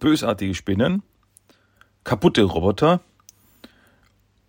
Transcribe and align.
bösartige 0.00 0.54
Spinnen, 0.54 1.02
kaputte 2.02 2.42
Roboter 2.42 3.00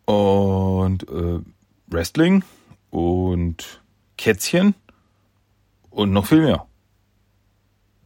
und 0.06 1.04
äh, 1.04 1.40
Wrestling 1.88 2.44
und 2.90 3.82
Kätzchen 4.18 4.74
und 5.90 6.12
noch 6.12 6.26
viel 6.26 6.42
mehr. 6.42 6.66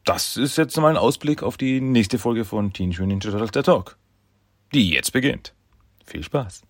Das 0.04 0.38
ist 0.38 0.58
jetzt 0.58 0.78
mal 0.78 0.90
ein 0.90 0.98
Ausblick 0.98 1.42
auf 1.42 1.58
die 1.58 1.82
nächste 1.82 2.20
Folge 2.20 2.46
von 2.46 2.74
Teenage 2.74 3.02
Mutant 3.02 3.24
Ninja 3.24 3.32
Turtles 3.32 3.52
der 3.52 3.64
Talk, 3.64 3.98
die 4.74 4.90
jetzt 4.92 5.14
beginnt. 5.14 5.54
Viel 6.06 6.24
Spaß! 6.24 6.62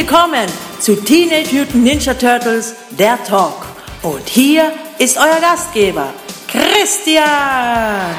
Willkommen 0.00 0.48
zu 0.78 0.96
Teenage 0.96 1.54
Mutant 1.54 1.84
Ninja 1.84 2.14
Turtles, 2.14 2.74
der 2.98 3.22
Talk. 3.22 3.66
Und 4.00 4.26
hier 4.26 4.72
ist 4.98 5.18
euer 5.18 5.38
Gastgeber, 5.42 6.14
Christian. 6.48 8.14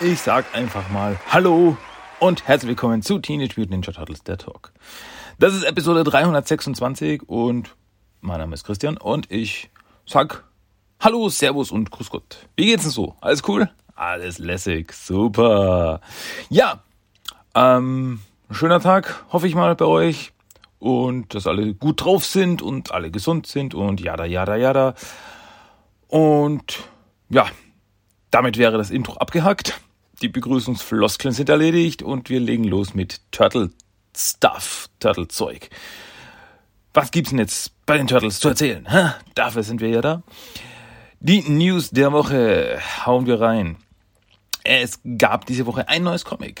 Ich 0.00 0.20
sag 0.20 0.52
einfach 0.52 0.90
mal 0.90 1.16
Hallo 1.30 1.76
und 2.18 2.48
herzlich 2.48 2.70
willkommen 2.70 3.02
zu 3.02 3.20
Teenage 3.20 3.54
Mutant 3.56 3.70
Ninja 3.70 3.92
Turtles, 3.92 4.24
der 4.24 4.38
Talk. 4.38 4.72
Das 5.38 5.54
ist 5.54 5.62
Episode 5.62 6.02
326 6.02 7.22
und 7.28 7.76
mein 8.20 8.40
Name 8.40 8.54
ist 8.54 8.64
Christian 8.64 8.96
und 8.96 9.30
ich 9.30 9.70
sag 10.06 10.42
Hallo, 10.98 11.28
Servus 11.28 11.70
und 11.70 11.90
Grüß 11.90 12.10
Gott. 12.10 12.48
Wie 12.56 12.66
geht's 12.66 12.84
denn 12.84 12.90
so? 12.90 13.16
Alles 13.20 13.42
cool? 13.46 13.70
Alles 13.94 14.38
lässig, 14.38 14.92
super. 14.92 16.00
Ja, 16.48 16.82
ähm, 17.54 18.20
schöner 18.50 18.80
Tag, 18.80 19.24
hoffe 19.30 19.46
ich 19.46 19.54
mal 19.54 19.74
bei 19.76 19.84
euch. 19.84 20.32
Und 20.78 21.34
dass 21.34 21.46
alle 21.46 21.74
gut 21.74 22.04
drauf 22.04 22.24
sind 22.24 22.62
und 22.62 22.92
alle 22.92 23.10
gesund 23.10 23.46
sind 23.46 23.74
und 23.74 24.00
jada, 24.00 24.24
jada, 24.24 24.56
jada. 24.56 24.94
Und 26.08 26.78
ja, 27.28 27.46
damit 28.30 28.56
wäre 28.56 28.78
das 28.78 28.90
Intro 28.90 29.14
abgehackt. 29.14 29.78
Die 30.22 30.28
Begrüßungsfloskeln 30.28 31.34
sind 31.34 31.50
erledigt 31.50 32.02
und 32.02 32.30
wir 32.30 32.40
legen 32.40 32.64
los 32.64 32.94
mit 32.94 33.20
Turtle 33.32 33.70
Stuff, 34.16 34.88
Turtle 34.98 35.28
Zeug. 35.28 35.68
Was 36.94 37.10
gibt's 37.10 37.30
denn 37.30 37.38
jetzt 37.38 37.72
bei 37.84 37.98
den 37.98 38.06
Turtles 38.06 38.40
zu 38.40 38.48
erzählen? 38.48 38.86
Hä? 38.88 39.10
Dafür 39.34 39.62
sind 39.62 39.82
wir 39.82 39.90
ja 39.90 40.00
da. 40.00 40.22
Die 41.28 41.42
News 41.42 41.90
der 41.90 42.12
Woche 42.12 42.78
hauen 43.04 43.26
wir 43.26 43.40
rein. 43.40 43.78
Es 44.62 45.00
gab 45.18 45.44
diese 45.44 45.66
Woche 45.66 45.88
ein 45.88 46.04
neues 46.04 46.24
Comic. 46.24 46.60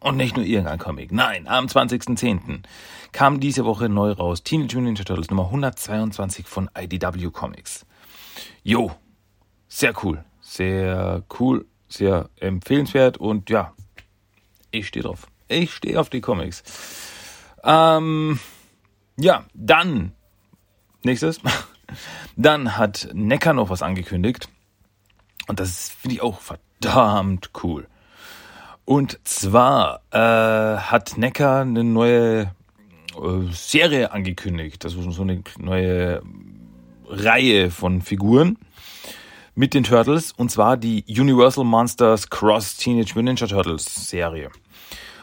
Und 0.00 0.18
nicht 0.18 0.36
nur 0.36 0.44
irgendein 0.44 0.78
Comic. 0.78 1.12
Nein, 1.12 1.48
am 1.48 1.64
20.10. 1.64 2.60
kam 3.12 3.40
diese 3.40 3.64
Woche 3.64 3.88
neu 3.88 4.12
raus 4.12 4.42
Teenage 4.42 4.76
Mutant 4.76 4.84
Ninja 4.84 5.04
Turtles 5.04 5.30
Nummer 5.30 5.46
122 5.46 6.46
von 6.46 6.68
IDW 6.78 7.30
Comics. 7.30 7.86
Jo, 8.62 8.92
sehr 9.66 9.94
cool. 10.04 10.22
Sehr 10.42 11.24
cool, 11.40 11.64
sehr 11.88 12.28
empfehlenswert 12.38 13.16
und 13.16 13.48
ja, 13.48 13.72
ich 14.72 14.88
stehe 14.88 15.04
drauf. 15.04 15.26
Ich 15.48 15.72
stehe 15.72 15.98
auf 15.98 16.10
die 16.10 16.20
Comics. 16.20 16.62
Ähm, 17.64 18.40
ja, 19.16 19.46
dann 19.54 20.12
nächstes. 21.02 21.40
Dann 22.36 22.76
hat 22.76 23.08
Necker 23.12 23.52
noch 23.52 23.70
was 23.70 23.82
angekündigt. 23.82 24.48
Und 25.46 25.60
das 25.60 25.90
finde 25.90 26.16
ich 26.16 26.22
auch 26.22 26.40
verdammt 26.40 27.50
cool. 27.62 27.86
Und 28.84 29.18
zwar 29.24 30.00
äh, 30.10 30.18
hat 30.78 31.18
Necker 31.18 31.60
eine 31.60 31.84
neue 31.84 32.52
äh, 33.16 33.52
Serie 33.52 34.12
angekündigt. 34.12 34.84
Also 34.84 35.10
so 35.10 35.22
eine 35.22 35.42
neue 35.58 36.22
Reihe 37.08 37.70
von 37.70 38.02
Figuren 38.02 38.58
mit 39.54 39.74
den 39.74 39.82
Turtles. 39.82 40.32
Und 40.32 40.50
zwar 40.50 40.76
die 40.76 41.04
Universal 41.08 41.64
Monsters 41.64 42.30
Cross 42.30 42.76
Teenage 42.76 43.14
Mutant 43.14 43.40
Ninja 43.40 43.46
Turtles 43.46 44.08
Serie. 44.08 44.50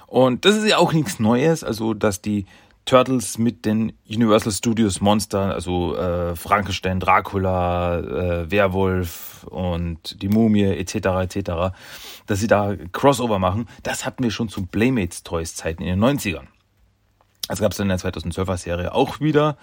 Und 0.07 0.46
das 0.46 0.57
ist 0.57 0.68
ja 0.68 0.78
auch 0.78 0.94
nichts 0.94 1.19
Neues. 1.19 1.63
Also, 1.63 1.94
dass 1.94 2.22
die 2.22 2.46
Turtles 2.85 3.38
mit 3.38 3.66
den 3.66 3.94
Universal 4.09 4.51
Studios 4.51 4.99
Monstern, 4.99 5.51
also 5.51 5.95
äh, 5.95 6.35
Frankenstein, 6.35 6.99
Dracula, 6.99 7.99
äh, 7.99 8.51
Werwolf 8.51 9.45
und 9.49 10.21
die 10.21 10.27
Mumie 10.27 10.63
etc. 10.63 10.95
etc., 11.22 11.75
dass 12.25 12.39
sie 12.39 12.47
da 12.47 12.75
Crossover 12.91 13.39
machen, 13.39 13.67
das 13.83 14.05
hatten 14.05 14.23
wir 14.23 14.31
schon 14.31 14.49
zu 14.49 14.66
Playmates 14.66 15.23
Toys 15.23 15.55
Zeiten 15.55 15.83
in 15.83 15.99
den 15.99 16.03
90ern. 16.03 16.47
Das 17.47 17.59
gab 17.59 17.72
es 17.72 17.77
dann 17.77 17.89
in 17.89 17.97
der 17.97 17.99
2012er 17.99 18.57
Serie 18.57 18.93
auch 18.93 19.19
wieder. 19.19 19.57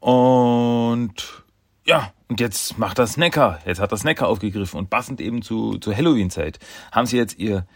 Und 0.00 1.43
ja, 1.86 2.12
und 2.28 2.40
jetzt 2.40 2.78
macht 2.78 2.98
das 2.98 3.16
Necker. 3.16 3.60
Jetzt 3.66 3.80
hat 3.80 3.92
das 3.92 4.04
Necker 4.04 4.26
aufgegriffen 4.26 4.78
und 4.78 4.90
passend 4.90 5.20
eben 5.20 5.42
zu, 5.42 5.78
zu 5.78 5.94
Halloween-Zeit 5.94 6.58
haben 6.90 7.06
sie 7.06 7.18
jetzt 7.18 7.38
ihr 7.38 7.66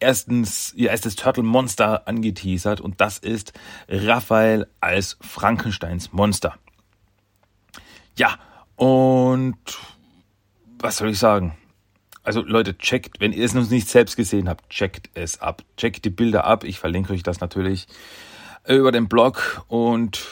erstens, 0.00 0.72
ihr 0.74 0.90
erstes 0.90 1.16
Turtle 1.16 1.42
Monster 1.42 2.08
angeteasert 2.08 2.80
und 2.80 3.00
das 3.00 3.18
ist 3.18 3.52
Raphael 3.88 4.66
als 4.80 5.18
Frankensteins 5.20 6.12
Monster. 6.12 6.56
Ja, 8.16 8.38
und 8.76 9.58
was 10.80 10.96
soll 10.96 11.10
ich 11.10 11.18
sagen? 11.18 11.56
Also 12.22 12.42
Leute, 12.42 12.76
checkt, 12.76 13.20
wenn 13.20 13.32
ihr 13.32 13.44
es 13.44 13.54
noch 13.54 13.68
nicht 13.68 13.88
selbst 13.88 14.16
gesehen 14.16 14.48
habt, 14.48 14.68
checkt 14.70 15.10
es 15.14 15.40
ab. 15.40 15.62
Checkt 15.76 16.04
die 16.04 16.10
Bilder 16.10 16.44
ab. 16.44 16.64
Ich 16.64 16.78
verlinke 16.78 17.12
euch 17.12 17.22
das 17.22 17.40
natürlich 17.40 17.86
über 18.66 18.92
den 18.92 19.08
Blog 19.08 19.64
und 19.68 20.26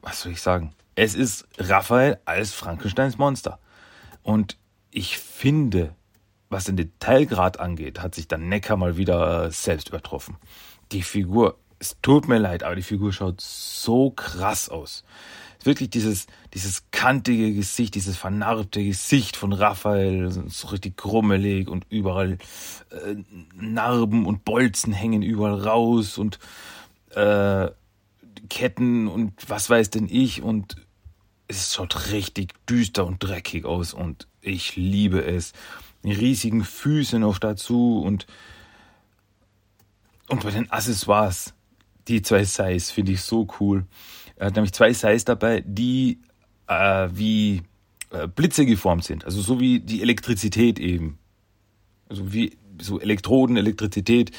was 0.00 0.20
soll 0.20 0.32
ich 0.32 0.42
sagen? 0.42 0.74
Es 0.94 1.14
ist 1.14 1.46
Raphael 1.58 2.18
als 2.24 2.52
Frankensteins 2.52 3.18
Monster. 3.18 3.58
Und 4.22 4.58
ich 4.90 5.18
finde, 5.18 5.94
was 6.50 6.64
den 6.64 6.76
Detailgrad 6.76 7.58
angeht, 7.58 8.00
hat 8.00 8.14
sich 8.14 8.28
dann 8.28 8.48
Necker 8.48 8.76
mal 8.76 8.96
wieder 8.96 9.50
selbst 9.50 9.88
übertroffen. 9.88 10.36
Die 10.92 11.02
Figur, 11.02 11.58
es 11.78 11.96
tut 12.02 12.28
mir 12.28 12.38
leid, 12.38 12.62
aber 12.62 12.76
die 12.76 12.82
Figur 12.82 13.12
schaut 13.12 13.40
so 13.40 14.10
krass 14.10 14.68
aus. 14.68 15.04
Wirklich 15.64 15.90
dieses, 15.90 16.26
dieses 16.52 16.90
kantige 16.90 17.54
Gesicht, 17.54 17.94
dieses 17.94 18.16
vernarbte 18.16 18.84
Gesicht 18.84 19.36
von 19.36 19.52
Raphael, 19.52 20.30
so 20.48 20.68
richtig 20.68 20.96
grummelig 20.96 21.68
und 21.68 21.86
überall 21.88 22.32
äh, 22.90 23.14
Narben 23.54 24.26
und 24.26 24.44
Bolzen 24.44 24.92
hängen 24.92 25.22
überall 25.22 25.54
raus 25.54 26.18
und 26.18 26.38
äh, 27.14 27.70
Ketten 28.48 29.08
und 29.08 29.32
was 29.48 29.70
weiß 29.70 29.90
denn 29.90 30.08
ich 30.10 30.42
und 30.42 30.76
es 31.48 31.74
schaut 31.74 32.10
richtig 32.10 32.54
düster 32.66 33.06
und 33.06 33.22
dreckig 33.22 33.64
aus 33.64 33.94
und 33.94 34.26
ich 34.40 34.76
liebe 34.76 35.24
es. 35.24 35.52
Die 36.04 36.12
riesigen 36.12 36.64
Füße 36.64 37.18
noch 37.18 37.38
dazu 37.38 38.02
und 38.02 38.26
und 40.28 40.42
bei 40.42 40.50
den 40.50 40.70
Accessoires, 40.70 41.54
die 42.08 42.22
zwei 42.22 42.44
Sais 42.44 42.90
finde 42.90 43.12
ich 43.12 43.20
so 43.20 43.46
cool. 43.60 43.86
Er 44.36 44.46
hat 44.46 44.54
nämlich 44.54 44.72
zwei 44.72 44.92
Sais 44.92 45.24
dabei, 45.24 45.62
die 45.66 46.20
äh, 46.66 47.08
wie 47.12 47.62
äh, 48.10 48.28
Blitze 48.28 48.64
geformt 48.64 49.04
sind, 49.04 49.24
also 49.24 49.40
so 49.40 49.60
wie 49.60 49.80
die 49.80 50.02
Elektrizität 50.02 50.78
eben. 50.78 51.18
Also 52.08 52.32
wie 52.32 52.56
so 52.80 53.00
Elektroden, 53.00 53.56
Elektrizität. 53.56 54.30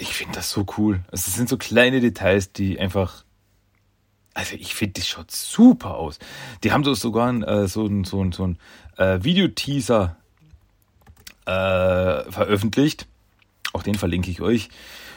Ich 0.00 0.14
finde 0.14 0.36
das 0.36 0.50
so 0.50 0.64
cool. 0.76 1.00
Also 1.10 1.24
es 1.26 1.34
sind 1.34 1.48
so 1.48 1.56
kleine 1.56 2.00
Details, 2.00 2.52
die 2.52 2.78
einfach 2.78 3.24
also 4.38 4.54
ich 4.54 4.72
finde, 4.72 5.00
das 5.00 5.08
schaut 5.08 5.32
super 5.32 5.96
aus. 5.96 6.20
Die 6.62 6.70
haben 6.70 6.84
so 6.84 6.94
sogar 6.94 7.34
äh, 7.42 7.66
so 7.66 7.86
ein, 7.86 8.04
so 8.04 8.22
ein, 8.22 8.30
so 8.30 8.46
ein 8.46 8.58
äh, 8.96 9.18
Videoteaser 9.24 10.16
äh, 11.44 12.30
veröffentlicht. 12.30 13.08
Auch 13.72 13.82
den 13.82 13.96
verlinke 13.96 14.30
ich 14.30 14.40
euch. 14.40 14.68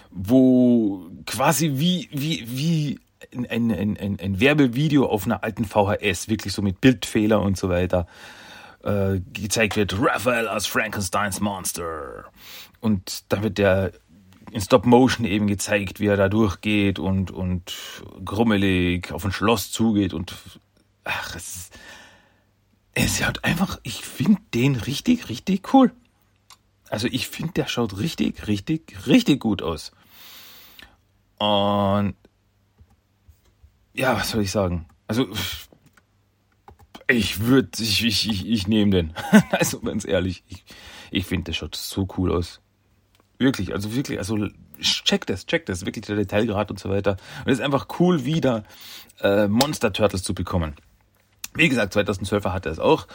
Wo 0.10 1.08
quasi 1.28 1.74
wie, 1.76 2.10
wie, 2.12 2.44
wie 2.48 3.00
ein, 3.32 3.46
ein, 3.72 3.96
ein, 3.96 4.20
ein 4.20 4.40
Werbevideo 4.40 5.06
auf 5.06 5.26
einer 5.26 5.44
alten 5.44 5.66
VHS, 5.66 6.28
wirklich 6.28 6.52
so 6.52 6.64
mit 6.64 6.82
Bildfehler 6.82 7.44
und 7.44 7.58
so 7.58 7.70
weiter, 7.70 8.08
äh, 8.84 9.20
gezeigt 9.34 9.76
wird. 9.76 9.96
Raphael 10.00 10.48
als 10.48 10.66
Frankensteins 10.66 11.40
Monster. 11.40 12.26
Und 12.80 13.26
da 13.30 13.44
wird 13.44 13.60
der 13.60 13.92
in 14.52 14.62
Stop 14.62 14.86
Motion 14.86 15.26
eben 15.26 15.48
gezeigt, 15.48 16.00
wie 16.00 16.08
er 16.08 16.18
da 16.18 16.30
durchgeht 16.30 17.00
und, 17.00 17.32
und 17.32 17.74
grummelig 18.24 19.12
auf 19.12 19.26
ein 19.26 19.32
Schloss 19.32 19.72
zugeht 19.72 20.14
und 20.14 20.36
ach, 21.04 21.36
es 21.36 21.56
ist, 21.56 21.80
es 22.94 23.20
ist 23.20 23.46
einfach, 23.46 23.80
ich 23.84 24.04
finde 24.04 24.42
den 24.54 24.76
richtig, 24.76 25.30
richtig 25.30 25.74
cool. 25.74 25.94
Also 26.90 27.08
ich 27.08 27.28
finde, 27.30 27.54
der 27.54 27.68
schaut 27.68 27.98
richtig, 27.98 28.48
richtig, 28.48 29.08
richtig 29.08 29.40
gut 29.40 29.62
aus. 29.62 29.94
Und 31.38 32.16
ja, 33.94 34.16
was 34.16 34.32
soll 34.32 34.42
ich 34.42 34.52
sagen? 34.52 34.86
Also 35.08 35.28
ich 37.08 37.40
würde, 37.40 37.70
ich, 37.80 38.06
ich, 38.06 38.30
ich, 38.30 38.48
ich 38.48 38.68
nehme 38.68 38.92
den. 38.92 39.14
also 39.52 39.80
ganz 39.80 40.06
ehrlich, 40.06 40.44
ich, 40.48 40.64
ich 41.12 41.26
finde, 41.26 41.46
der 41.46 41.54
schaut 41.54 41.76
so 41.76 42.08
cool 42.18 42.32
aus. 42.32 42.61
Wirklich, 43.42 43.74
also 43.74 43.96
wirklich, 43.96 44.20
also 44.20 44.38
check 44.80 45.26
das, 45.26 45.48
check 45.48 45.66
das, 45.66 45.84
wirklich 45.84 46.06
der 46.06 46.16
Detailgrad 46.16 46.70
und 46.70 46.80
so 46.80 46.92
weiter. 46.92 47.18
Und 47.44 47.52
es 47.52 47.58
ist 47.58 47.66
einfach 47.66 47.88
cool, 48.00 48.24
wieder 48.24 48.66
äh, 49.20 49.48
Monster 49.48 49.92
Turtles 49.92 50.22
zu 50.22 50.36
bekommen. 50.36 50.76
Wie 51.56 51.68
gesagt, 51.68 51.96
2012er 51.96 52.54
hatte 52.54 52.70
es 52.70 52.78
auch. 52.78 53.08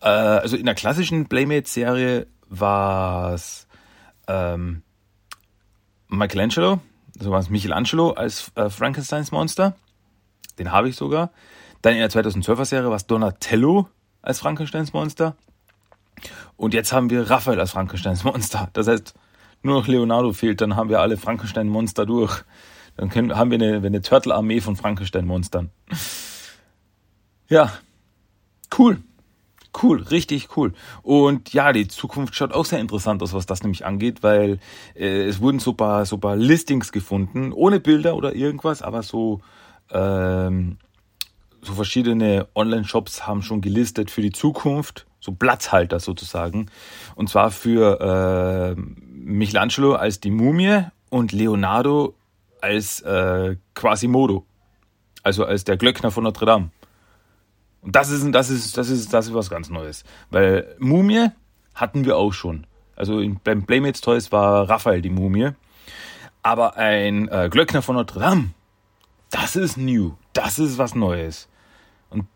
Äh, 0.00 0.08
also 0.08 0.56
in 0.56 0.64
der 0.64 0.74
klassischen 0.74 1.26
Playmate-Serie 1.26 2.26
war 2.48 3.34
es 3.34 3.66
ähm, 4.26 4.82
Michelangelo, 6.08 6.80
also 7.18 7.30
war 7.30 7.40
es 7.40 7.50
Michelangelo 7.50 8.12
als 8.12 8.52
äh, 8.54 8.70
Frankensteins 8.70 9.32
Monster. 9.32 9.76
Den 10.58 10.72
habe 10.72 10.88
ich 10.88 10.96
sogar. 10.96 11.30
Dann 11.82 11.92
in 11.92 11.98
der 11.98 12.10
2012er 12.10 12.64
Serie 12.64 12.88
war 12.88 12.96
es 12.96 13.06
Donatello 13.06 13.90
als 14.22 14.40
Frankensteins 14.40 14.94
Monster. 14.94 15.36
Und 16.56 16.72
jetzt 16.72 16.94
haben 16.94 17.10
wir 17.10 17.28
Raphael 17.28 17.60
als 17.60 17.72
Frankensteins 17.72 18.24
Monster. 18.24 18.70
Das 18.72 18.88
heißt, 18.88 19.14
nur 19.64 19.80
noch 19.80 19.88
Leonardo 19.88 20.32
fehlt, 20.32 20.60
dann 20.60 20.76
haben 20.76 20.90
wir 20.90 21.00
alle 21.00 21.16
Frankenstein-Monster 21.16 22.06
durch. 22.06 22.44
Dann 22.96 23.08
können, 23.08 23.36
haben 23.36 23.50
wir 23.50 23.60
eine, 23.60 23.84
eine 23.84 24.02
Turtle-Armee 24.02 24.60
von 24.60 24.76
Frankenstein-Monstern. 24.76 25.70
Ja, 27.48 27.72
cool. 28.78 28.98
Cool, 29.82 30.02
richtig 30.02 30.56
cool. 30.56 30.72
Und 31.02 31.52
ja, 31.52 31.72
die 31.72 31.88
Zukunft 31.88 32.36
schaut 32.36 32.52
auch 32.52 32.64
sehr 32.64 32.78
interessant 32.78 33.22
aus, 33.22 33.32
was 33.32 33.46
das 33.46 33.62
nämlich 33.64 33.84
angeht, 33.84 34.22
weil 34.22 34.60
äh, 34.94 35.24
es 35.24 35.40
wurden 35.40 35.58
so 35.58 35.72
paar, 35.72 36.06
so 36.06 36.18
paar 36.18 36.36
Listings 36.36 36.92
gefunden, 36.92 37.52
ohne 37.52 37.80
Bilder 37.80 38.14
oder 38.14 38.36
irgendwas, 38.36 38.82
aber 38.82 39.02
so, 39.02 39.40
ähm, 39.90 40.78
so 41.60 41.72
verschiedene 41.72 42.46
Online-Shops 42.54 43.26
haben 43.26 43.42
schon 43.42 43.62
gelistet 43.62 44.12
für 44.12 44.22
die 44.22 44.30
Zukunft, 44.30 45.06
so 45.24 45.32
Platzhalter 45.32 46.00
sozusagen. 46.00 46.66
Und 47.14 47.30
zwar 47.30 47.50
für 47.50 48.76
äh, 48.76 48.80
Michelangelo 49.10 49.94
als 49.94 50.20
die 50.20 50.30
Mumie 50.30 50.82
und 51.08 51.32
Leonardo 51.32 52.14
als 52.60 53.00
äh, 53.00 53.56
Quasimodo, 53.74 54.44
also 55.22 55.46
als 55.46 55.64
der 55.64 55.78
Glöckner 55.78 56.10
von 56.10 56.24
Notre 56.24 56.44
Dame. 56.44 56.70
Und 57.80 57.96
das 57.96 58.10
ist, 58.10 58.30
das 58.32 58.50
ist, 58.50 58.76
das 58.76 58.90
ist, 58.90 59.12
das 59.12 59.26
ist 59.26 59.34
was 59.34 59.48
ganz 59.48 59.70
Neues. 59.70 60.04
Weil 60.30 60.76
Mumie 60.78 61.28
hatten 61.74 62.04
wir 62.04 62.16
auch 62.18 62.32
schon. 62.32 62.66
Also 62.94 63.20
in, 63.20 63.40
beim 63.42 63.64
Playmates 63.64 64.02
Toys 64.02 64.30
war 64.30 64.68
Raphael 64.68 65.00
die 65.00 65.10
Mumie. 65.10 65.50
Aber 66.42 66.76
ein 66.76 67.28
äh, 67.28 67.48
Glöckner 67.50 67.80
von 67.80 67.96
Notre 67.96 68.20
Dame, 68.20 68.50
das 69.30 69.56
ist 69.56 69.78
new. 69.78 70.12
Das 70.34 70.58
ist 70.58 70.76
was 70.76 70.94
Neues. 70.94 71.48
Und 72.10 72.26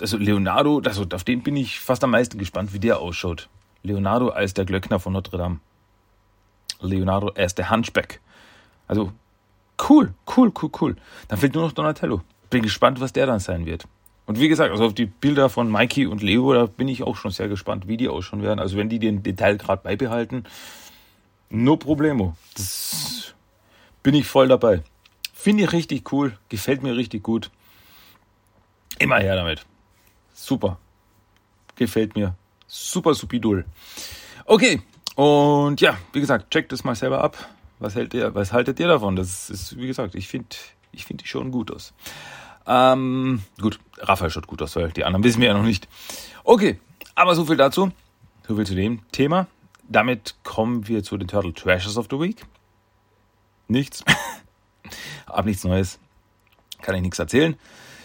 also 0.00 0.16
Leonardo, 0.16 0.80
also 0.84 1.06
auf 1.12 1.24
den 1.24 1.42
bin 1.42 1.56
ich 1.56 1.80
fast 1.80 2.04
am 2.04 2.10
meisten 2.10 2.38
gespannt, 2.38 2.72
wie 2.72 2.78
der 2.78 3.00
ausschaut. 3.00 3.48
Leonardo 3.82 4.28
als 4.28 4.54
der 4.54 4.64
Glöckner 4.64 5.00
von 5.00 5.12
Notre 5.12 5.38
Dame. 5.38 5.60
Leonardo 6.80 7.28
als 7.28 7.54
der 7.54 7.70
Hunchback. 7.70 8.20
Also 8.86 9.12
cool, 9.88 10.14
cool, 10.36 10.52
cool, 10.60 10.70
cool. 10.80 10.96
Dann 11.28 11.38
fehlt 11.38 11.54
nur 11.54 11.64
noch 11.64 11.72
Donatello. 11.72 12.22
Bin 12.50 12.62
gespannt, 12.62 13.00
was 13.00 13.12
der 13.12 13.26
dann 13.26 13.40
sein 13.40 13.66
wird. 13.66 13.86
Und 14.26 14.40
wie 14.40 14.48
gesagt, 14.48 14.70
also 14.70 14.86
auf 14.86 14.94
die 14.94 15.06
Bilder 15.06 15.50
von 15.50 15.70
Mikey 15.70 16.06
und 16.06 16.22
Leo, 16.22 16.52
da 16.54 16.66
bin 16.66 16.88
ich 16.88 17.02
auch 17.02 17.16
schon 17.16 17.30
sehr 17.30 17.48
gespannt, 17.48 17.88
wie 17.88 17.96
die 17.96 18.08
ausschauen 18.08 18.42
werden. 18.42 18.58
Also 18.58 18.76
wenn 18.76 18.88
die 18.88 18.98
den 18.98 19.22
Detailgrad 19.22 19.82
beibehalten, 19.82 20.44
no 21.50 21.76
problemo. 21.76 22.36
Das 22.54 23.34
bin 24.02 24.14
ich 24.14 24.26
voll 24.26 24.48
dabei. 24.48 24.82
Finde 25.32 25.64
ich 25.64 25.72
richtig 25.72 26.10
cool, 26.12 26.38
gefällt 26.48 26.82
mir 26.82 26.96
richtig 26.96 27.22
gut. 27.22 27.50
Immer 28.98 29.18
her 29.18 29.36
damit. 29.36 29.64
Super. 30.32 30.78
Gefällt 31.76 32.14
mir. 32.14 32.34
Super 32.66 33.14
supidul. 33.14 33.64
Okay, 34.46 34.82
und 35.14 35.80
ja, 35.80 35.96
wie 36.12 36.20
gesagt, 36.20 36.50
checkt 36.50 36.72
das 36.72 36.84
mal 36.84 36.94
selber 36.94 37.22
ab. 37.22 37.36
Was, 37.78 37.94
hält 37.94 38.14
ihr, 38.14 38.34
was 38.34 38.52
haltet 38.52 38.80
ihr 38.80 38.88
davon? 38.88 39.16
Das 39.16 39.50
ist, 39.50 39.76
wie 39.76 39.86
gesagt, 39.86 40.14
ich 40.14 40.28
finde 40.28 40.56
ich 40.92 41.04
find 41.04 41.22
die 41.22 41.26
schon 41.26 41.50
gut 41.50 41.70
aus. 41.70 41.92
Ähm, 42.66 43.42
gut, 43.60 43.78
Raphael 43.98 44.30
schaut 44.30 44.46
gut 44.46 44.62
aus, 44.62 44.76
weil 44.76 44.90
die 44.90 45.04
anderen 45.04 45.24
wissen 45.24 45.40
wir 45.40 45.48
ja 45.48 45.54
noch 45.54 45.62
nicht. 45.62 45.88
Okay, 46.44 46.80
aber 47.14 47.34
so 47.34 47.44
viel 47.44 47.56
dazu. 47.56 47.90
So 48.46 48.56
viel 48.56 48.66
zu 48.66 48.74
dem 48.74 49.00
Thema. 49.10 49.46
Damit 49.88 50.36
kommen 50.44 50.88
wir 50.88 51.02
zu 51.02 51.16
den 51.16 51.28
Turtle 51.28 51.52
Treasures 51.52 51.96
of 51.96 52.06
the 52.10 52.18
Week. 52.18 52.44
Nichts. 53.68 54.04
Hab 55.26 55.44
nichts 55.44 55.64
Neues. 55.64 55.98
Kann 56.80 56.94
ich 56.94 57.02
nichts 57.02 57.18
erzählen. 57.18 57.56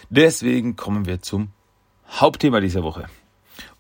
Deswegen 0.10 0.76
kommen 0.76 1.06
wir 1.06 1.22
zum 1.22 1.50
Hauptthema 2.08 2.60
dieser 2.60 2.84
Woche. 2.84 3.06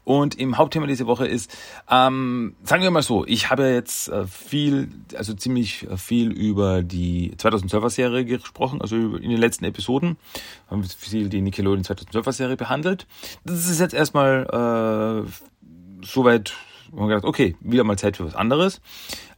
Und 0.03 0.39
im 0.39 0.57
Hauptthema 0.57 0.87
dieser 0.87 1.05
Woche 1.05 1.27
ist, 1.27 1.55
ähm, 1.89 2.55
sagen 2.63 2.81
wir 2.81 2.89
mal 2.89 3.03
so, 3.03 3.25
ich 3.27 3.51
habe 3.51 3.67
jetzt 3.67 4.09
äh, 4.09 4.25
viel, 4.25 4.89
also 5.15 5.35
ziemlich 5.35 5.87
viel 5.97 6.31
über 6.31 6.81
die 6.81 7.33
2012er 7.37 7.89
Serie 7.91 8.25
gesprochen, 8.25 8.81
also 8.81 8.95
in 8.95 9.29
den 9.29 9.37
letzten 9.37 9.65
Episoden 9.65 10.17
haben 10.67 10.81
wir 10.81 10.89
viel 10.89 11.29
die 11.29 11.41
Nickelodeon 11.41 11.83
2012er 11.83 12.31
Serie 12.31 12.57
behandelt. 12.57 13.05
Das 13.43 13.69
ist 13.69 13.79
jetzt 13.79 13.93
erstmal 13.93 15.27
äh, 15.27 16.03
soweit, 16.03 16.53
wo 16.89 17.01
man 17.01 17.09
gedacht, 17.09 17.25
okay, 17.25 17.55
wieder 17.59 17.83
mal 17.83 17.99
Zeit 17.99 18.17
für 18.17 18.25
was 18.25 18.35
anderes. 18.35 18.81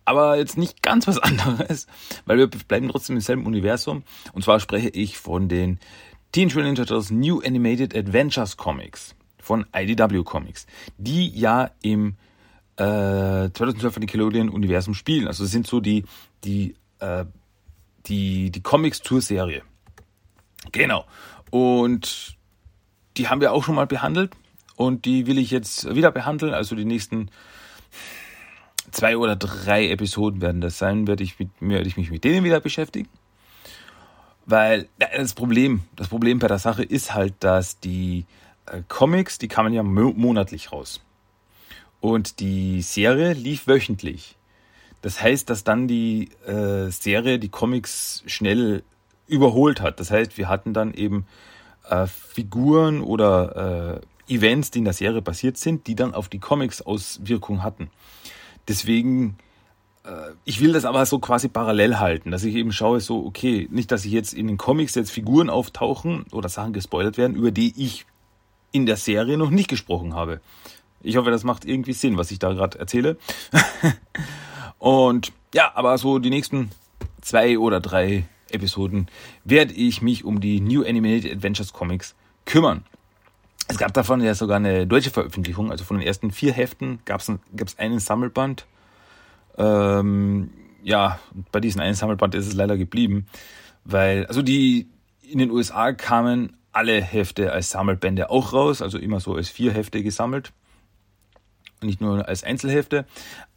Aber 0.06 0.38
jetzt 0.38 0.58
nicht 0.58 0.82
ganz 0.82 1.06
was 1.06 1.18
anderes, 1.20 1.88
weil 2.26 2.38
wir 2.38 2.48
bleiben 2.48 2.88
trotzdem 2.88 3.18
im 3.18 3.22
selben 3.22 3.46
Universum. 3.46 4.04
Und 4.32 4.44
zwar 4.44 4.62
spreche 4.62 4.90
ich 4.90 5.18
von 5.18 5.50
den 5.50 5.80
Mutant 6.34 6.56
Ninja 6.56 6.86
Turtles 6.86 7.12
New 7.12 7.42
Animated 7.42 7.96
Adventures 7.96 8.56
Comics 8.56 9.16
von 9.42 9.66
IDW 9.76 10.24
Comics, 10.24 10.66
die 10.98 11.28
ja 11.30 11.72
im 11.82 12.16
äh, 12.78 13.52
2012 13.52 14.00
Nickelodeon 14.00 14.50
Universum 14.50 14.94
spielen. 14.94 15.28
Also 15.28 15.46
sind 15.46 15.68
so 15.68 15.82
die, 15.82 16.06
die, 16.44 16.76
äh, 17.00 17.26
die, 18.06 18.50
die 18.50 18.62
Comics 18.62 19.02
zur 19.02 19.22
Serie. 19.22 19.64
Genau. 20.72 21.06
Und 21.50 22.38
die 23.18 23.28
haben 23.28 23.42
wir 23.42 23.52
auch 23.52 23.66
schon 23.66 23.76
mal 23.76 23.88
behandelt 23.88 24.32
und 24.78 25.04
die 25.04 25.28
will 25.28 25.38
ich 25.38 25.52
jetzt 25.52 25.94
wieder 25.96 26.12
behandeln. 26.12 26.54
Also 26.54 26.76
die 26.76 26.86
nächsten 26.86 27.30
zwei 28.92 29.18
oder 29.18 29.36
drei 29.36 29.90
Episoden 29.90 30.42
werden 30.42 30.62
das 30.62 30.78
sein, 30.78 31.08
werde 31.08 31.24
ich, 31.24 31.38
mit, 31.40 31.50
werde 31.60 31.88
ich 31.88 31.98
mich 31.98 32.10
mit 32.10 32.24
denen 32.24 32.46
wieder 32.46 32.62
beschäftigen. 32.62 33.10
Weil 34.46 34.88
das 35.00 35.34
Problem, 35.34 35.82
das 35.96 36.08
Problem 36.08 36.40
bei 36.40 36.48
der 36.48 36.60
Sache 36.60 36.84
ist 36.84 37.14
halt, 37.14 37.36
dass 37.40 37.80
die 37.80 38.26
äh, 38.66 38.82
Comics, 38.88 39.38
die 39.38 39.48
kamen 39.48 39.74
ja 39.74 39.84
monatlich 39.84 40.72
raus. 40.72 41.02
Und 42.00 42.40
die 42.40 42.82
Serie 42.82 43.34
lief 43.34 43.68
wöchentlich. 43.68 44.36
Das 45.02 45.22
heißt, 45.22 45.50
dass 45.50 45.64
dann 45.64 45.88
die 45.88 46.30
äh, 46.46 46.90
Serie 46.90 47.40
die 47.40 47.50
Comics 47.50 48.24
schnell 48.26 48.84
überholt 49.28 49.82
hat. 49.82 50.00
Das 50.00 50.12
heißt, 50.12 50.38
wir 50.38 50.48
hatten 50.50 50.74
dann 50.74 50.94
eben 50.94 51.26
äh, 51.90 52.08
Figuren 52.08 53.02
oder 53.02 54.02
äh, 54.28 54.34
Events, 54.34 54.72
die 54.72 54.80
in 54.80 54.86
der 54.86 54.94
Serie 54.94 55.22
passiert 55.22 55.58
sind, 55.58 55.88
die 55.88 55.96
dann 55.96 56.14
auf 56.14 56.30
die 56.30 56.40
Comics 56.40 56.82
Auswirkungen 56.82 57.64
hatten. 57.64 57.90
Deswegen, 58.68 59.38
ich 60.46 60.60
will 60.62 60.74
das 60.74 60.86
aber 60.86 61.06
so 61.06 61.20
quasi 61.20 61.48
parallel 61.48 62.00
halten, 62.00 62.32
dass 62.32 62.44
ich 62.44 62.56
eben 62.56 62.72
schaue, 62.72 63.00
so, 63.00 63.26
okay, 63.26 63.68
nicht, 63.72 63.92
dass 63.92 64.06
ich 64.06 64.12
jetzt 64.12 64.34
in 64.34 64.48
den 64.48 64.58
Comics 64.58 64.96
jetzt 64.96 65.12
Figuren 65.12 65.50
auftauchen 65.50 66.26
oder 66.32 66.50
Sachen 66.50 66.74
gespoilert 66.74 67.18
werden, 67.18 67.36
über 67.36 67.52
die 67.52 67.74
ich 67.78 68.06
in 68.72 68.86
der 68.86 68.98
Serie 68.98 69.38
noch 69.38 69.52
nicht 69.52 69.70
gesprochen 69.70 70.16
habe. 70.16 70.42
Ich 71.02 71.18
hoffe, 71.18 71.32
das 71.32 71.44
macht 71.44 71.66
irgendwie 71.66 71.94
Sinn, 71.94 72.18
was 72.18 72.32
ich 72.32 72.40
da 72.40 72.54
gerade 72.54 72.80
erzähle. 72.80 73.18
Und 74.80 75.32
ja, 75.54 75.72
aber 75.76 75.98
so 75.98 76.20
die 76.20 76.30
nächsten 76.30 76.72
zwei 77.22 77.60
oder 77.60 77.80
drei 77.80 78.26
Episoden 78.50 79.08
werde 79.44 79.74
ich 79.74 80.02
mich 80.02 80.24
um 80.24 80.42
die 80.42 80.62
New 80.62 80.84
Animated 80.84 81.32
Adventures 81.32 81.74
Comics 81.74 82.16
kümmern. 82.46 82.84
Es 83.68 83.78
gab 83.78 83.94
davon 83.94 84.22
ja 84.22 84.34
sogar 84.34 84.58
eine 84.58 84.88
deutsche 84.88 85.12
Veröffentlichung, 85.12 85.72
also 85.72 85.84
von 85.84 85.98
den 85.98 86.06
ersten 86.06 86.32
vier 86.32 86.52
Heften 86.54 87.00
gab 87.06 87.22
es 87.22 87.78
einen 87.78 88.00
Sammelband. 88.00 88.66
Ähm, 89.58 90.52
ja, 90.84 91.20
bei 91.52 91.60
diesem 91.60 91.82
einen 91.82 91.96
Sammelband 91.96 92.36
ist 92.36 92.48
es 92.48 92.54
leider 92.54 92.78
geblieben, 92.78 93.28
weil, 93.84 94.26
also 94.26 94.42
die 94.42 94.90
in 95.22 95.40
den 95.40 95.52
USA 95.52 95.94
kamen 95.94 96.58
alle 96.72 97.02
Hefte 97.02 97.52
als 97.52 97.72
Sammelbände 97.72 98.30
auch 98.30 98.54
raus, 98.54 98.82
also 98.82 98.98
immer 98.98 99.20
so 99.20 99.36
als 99.36 99.50
vier 99.50 99.72
Hefte 99.72 100.04
gesammelt. 100.04 100.52
Nicht 101.84 102.00
nur 102.00 102.28
als 102.28 102.44
Einzelhefte, 102.44 103.06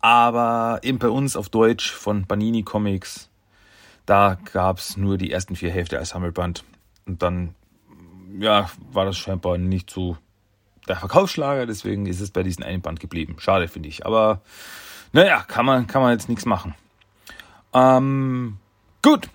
aber 0.00 0.80
eben 0.82 0.98
bei 0.98 1.08
uns 1.08 1.36
auf 1.36 1.50
Deutsch 1.50 1.92
von 1.92 2.24
Panini 2.24 2.62
Comics, 2.62 3.28
da 4.06 4.38
gab 4.52 4.78
es 4.78 4.96
nur 4.96 5.18
die 5.18 5.30
ersten 5.30 5.56
vier 5.56 5.70
Hefte 5.70 5.98
als 5.98 6.10
Sammelband. 6.10 6.64
Und 7.06 7.22
dann 7.22 7.54
ja, 8.38 8.70
war 8.92 9.04
das 9.04 9.18
scheinbar 9.18 9.58
nicht 9.58 9.90
so 9.90 10.16
der 10.88 10.96
Verkaufsschlager, 10.96 11.66
deswegen 11.66 12.06
ist 12.06 12.20
es 12.20 12.30
bei 12.30 12.42
diesem 12.42 12.64
einen 12.64 12.82
Band 12.82 13.00
geblieben. 13.00 13.36
Schade, 13.38 13.68
finde 13.68 13.88
ich. 13.88 14.04
Aber 14.06 14.42
naja, 15.14 15.44
kann 15.46 15.64
man, 15.64 15.86
kann 15.86 16.02
man 16.02 16.10
jetzt 16.10 16.28
nichts 16.28 16.44
machen. 16.44 16.74
Ähm, 17.72 18.58
gut. 19.00 19.30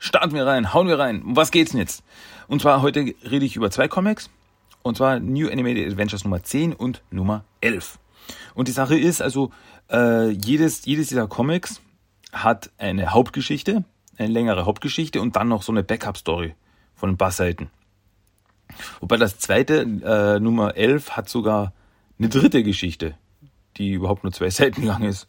Starten 0.00 0.34
wir 0.34 0.46
rein, 0.46 0.74
hauen 0.74 0.88
wir 0.88 0.98
rein. 0.98 1.22
Um 1.22 1.36
was 1.36 1.52
geht's 1.52 1.70
denn 1.70 1.80
jetzt? 1.80 2.02
Und 2.48 2.60
zwar 2.60 2.82
heute 2.82 3.14
rede 3.22 3.44
ich 3.44 3.54
über 3.54 3.70
zwei 3.70 3.86
Comics. 3.86 4.30
Und 4.82 4.96
zwar 4.96 5.20
New 5.20 5.48
Animated 5.48 5.92
Adventures 5.92 6.24
Nummer 6.24 6.42
10 6.42 6.72
und 6.72 7.02
Nummer 7.10 7.44
11. 7.60 8.00
Und 8.54 8.66
die 8.66 8.72
Sache 8.72 8.98
ist, 8.98 9.22
also 9.22 9.52
äh, 9.92 10.30
jedes, 10.30 10.84
jedes 10.86 11.08
dieser 11.08 11.28
Comics 11.28 11.80
hat 12.32 12.70
eine 12.76 13.12
Hauptgeschichte, 13.12 13.84
eine 14.16 14.28
längere 14.32 14.64
Hauptgeschichte 14.64 15.20
und 15.20 15.36
dann 15.36 15.48
noch 15.48 15.62
so 15.62 15.70
eine 15.70 15.84
Backup-Story 15.84 16.54
von 16.96 17.10
ein 17.10 17.16
paar 17.16 17.30
Seiten. 17.30 17.70
Wobei 18.98 19.18
das 19.18 19.38
zweite, 19.38 19.82
äh, 19.82 20.40
Nummer 20.40 20.76
11, 20.76 21.16
hat 21.16 21.28
sogar 21.28 21.74
eine 22.18 22.28
dritte 22.28 22.64
Geschichte, 22.64 23.14
die 23.80 23.92
überhaupt 23.92 24.22
nur 24.22 24.32
zwei 24.32 24.50
Seiten 24.50 24.84
lang 24.84 25.02
ist. 25.02 25.26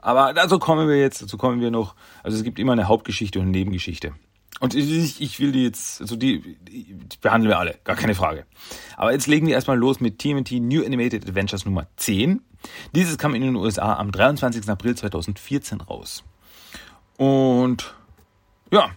Aber 0.00 0.32
dazu 0.34 0.58
kommen 0.58 0.88
wir 0.88 0.98
jetzt, 0.98 1.22
dazu 1.22 1.36
kommen 1.36 1.60
wir 1.60 1.70
noch. 1.70 1.96
Also 2.22 2.36
es 2.36 2.44
gibt 2.44 2.58
immer 2.58 2.72
eine 2.72 2.86
Hauptgeschichte 2.86 3.40
und 3.40 3.46
eine 3.46 3.56
Nebengeschichte. 3.56 4.12
Und 4.60 4.74
ich, 4.74 5.20
ich 5.20 5.40
will 5.40 5.52
die 5.52 5.64
jetzt, 5.64 6.00
also 6.00 6.16
die, 6.16 6.56
die 6.62 6.96
behandeln 7.20 7.50
wir 7.50 7.58
alle, 7.58 7.78
gar 7.84 7.96
keine 7.96 8.14
Frage. 8.14 8.46
Aber 8.96 9.12
jetzt 9.12 9.26
legen 9.26 9.46
wir 9.46 9.54
erstmal 9.54 9.76
los 9.76 10.00
mit 10.00 10.18
TMT 10.18 10.52
New 10.52 10.84
Animated 10.84 11.28
Adventures 11.28 11.66
Nummer 11.66 11.88
10. 11.96 12.40
Dieses 12.94 13.18
kam 13.18 13.34
in 13.34 13.42
den 13.42 13.56
USA 13.56 13.94
am 13.96 14.12
23. 14.12 14.68
April 14.70 14.94
2014 14.94 15.82
raus. 15.82 16.24
Und 17.18 17.94
ja, 18.70 18.90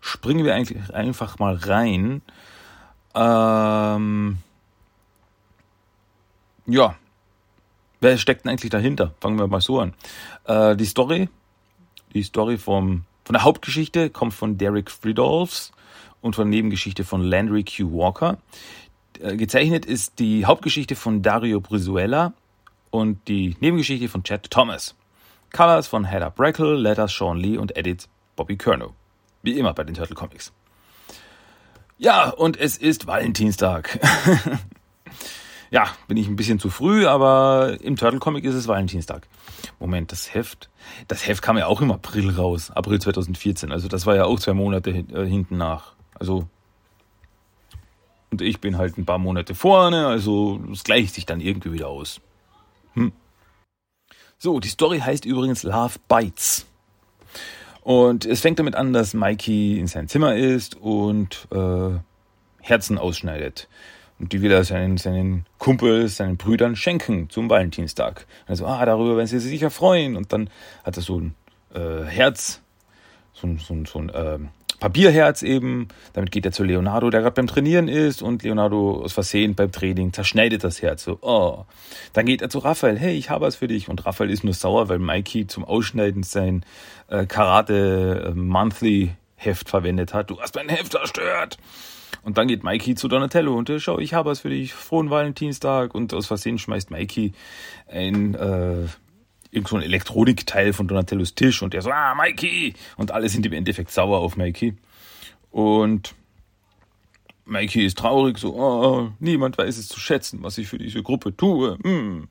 springen 0.00 0.44
wir 0.44 0.54
eigentlich 0.54 0.94
einfach 0.94 1.38
mal 1.40 1.56
rein. 1.56 2.22
Ähm, 3.14 4.38
ja, 6.66 6.96
wer 8.00 8.18
steckt 8.18 8.44
denn 8.44 8.50
eigentlich 8.50 8.70
dahinter? 8.70 9.14
Fangen 9.20 9.38
wir 9.38 9.46
mal 9.46 9.60
so 9.60 9.80
an. 9.80 9.94
Äh, 10.44 10.76
die 10.76 10.84
Story, 10.84 11.28
die 12.14 12.22
Story 12.22 12.58
vom, 12.58 13.04
von 13.24 13.34
der 13.34 13.44
Hauptgeschichte 13.44 14.10
kommt 14.10 14.34
von 14.34 14.58
Derek 14.58 14.90
Fridolfs 14.90 15.72
und 16.20 16.36
von 16.36 16.50
der 16.50 16.56
Nebengeschichte 16.58 17.04
von 17.04 17.22
Landry 17.22 17.64
Q. 17.64 17.92
Walker. 17.92 18.38
Äh, 19.20 19.36
gezeichnet 19.36 19.86
ist 19.86 20.18
die 20.18 20.46
Hauptgeschichte 20.46 20.96
von 20.96 21.22
Dario 21.22 21.60
Brizuela 21.60 22.32
und 22.90 23.28
die 23.28 23.56
Nebengeschichte 23.60 24.08
von 24.08 24.22
Chad 24.22 24.50
Thomas. 24.50 24.94
Colors 25.52 25.86
von 25.86 26.04
Heather 26.04 26.30
Brackle, 26.30 26.76
Letters 26.76 27.14
Sean 27.16 27.38
Lee 27.38 27.56
und 27.56 27.76
Edits 27.76 28.08
Bobby 28.36 28.56
Curnow. 28.56 28.92
Wie 29.42 29.58
immer 29.58 29.72
bei 29.72 29.84
den 29.84 29.94
Turtle 29.94 30.14
Comics. 30.14 30.52
Ja, 31.96 32.30
und 32.30 32.56
es 32.56 32.76
ist 32.76 33.06
Valentinstag. 33.06 33.98
ja, 35.70 35.88
bin 36.06 36.16
ich 36.16 36.28
ein 36.28 36.36
bisschen 36.36 36.58
zu 36.58 36.70
früh, 36.70 37.06
aber 37.06 37.76
im 37.80 37.96
Turtle 37.96 38.20
Comic 38.20 38.44
ist 38.44 38.54
es 38.54 38.68
Valentinstag. 38.68 39.26
Moment, 39.78 40.12
das 40.12 40.34
Heft, 40.34 40.70
das 41.08 41.26
Heft 41.26 41.42
kam 41.42 41.58
ja 41.58 41.66
auch 41.66 41.80
im 41.80 41.90
April 41.90 42.30
raus, 42.30 42.70
April 42.70 43.00
2014. 43.00 43.72
Also 43.72 43.88
das 43.88 44.06
war 44.06 44.16
ja 44.16 44.24
auch 44.24 44.40
zwei 44.40 44.54
Monate 44.54 44.90
äh, 44.90 45.26
hinten 45.26 45.56
nach. 45.56 45.94
Also 46.14 46.48
und 48.30 48.42
ich 48.42 48.60
bin 48.60 48.76
halt 48.76 48.98
ein 48.98 49.06
paar 49.06 49.18
Monate 49.18 49.54
vorne, 49.54 50.06
also 50.06 50.60
es 50.72 50.84
gleicht 50.84 51.14
sich 51.14 51.26
dann 51.26 51.40
irgendwie 51.40 51.72
wieder 51.72 51.88
aus. 51.88 52.20
Hm. 52.94 53.12
So, 54.38 54.60
die 54.60 54.68
Story 54.68 55.00
heißt 55.00 55.24
übrigens 55.24 55.62
Love 55.62 55.94
Bites. 56.08 56.66
Und 57.82 58.26
es 58.26 58.40
fängt 58.40 58.58
damit 58.58 58.74
an, 58.74 58.92
dass 58.92 59.14
Mikey 59.14 59.78
in 59.78 59.86
sein 59.86 60.08
Zimmer 60.08 60.36
ist 60.36 60.76
und 60.76 61.48
äh, 61.50 61.98
Herzen 62.60 62.98
ausschneidet. 62.98 63.68
Und 64.18 64.32
die 64.32 64.42
will 64.42 64.50
er 64.50 64.64
seinen, 64.64 64.96
seinen 64.96 65.46
Kumpels, 65.58 66.16
seinen 66.16 66.36
Brüdern 66.36 66.74
schenken 66.76 67.30
zum 67.30 67.48
Valentinstag. 67.48 68.26
Also, 68.46 68.66
ah, 68.66 68.84
darüber 68.84 69.16
werden 69.16 69.28
sie 69.28 69.38
sich 69.38 69.50
sicher 69.50 69.70
freuen. 69.70 70.16
Und 70.16 70.32
dann 70.32 70.50
hat 70.84 70.96
er 70.96 71.02
so 71.02 71.20
ein 71.20 71.34
äh, 71.74 72.04
Herz, 72.04 72.60
so 73.32 73.46
ein, 73.46 73.58
so 73.58 73.74
ein, 73.74 73.84
so 73.84 73.98
ein 74.00 74.08
äh, 74.08 74.38
Papierherz 74.80 75.42
eben. 75.42 75.88
Damit 76.12 76.30
geht 76.30 76.46
er 76.46 76.52
zu 76.52 76.64
Leonardo, 76.64 77.10
der 77.10 77.20
gerade 77.20 77.34
beim 77.34 77.46
Trainieren 77.46 77.88
ist 77.88 78.22
und 78.22 78.42
Leonardo 78.42 79.02
aus 79.02 79.12
Versehen 79.12 79.54
beim 79.54 79.72
Training 79.72 80.12
zerschneidet 80.12 80.64
das 80.64 80.82
Herz. 80.82 81.04
So, 81.04 81.18
oh. 81.20 81.64
Dann 82.12 82.26
geht 82.26 82.42
er 82.42 82.50
zu 82.50 82.58
Raphael, 82.58 82.98
hey, 82.98 83.16
ich 83.16 83.30
habe 83.30 83.46
was 83.46 83.56
für 83.56 83.68
dich. 83.68 83.88
Und 83.88 84.06
Raphael 84.06 84.30
ist 84.30 84.44
nur 84.44 84.54
sauer, 84.54 84.88
weil 84.88 84.98
Mikey 84.98 85.46
zum 85.46 85.64
Ausschneiden 85.64 86.22
sein 86.22 86.64
äh, 87.08 87.26
Karate 87.26 88.28
äh, 88.28 88.34
Monthly 88.34 89.12
Heft 89.36 89.68
verwendet 89.68 90.14
hat. 90.14 90.30
Du 90.30 90.40
hast 90.40 90.54
mein 90.56 90.68
Heft 90.68 90.92
zerstört. 90.92 91.58
Und 92.22 92.38
dann 92.38 92.48
geht 92.48 92.64
Mikey 92.64 92.94
zu 92.94 93.08
Donatello 93.08 93.54
und 93.54 93.70
schau, 93.78 93.98
ich 93.98 94.14
habe 94.14 94.30
was 94.30 94.40
für 94.40 94.50
dich, 94.50 94.74
frohen 94.74 95.10
Valentinstag. 95.10 95.94
Und 95.94 96.14
aus 96.14 96.26
Versehen 96.26 96.58
schmeißt 96.58 96.90
Mikey 96.90 97.32
ein 97.86 98.34
äh, 98.34 98.86
irgend 99.50 99.68
so 99.68 99.76
ein 99.76 99.82
Elektronikteil 99.82 100.72
von 100.72 100.88
Donatellos 100.88 101.34
Tisch 101.34 101.62
und 101.62 101.72
der 101.72 101.82
so, 101.82 101.90
ah, 101.90 102.14
Mikey! 102.14 102.74
Und 102.96 103.12
alle 103.12 103.28
sind 103.28 103.46
im 103.46 103.52
Endeffekt 103.52 103.90
sauer 103.90 104.18
auf 104.18 104.36
Mikey. 104.36 104.74
Und 105.50 106.14
Mikey 107.46 107.84
ist 107.84 107.98
traurig, 107.98 108.38
so, 108.38 108.54
oh, 108.54 109.10
niemand 109.20 109.56
weiß 109.56 109.78
es 109.78 109.88
zu 109.88 109.98
schätzen, 109.98 110.42
was 110.42 110.58
ich 110.58 110.68
für 110.68 110.78
diese 110.78 111.02
Gruppe 111.02 111.34
tue. 111.34 111.78
Hm. 111.82 112.28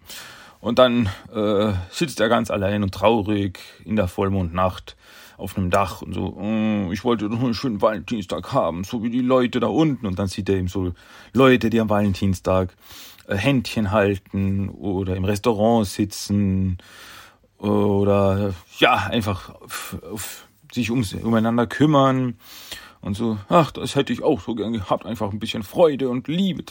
Und 0.59 0.79
dann 0.79 1.09
äh, 1.33 1.73
sitzt 1.91 2.19
er 2.19 2.29
ganz 2.29 2.51
allein 2.51 2.83
und 2.83 2.93
traurig 2.93 3.59
in 3.85 3.95
der 3.95 4.07
Vollmondnacht 4.07 4.95
auf 5.37 5.55
einem 5.55 5.69
Dach 5.69 6.01
und 6.01 6.13
so, 6.13 6.35
oh, 6.35 6.91
ich 6.91 7.03
wollte 7.03 7.29
doch 7.29 7.39
einen 7.39 7.53
schönen 7.53 7.81
Valentinstag 7.81 8.51
haben, 8.53 8.83
so 8.83 9.03
wie 9.03 9.09
die 9.09 9.21
Leute 9.21 9.59
da 9.59 9.67
unten. 9.67 10.07
Und 10.07 10.17
dann 10.17 10.27
sieht 10.27 10.49
er 10.49 10.55
eben 10.55 10.67
so 10.67 10.93
Leute, 11.33 11.69
die 11.69 11.79
am 11.79 11.89
Valentinstag 11.89 12.75
äh, 13.27 13.35
Händchen 13.35 13.91
halten 13.91 14.69
oder 14.69 15.15
im 15.15 15.25
Restaurant 15.25 15.87
sitzen 15.87 16.79
oder 17.59 18.53
ja, 18.79 18.95
einfach 18.95 19.53
auf, 19.61 19.97
auf 20.11 20.47
sich 20.71 20.91
um, 20.91 21.03
umeinander 21.23 21.67
kümmern 21.67 22.35
und 23.01 23.15
so, 23.15 23.37
ach, 23.47 23.71
das 23.71 23.95
hätte 23.95 24.13
ich 24.13 24.23
auch 24.23 24.41
so 24.41 24.55
gern 24.55 24.73
gehabt, 24.73 25.05
einfach 25.05 25.31
ein 25.31 25.39
bisschen 25.39 25.63
Freude 25.63 26.09
und 26.09 26.27
Liebe 26.27 26.63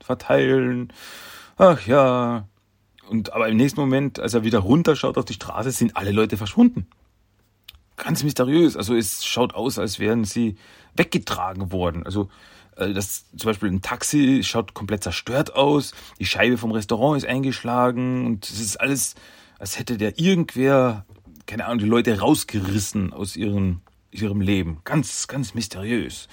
verteilen. 0.00 0.92
Ach 1.56 1.86
ja. 1.86 2.46
Und 3.08 3.32
aber 3.32 3.48
im 3.48 3.56
nächsten 3.56 3.80
Moment, 3.80 4.20
als 4.20 4.34
er 4.34 4.44
wieder 4.44 4.58
runterschaut 4.58 5.16
auf 5.16 5.24
die 5.24 5.32
Straße, 5.32 5.70
sind 5.70 5.96
alle 5.96 6.12
Leute 6.12 6.36
verschwunden. 6.36 6.86
Ganz 7.98 8.22
mysteriös. 8.22 8.76
Also 8.76 8.94
es 8.94 9.26
schaut 9.26 9.54
aus, 9.54 9.78
als 9.78 9.98
wären 9.98 10.24
sie 10.24 10.56
weggetragen 10.94 11.72
worden. 11.72 12.04
Also 12.04 12.28
äh, 12.76 12.92
das 12.92 13.26
zum 13.36 13.50
Beispiel 13.50 13.70
ein 13.70 13.82
Taxi 13.82 14.42
schaut 14.44 14.72
komplett 14.72 15.02
zerstört 15.02 15.54
aus, 15.54 15.92
die 16.18 16.26
Scheibe 16.26 16.56
vom 16.56 16.72
Restaurant 16.72 17.18
ist 17.18 17.28
eingeschlagen 17.28 18.24
und 18.24 18.48
es 18.48 18.60
ist 18.60 18.80
alles, 18.80 19.14
als 19.58 19.78
hätte 19.78 19.98
der 19.98 20.18
irgendwer, 20.18 21.04
keine 21.46 21.66
Ahnung, 21.66 21.78
die 21.78 21.86
Leute 21.86 22.18
rausgerissen 22.18 23.12
aus 23.12 23.36
ihrem, 23.36 23.80
ihrem 24.10 24.40
Leben. 24.40 24.78
Ganz, 24.84 25.26
ganz 25.26 25.54
mysteriös. 25.54 26.28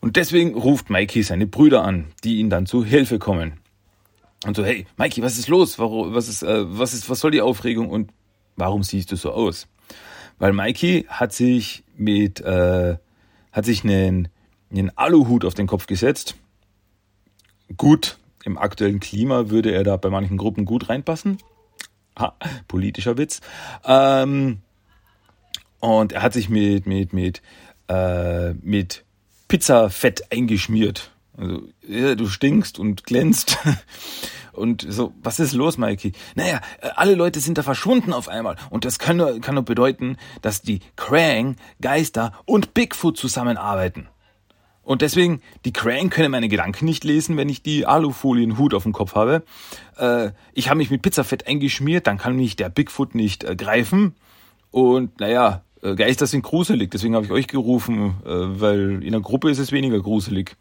Und 0.00 0.16
deswegen 0.16 0.54
ruft 0.54 0.90
Mikey 0.90 1.22
seine 1.22 1.46
Brüder 1.46 1.82
an, 1.82 2.12
die 2.24 2.36
ihn 2.36 2.50
dann 2.50 2.66
zu 2.66 2.84
Hilfe 2.84 3.18
kommen. 3.18 3.54
Und 4.44 4.54
so, 4.54 4.62
hey, 4.62 4.86
Mikey, 4.98 5.22
was 5.22 5.38
ist 5.38 5.48
los? 5.48 5.78
Warum, 5.78 6.14
was 6.14 6.28
ist, 6.28 6.42
äh, 6.42 6.78
was 6.78 6.92
ist, 6.92 7.08
was 7.08 7.20
soll 7.20 7.30
die 7.30 7.40
Aufregung 7.40 7.88
und 7.88 8.12
warum 8.56 8.82
siehst 8.82 9.10
du 9.12 9.16
so 9.16 9.32
aus? 9.32 9.66
Weil 10.44 10.52
Mikey 10.52 11.06
hat 11.08 11.32
sich 11.32 11.84
mit, 11.96 12.42
äh, 12.42 12.98
hat 13.50 13.64
sich 13.64 13.82
einen 13.82 14.28
einen 14.70 14.90
Aluhut 14.94 15.46
auf 15.46 15.54
den 15.54 15.66
Kopf 15.66 15.86
gesetzt. 15.86 16.34
Gut, 17.78 18.18
im 18.44 18.58
aktuellen 18.58 19.00
Klima 19.00 19.48
würde 19.48 19.72
er 19.72 19.84
da 19.84 19.96
bei 19.96 20.10
manchen 20.10 20.36
Gruppen 20.36 20.66
gut 20.66 20.90
reinpassen. 20.90 21.38
Ha, 22.18 22.36
politischer 22.68 23.16
Witz. 23.16 23.40
Ähm, 23.86 24.58
und 25.80 26.12
er 26.12 26.20
hat 26.20 26.34
sich 26.34 26.50
mit, 26.50 26.84
mit, 26.84 27.14
mit, 27.14 27.40
äh, 27.88 28.52
mit 28.52 29.02
Pizzafett 29.48 30.30
eingeschmiert. 30.30 31.10
Also, 31.36 31.62
ja, 31.86 32.14
du 32.14 32.28
stinkst 32.28 32.78
und 32.78 33.04
glänzt. 33.04 33.58
Und 34.52 34.86
so, 34.88 35.12
was 35.20 35.40
ist 35.40 35.52
los, 35.52 35.78
Mikey? 35.78 36.12
Naja, 36.36 36.60
alle 36.94 37.16
Leute 37.16 37.40
sind 37.40 37.58
da 37.58 37.64
verschwunden 37.64 38.12
auf 38.12 38.28
einmal. 38.28 38.54
Und 38.70 38.84
das 38.84 39.00
kann 39.00 39.16
nur, 39.16 39.40
kann 39.40 39.56
nur 39.56 39.64
bedeuten, 39.64 40.16
dass 40.42 40.62
die 40.62 40.78
Krang, 40.94 41.56
Geister 41.80 42.32
und 42.44 42.72
Bigfoot 42.72 43.16
zusammenarbeiten. 43.16 44.06
Und 44.84 45.02
deswegen, 45.02 45.40
die 45.64 45.72
Crane 45.72 46.10
können 46.10 46.30
meine 46.30 46.48
Gedanken 46.48 46.84
nicht 46.84 47.04
lesen, 47.04 47.36
wenn 47.36 47.48
ich 47.48 47.62
die 47.62 47.86
Alufolienhut 47.86 48.74
auf 48.74 48.82
dem 48.82 48.92
Kopf 48.92 49.14
habe. 49.14 49.42
Äh, 49.96 50.30
ich 50.52 50.68
habe 50.68 50.78
mich 50.78 50.90
mit 50.90 51.02
Pizzafett 51.02 51.46
eingeschmiert, 51.46 52.06
dann 52.06 52.18
kann 52.18 52.36
mich 52.36 52.54
der 52.54 52.68
Bigfoot 52.68 53.14
nicht 53.14 53.44
äh, 53.44 53.56
greifen. 53.56 54.14
Und 54.70 55.20
naja, 55.20 55.62
äh, 55.82 55.94
Geister 55.94 56.26
sind 56.26 56.42
gruselig, 56.42 56.90
deswegen 56.90 57.14
habe 57.14 57.24
ich 57.24 57.32
euch 57.32 57.46
gerufen, 57.46 58.16
äh, 58.24 58.30
weil 58.30 59.02
in 59.02 59.12
der 59.12 59.22
Gruppe 59.22 59.50
ist 59.50 59.58
es 59.58 59.72
weniger 59.72 60.00
gruselig. 60.00 60.56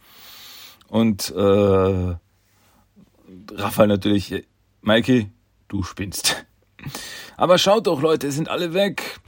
Und 0.93 1.31
äh, 1.31 2.15
Raphael 3.55 3.87
natürlich, 3.87 4.45
Maike, 4.81 5.31
du 5.67 5.81
spinnst. 5.81 6.45
Aber 7.35 7.57
schaut 7.57 7.87
doch, 7.87 7.99
Leute, 7.99 8.31
sind 8.31 8.47
alle 8.47 8.75
weg. 8.75 9.19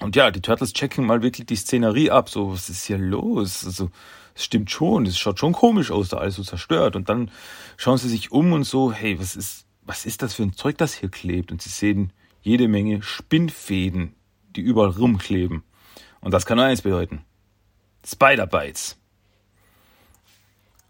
Und 0.00 0.16
ja, 0.16 0.32
die 0.32 0.40
Turtles 0.40 0.72
checken 0.72 1.06
mal 1.06 1.22
wirklich 1.22 1.46
die 1.46 1.54
Szenerie 1.54 2.10
ab. 2.10 2.28
So, 2.28 2.52
was 2.52 2.68
ist 2.68 2.84
hier 2.84 2.98
los? 2.98 3.64
Also, 3.64 3.90
es 4.34 4.42
stimmt 4.42 4.72
schon, 4.72 5.06
es 5.06 5.16
schaut 5.16 5.38
schon 5.38 5.52
komisch 5.52 5.92
aus, 5.92 6.08
da 6.08 6.16
alles 6.16 6.34
so 6.34 6.42
zerstört. 6.42 6.96
Und 6.96 7.08
dann 7.08 7.30
schauen 7.76 7.98
sie 7.98 8.08
sich 8.08 8.32
um 8.32 8.52
und 8.52 8.64
so, 8.64 8.92
hey, 8.92 9.20
was 9.20 9.36
ist, 9.36 9.66
was 9.82 10.04
ist 10.04 10.20
das 10.20 10.34
für 10.34 10.42
ein 10.42 10.54
Zeug, 10.54 10.78
das 10.78 10.94
hier 10.94 11.10
klebt? 11.10 11.52
Und 11.52 11.62
sie 11.62 11.70
sehen 11.70 12.12
jede 12.40 12.66
Menge 12.66 13.02
Spinnfäden, 13.04 14.16
die 14.56 14.62
überall 14.62 14.90
rumkleben. 14.90 15.62
Und 16.20 16.34
das 16.34 16.44
kann 16.44 16.56
nur 16.56 16.66
eins 16.66 16.82
bedeuten. 16.82 17.24
Spider-Bites. 18.04 18.98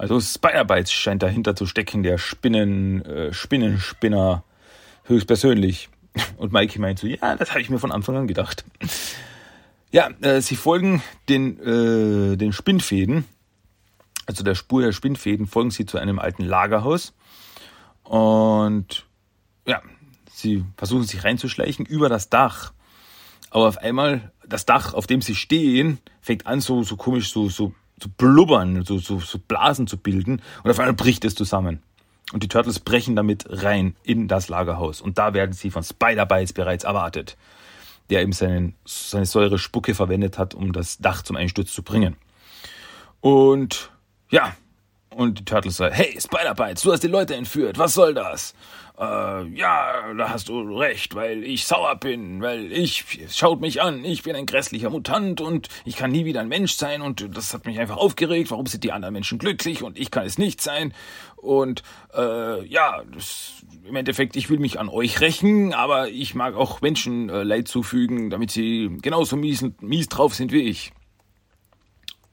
Also 0.03 0.19
Spider-Bites 0.21 0.91
scheint 0.91 1.23
dahinter 1.23 1.55
zu 1.55 1.65
stecken, 1.65 2.03
der 2.03 2.19
Spinnen, 2.19 3.05
äh, 3.05 3.33
Spinnenspinner 3.33 4.43
höchstpersönlich. 5.05 5.91
Und 6.39 6.53
Mikey 6.53 6.81
meint 6.81 6.99
so, 6.99 7.07
ja, 7.07 7.37
das 7.37 7.51
habe 7.51 7.61
ich 7.61 7.71
mir 7.71 7.79
von 7.79 7.93
Anfang 7.93 8.17
an 8.17 8.27
gedacht. 8.27 8.65
Ja, 9.93 10.11
äh, 10.23 10.41
sie 10.41 10.57
folgen 10.57 11.05
den, 11.29 11.57
äh, 11.61 12.37
den 12.37 12.53
Spinnfäden, 12.53 13.27
also 14.27 14.43
der 14.43 14.57
Spur 14.57 14.83
der 14.83 14.91
Spinnfäden, 14.91 15.47
folgen 15.47 15.71
sie 15.71 15.87
zu 15.87 15.99
einem 15.99 16.19
alten 16.19 16.43
Lagerhaus. 16.43 17.15
Und 18.03 19.07
ja, 19.69 19.83
sie 20.33 20.65
versuchen 20.77 21.05
sich 21.05 21.23
reinzuschleichen 21.23 21.87
über 21.87 22.09
das 22.09 22.29
Dach. 22.29 22.73
Aber 23.51 23.69
auf 23.69 23.79
einmal, 23.79 24.33
das 24.45 24.67
Dach, 24.67 24.95
auf 24.95 25.07
dem 25.07 25.23
sie 25.23 25.37
stehen, 25.37 26.01
fängt 26.21 26.49
an, 26.49 26.61
so, 26.61 26.83
so 26.83 26.97
komisch, 26.97 27.31
so, 27.31 27.49
so 27.49 27.73
zu 28.03 28.11
blubbern, 28.11 28.85
so, 28.85 28.99
so, 28.99 29.19
so 29.21 29.39
Blasen 29.39 29.87
zu 29.87 29.97
bilden. 29.97 30.43
Und 30.63 30.71
auf 30.71 30.79
einmal 30.79 30.95
bricht 30.95 31.25
es 31.25 31.35
zusammen. 31.35 31.83
Und 32.33 32.43
die 32.43 32.49
Turtles 32.49 32.81
brechen 32.81 33.17
damit 33.17 33.45
rein 33.49 33.95
in 34.03 34.29
das 34.29 34.49
Lagerhaus. 34.49 35.01
Und 35.01 35.19
da 35.19 35.35
werden 35.35 35.53
sie 35.53 35.71
von 35.71 35.83
Spider-Bites 35.83 36.53
bereits 36.53 36.85
erwartet 36.85 37.37
der 38.13 38.21
eben 38.21 38.33
seinen, 38.33 38.75
seine 38.85 39.27
säure 39.27 39.59
Spucke 39.59 39.95
verwendet 39.95 40.37
hat, 40.39 40.55
um 40.55 40.73
das 40.73 40.99
Dach 40.99 41.23
zum 41.23 41.37
Einsturz 41.37 41.73
zu 41.73 41.83
bringen. 41.83 42.17
Und 43.21 43.91
ja, 44.31 44.55
und 45.14 45.40
die 45.40 45.45
Turtles 45.45 45.76
sagen, 45.76 45.95
hey, 45.95 46.19
Spider-Bites, 46.21 46.83
du 46.83 46.92
hast 46.92 47.02
die 47.02 47.09
Leute 47.09 47.35
entführt, 47.35 47.78
was 47.78 47.95
soll 47.95 48.14
das? 48.14 48.54
Äh, 48.99 49.49
ja, 49.54 50.12
da 50.16 50.28
hast 50.28 50.49
du 50.49 50.61
recht, 50.78 51.14
weil 51.14 51.45
ich 51.45 51.64
sauer 51.64 51.97
bin, 51.97 52.42
weil 52.42 52.71
ich, 52.73 53.04
schaut 53.31 53.61
mich 53.61 53.81
an, 53.81 54.04
ich 54.04 54.23
bin 54.23 54.37
ein 54.37 54.47
grässlicher 54.47 54.90
Mutant 54.90 55.40
und 55.40 55.69
ich 55.85 55.97
kann 55.97 56.12
nie 56.12 56.25
wieder 56.25 56.40
ein 56.40 56.49
Mensch 56.49 56.75
sein 56.75 57.00
und 57.00 57.37
das 57.37 57.54
hat 57.54 57.64
mich 57.66 57.81
einfach 57.81 57.97
aufgeregt, 57.97 58.50
warum 58.50 58.66
sind 58.66 58.85
die 58.85 58.92
anderen 58.92 59.14
Menschen 59.14 59.38
glücklich 59.38 59.83
und 59.83 59.99
ich 59.99 60.11
kann 60.11 60.26
es 60.26 60.38
nicht 60.38 60.61
sein 60.61 60.92
und 61.37 61.83
äh, 62.14 62.64
ja, 62.66 63.02
das, 63.12 63.64
im 63.85 63.97
Endeffekt, 63.97 64.37
ich 64.37 64.50
will 64.50 64.59
mich 64.59 64.78
an 64.78 64.88
euch 64.88 65.21
rächen, 65.21 65.75
aber 65.75 66.09
ich 66.09 66.35
mag 66.35 66.54
auch 66.54 66.81
Menschen 66.83 67.31
äh, 67.31 67.42
Leid 67.42 67.69
zufügen, 67.69 68.31
damit 68.31 68.50
sie 68.50 68.99
genauso 69.02 69.37
mies, 69.37 69.64
mies 69.81 70.09
drauf 70.09 70.35
sind 70.35 70.52
wie 70.52 70.62
ich. 70.62 70.92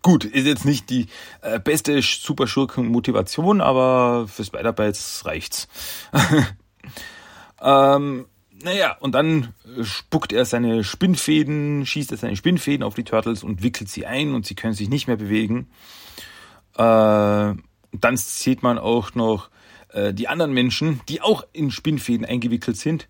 Gut, 0.01 0.23
ist 0.23 0.45
jetzt 0.45 0.65
nicht 0.65 0.89
die 0.89 1.07
äh, 1.41 1.59
beste 1.59 2.01
Superschurken-Motivation, 2.01 3.59
aber 3.59 4.27
für 4.27 4.45
Spider-Bites 4.45 5.25
reicht's. 5.25 5.67
ähm, 7.61 8.25
naja, 8.63 8.95
und 8.99 9.13
dann 9.13 9.53
spuckt 9.81 10.31
er 10.31 10.45
seine 10.45 10.85
Spinnfäden, 10.85 11.85
schießt 11.85 12.11
er 12.11 12.17
seine 12.17 12.37
Spinnfäden 12.37 12.83
auf 12.83 12.93
die 12.93 13.03
Turtles 13.03 13.43
und 13.43 13.61
wickelt 13.61 13.89
sie 13.89 14.05
ein 14.05 14.33
und 14.33 14.45
sie 14.45 14.55
können 14.55 14.73
sich 14.73 14.89
nicht 14.89 15.07
mehr 15.07 15.17
bewegen. 15.17 15.67
Äh, 16.75 17.55
dann 17.91 18.17
sieht 18.17 18.63
man 18.63 18.77
auch 18.77 19.15
noch 19.15 19.49
äh, 19.89 20.13
die 20.13 20.29
anderen 20.29 20.53
Menschen, 20.53 21.01
die 21.09 21.21
auch 21.21 21.43
in 21.51 21.71
Spinnfäden 21.71 22.25
eingewickelt 22.25 22.77
sind 22.77 23.09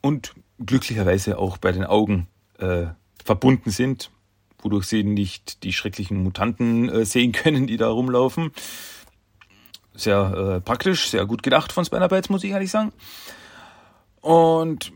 und 0.00 0.34
glücklicherweise 0.64 1.38
auch 1.38 1.56
bei 1.58 1.70
den 1.70 1.84
Augen 1.84 2.26
äh, 2.58 2.86
verbunden 3.24 3.70
sind 3.70 4.10
wodurch 4.60 4.86
sie 4.86 5.04
nicht 5.04 5.62
die 5.62 5.72
schrecklichen 5.72 6.22
Mutanten 6.22 6.88
äh, 6.88 7.04
sehen 7.04 7.32
können, 7.32 7.66
die 7.66 7.76
da 7.76 7.88
rumlaufen. 7.88 8.52
Sehr 9.94 10.56
äh, 10.56 10.60
praktisch, 10.60 11.08
sehr 11.08 11.24
gut 11.26 11.42
gedacht 11.42 11.72
von 11.72 11.84
Spider-Bites, 11.84 12.28
muss 12.28 12.44
ich 12.44 12.50
ehrlich 12.50 12.70
sagen. 12.70 12.92
Und 14.20 14.92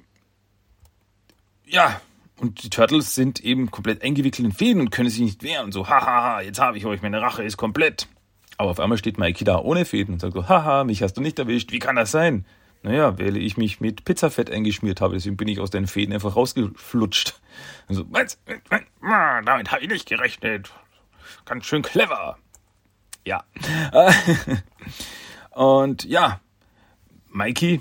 ja, 1.66 2.00
und 2.40 2.62
die 2.64 2.70
Turtles 2.70 3.14
sind 3.14 3.40
eben 3.40 3.70
komplett 3.70 4.02
eingewickelt 4.02 4.46
in 4.46 4.52
Fäden 4.52 4.80
und 4.80 4.90
können 4.90 5.10
sich 5.10 5.20
nicht 5.20 5.42
wehren. 5.42 5.72
So, 5.72 5.88
hahaha, 5.88 6.40
jetzt 6.40 6.60
habe 6.60 6.78
ich 6.78 6.86
euch, 6.86 7.02
meine 7.02 7.20
Rache 7.20 7.44
ist 7.44 7.56
komplett. 7.56 8.08
Aber 8.56 8.70
auf 8.70 8.80
einmal 8.80 8.98
steht 8.98 9.18
Mikey 9.18 9.44
da 9.44 9.58
ohne 9.58 9.84
Fäden 9.84 10.14
und 10.14 10.20
sagt 10.20 10.34
so, 10.34 10.48
haha, 10.48 10.84
mich 10.84 11.02
hast 11.02 11.14
du 11.14 11.20
nicht 11.20 11.38
erwischt, 11.38 11.70
wie 11.72 11.78
kann 11.78 11.96
das 11.96 12.10
sein? 12.10 12.44
Naja, 12.82 13.18
weil 13.18 13.36
ich 13.36 13.58
mich 13.58 13.80
mit 13.80 14.04
Pizzafett 14.04 14.50
eingeschmiert 14.50 15.00
habe, 15.00 15.14
deswegen 15.14 15.36
bin 15.36 15.48
ich 15.48 15.60
aus 15.60 15.70
den 15.70 15.86
Fäden 15.86 16.14
einfach 16.14 16.34
rausgeflutscht. 16.34 17.38
Also, 17.88 18.06
was? 19.00 19.44
Damit 19.44 19.70
habe 19.70 19.82
ich 19.82 19.88
nicht 19.88 20.08
gerechnet. 20.08 20.70
Ganz 21.44 21.66
schön 21.66 21.82
clever. 21.82 22.38
Ja. 23.24 23.44
Und 25.50 26.04
ja, 26.04 26.40
Mikey 27.28 27.80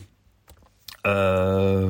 äh, 1.03 1.89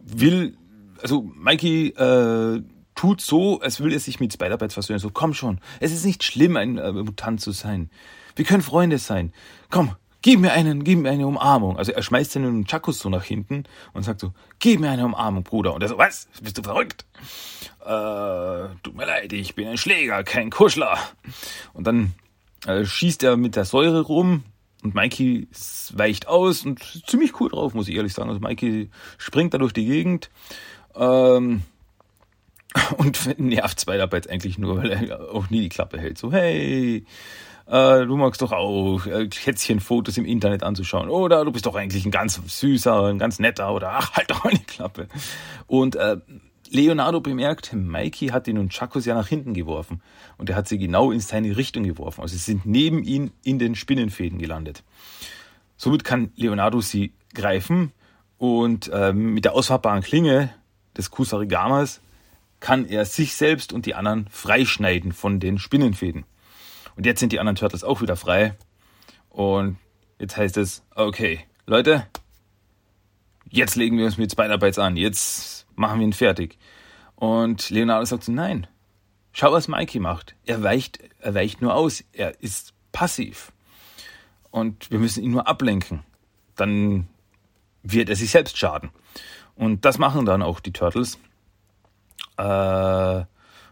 will, 0.00 0.56
also 1.02 1.22
Mikey 1.22 1.88
äh, 1.88 2.62
tut 2.94 3.20
so, 3.20 3.60
als 3.60 3.80
will 3.80 3.92
er 3.92 4.00
sich 4.00 4.20
mit 4.20 4.32
Spider-Bites 4.32 4.74
versöhnen. 4.74 4.98
So, 4.98 5.10
komm 5.10 5.34
schon, 5.34 5.60
es 5.80 5.92
ist 5.92 6.04
nicht 6.04 6.24
schlimm, 6.24 6.56
ein 6.56 6.78
äh, 6.78 6.92
Mutant 6.92 7.40
zu 7.40 7.52
sein. 7.52 7.90
Wir 8.36 8.44
können 8.44 8.62
Freunde 8.62 8.98
sein. 8.98 9.32
Komm, 9.70 9.94
gib 10.22 10.40
mir 10.40 10.52
einen, 10.52 10.84
gib 10.84 11.00
mir 11.00 11.10
eine 11.10 11.26
Umarmung. 11.26 11.76
Also 11.76 11.92
er 11.92 12.02
schmeißt 12.02 12.32
seinen 12.32 12.66
Chakos 12.66 13.00
so 13.00 13.08
nach 13.08 13.24
hinten 13.24 13.64
und 13.92 14.04
sagt 14.04 14.20
so, 14.20 14.32
gib 14.58 14.80
mir 14.80 14.90
eine 14.90 15.04
Umarmung, 15.04 15.42
Bruder. 15.42 15.74
Und 15.74 15.82
er 15.82 15.88
so, 15.88 15.98
was? 15.98 16.28
Bist 16.40 16.58
du 16.58 16.62
verrückt? 16.62 17.04
Äh, 17.84 18.74
tut 18.82 18.94
mir 18.94 19.06
leid, 19.06 19.32
ich 19.32 19.54
bin 19.54 19.68
ein 19.68 19.76
Schläger, 19.76 20.22
kein 20.24 20.50
Kuschler. 20.50 20.98
Und 21.72 21.86
dann 21.86 22.14
äh, 22.66 22.84
schießt 22.84 23.24
er 23.24 23.36
mit 23.36 23.56
der 23.56 23.64
Säure 23.64 24.02
rum 24.02 24.44
und 24.82 24.94
Mikey 24.94 25.48
weicht 25.92 26.28
aus 26.28 26.64
und 26.64 26.80
ziemlich 27.06 27.40
cool 27.40 27.50
drauf, 27.50 27.74
muss 27.74 27.88
ich 27.88 27.96
ehrlich 27.96 28.14
sagen. 28.14 28.28
Also 28.28 28.40
Mikey 28.40 28.90
springt 29.18 29.52
da 29.54 29.58
durch 29.58 29.72
die 29.72 29.86
Gegend. 29.86 30.30
Ähm, 30.94 31.62
und 32.96 33.38
nervt 33.38 33.80
Spider-Bites 33.80 34.28
eigentlich 34.28 34.58
nur, 34.58 34.78
weil 34.78 34.90
er 34.90 35.32
auch 35.32 35.50
nie 35.50 35.60
die 35.60 35.68
Klappe 35.68 35.98
hält. 35.98 36.18
So, 36.18 36.32
hey, 36.32 37.04
äh, 37.72 38.04
du 38.04 38.16
magst 38.18 38.42
doch 38.42 38.52
auch 38.52 39.06
äh, 39.06 39.28
Kätzchenfotos 39.28 40.18
im 40.18 40.26
Internet 40.26 40.62
anzuschauen. 40.62 41.08
Oder 41.08 41.42
du 41.44 41.52
bist 41.52 41.64
doch 41.64 41.74
eigentlich 41.74 42.04
ein 42.04 42.10
ganz 42.10 42.40
süßer, 42.44 43.06
ein 43.06 43.18
ganz 43.18 43.38
netter 43.38 43.72
oder 43.72 43.92
ach, 43.94 44.12
halt 44.12 44.30
doch 44.30 44.44
mal 44.44 44.52
die 44.52 44.62
Klappe. 44.62 45.08
Und 45.66 45.96
äh, 45.96 46.18
Leonardo 46.68 47.20
bemerkt, 47.20 47.72
Mikey 47.72 48.28
hat 48.28 48.46
den 48.46 48.56
Nunchakos 48.56 49.06
ja 49.06 49.14
nach 49.14 49.26
hinten 49.26 49.54
geworfen. 49.54 50.02
Und 50.36 50.50
er 50.50 50.56
hat 50.56 50.68
sie 50.68 50.76
genau 50.76 51.10
in 51.10 51.20
seine 51.20 51.56
Richtung 51.56 51.84
geworfen. 51.84 52.20
Also 52.20 52.34
sie 52.34 52.42
sind 52.42 52.66
neben 52.66 53.02
ihn 53.02 53.30
in 53.42 53.58
den 53.58 53.74
Spinnenfäden 53.74 54.38
gelandet. 54.38 54.84
Somit 55.78 56.04
kann 56.04 56.30
Leonardo 56.36 56.82
sie 56.82 57.14
greifen 57.32 57.92
und 58.36 58.88
äh, 58.92 59.14
mit 59.14 59.46
der 59.46 59.54
ausfahrbaren 59.54 60.02
Klinge 60.02 60.52
des 60.94 61.10
Kusarigamas 61.10 62.02
kann 62.60 62.84
er 62.84 63.06
sich 63.06 63.34
selbst 63.34 63.72
und 63.72 63.86
die 63.86 63.94
anderen 63.94 64.26
freischneiden 64.28 65.12
von 65.12 65.40
den 65.40 65.58
Spinnenfäden. 65.58 66.26
Und 66.96 67.06
jetzt 67.06 67.20
sind 67.20 67.32
die 67.32 67.40
anderen 67.40 67.56
Turtles 67.56 67.84
auch 67.84 68.00
wieder 68.00 68.16
frei. 68.16 68.56
Und 69.28 69.78
jetzt 70.18 70.36
heißt 70.36 70.56
es, 70.56 70.84
okay, 70.94 71.40
Leute, 71.66 72.06
jetzt 73.48 73.76
legen 73.76 73.98
wir 73.98 74.04
uns 74.04 74.18
mit 74.18 74.32
Spider-Bites 74.32 74.78
an. 74.78 74.96
Jetzt 74.96 75.66
machen 75.74 76.00
wir 76.00 76.06
ihn 76.06 76.12
fertig. 76.12 76.58
Und 77.14 77.70
Leonardo 77.70 78.04
sagt 78.04 78.24
so, 78.24 78.32
nein, 78.32 78.66
schau, 79.32 79.52
was 79.52 79.68
Mikey 79.68 80.00
macht. 80.00 80.34
Er 80.44 80.62
weicht, 80.62 80.98
er 81.18 81.34
weicht 81.34 81.62
nur 81.62 81.74
aus. 81.74 82.04
Er 82.12 82.40
ist 82.42 82.74
passiv. 82.92 83.52
Und 84.50 84.90
wir 84.90 84.98
müssen 84.98 85.22
ihn 85.22 85.30
nur 85.30 85.46
ablenken. 85.48 86.04
Dann 86.56 87.08
wird 87.82 88.08
er 88.08 88.16
sich 88.16 88.30
selbst 88.30 88.58
schaden. 88.58 88.90
Und 89.54 89.84
das 89.84 89.98
machen 89.98 90.26
dann 90.26 90.42
auch 90.42 90.60
die 90.60 90.72
Turtles. 90.72 91.18
Äh, 92.36 93.24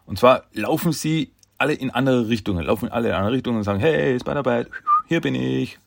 und 0.06 0.18
zwar 0.18 0.44
laufen 0.52 0.92
sie 0.92 1.33
alle 1.60 1.74
in 1.74 1.90
andere 1.90 2.28
Richtungen, 2.28 2.64
laufen 2.64 2.88
alle 2.88 3.08
in 3.08 3.14
andere 3.14 3.34
Richtungen 3.34 3.58
und 3.58 3.64
sagen, 3.64 3.80
hey, 3.80 4.18
Spider-Bite, 4.18 4.70
hier 5.08 5.20
bin 5.20 5.34
ich. 5.34 5.78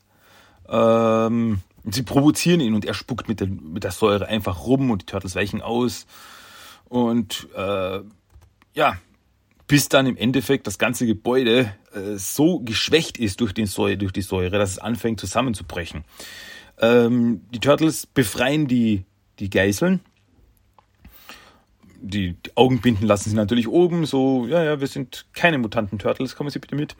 Ähm, 0.68 1.60
sie 1.84 2.04
provozieren 2.04 2.60
ihn 2.60 2.74
und 2.74 2.84
er 2.84 2.94
spuckt 2.94 3.28
mit 3.28 3.40
der, 3.40 3.48
mit 3.48 3.82
der 3.82 3.90
Säure 3.90 4.28
einfach 4.28 4.66
rum 4.66 4.90
und 4.92 5.02
die 5.02 5.06
Turtles 5.06 5.34
weichen 5.34 5.62
aus. 5.62 6.06
Und 6.88 7.48
äh, 7.56 8.00
ja, 8.74 8.98
bis 9.66 9.88
dann 9.88 10.06
im 10.06 10.16
Endeffekt 10.16 10.68
das 10.68 10.78
ganze 10.78 11.06
Gebäude 11.06 11.74
äh, 11.92 12.16
so 12.16 12.60
geschwächt 12.60 13.18
ist 13.18 13.40
durch, 13.40 13.52
den 13.52 13.66
Säure, 13.66 13.96
durch 13.96 14.12
die 14.12 14.22
Säure, 14.22 14.58
dass 14.58 14.70
es 14.70 14.78
anfängt 14.78 15.18
zusammenzubrechen. 15.18 16.04
Ähm, 16.80 17.40
die 17.50 17.58
Turtles 17.58 18.06
befreien 18.06 18.68
die, 18.68 19.04
die 19.40 19.50
Geiseln 19.50 20.00
die, 22.04 22.36
Augenbinden 22.54 23.06
lassen 23.06 23.30
sie 23.30 23.36
natürlich 23.36 23.68
oben, 23.68 24.06
so, 24.06 24.46
ja, 24.46 24.62
ja, 24.62 24.80
wir 24.80 24.86
sind 24.86 25.26
keine 25.32 25.58
mutanten 25.58 25.98
Turtles, 25.98 26.36
kommen 26.36 26.50
Sie 26.50 26.58
bitte 26.58 26.76
mit. 26.76 26.96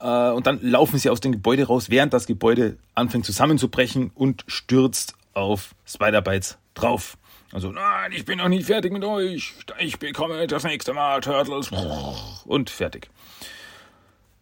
Äh, 0.00 0.30
und 0.30 0.46
dann 0.46 0.60
laufen 0.62 0.98
sie 0.98 1.10
aus 1.10 1.20
dem 1.20 1.32
Gebäude 1.32 1.64
raus, 1.64 1.90
während 1.90 2.12
das 2.12 2.26
Gebäude 2.26 2.76
anfängt 2.94 3.24
zusammenzubrechen 3.24 4.10
und 4.14 4.44
stürzt 4.46 5.14
auf 5.34 5.74
Spider-Bites 5.86 6.58
drauf. 6.74 7.16
Also, 7.52 7.70
nein, 7.70 8.12
ich 8.12 8.24
bin 8.24 8.38
noch 8.38 8.48
nicht 8.48 8.66
fertig 8.66 8.92
mit 8.92 9.04
euch. 9.04 9.54
Ich 9.78 9.98
bekomme 9.98 10.46
das 10.46 10.64
nächste 10.64 10.94
Mal 10.94 11.20
Turtles. 11.20 11.70
Und 12.44 12.70
fertig. 12.70 13.10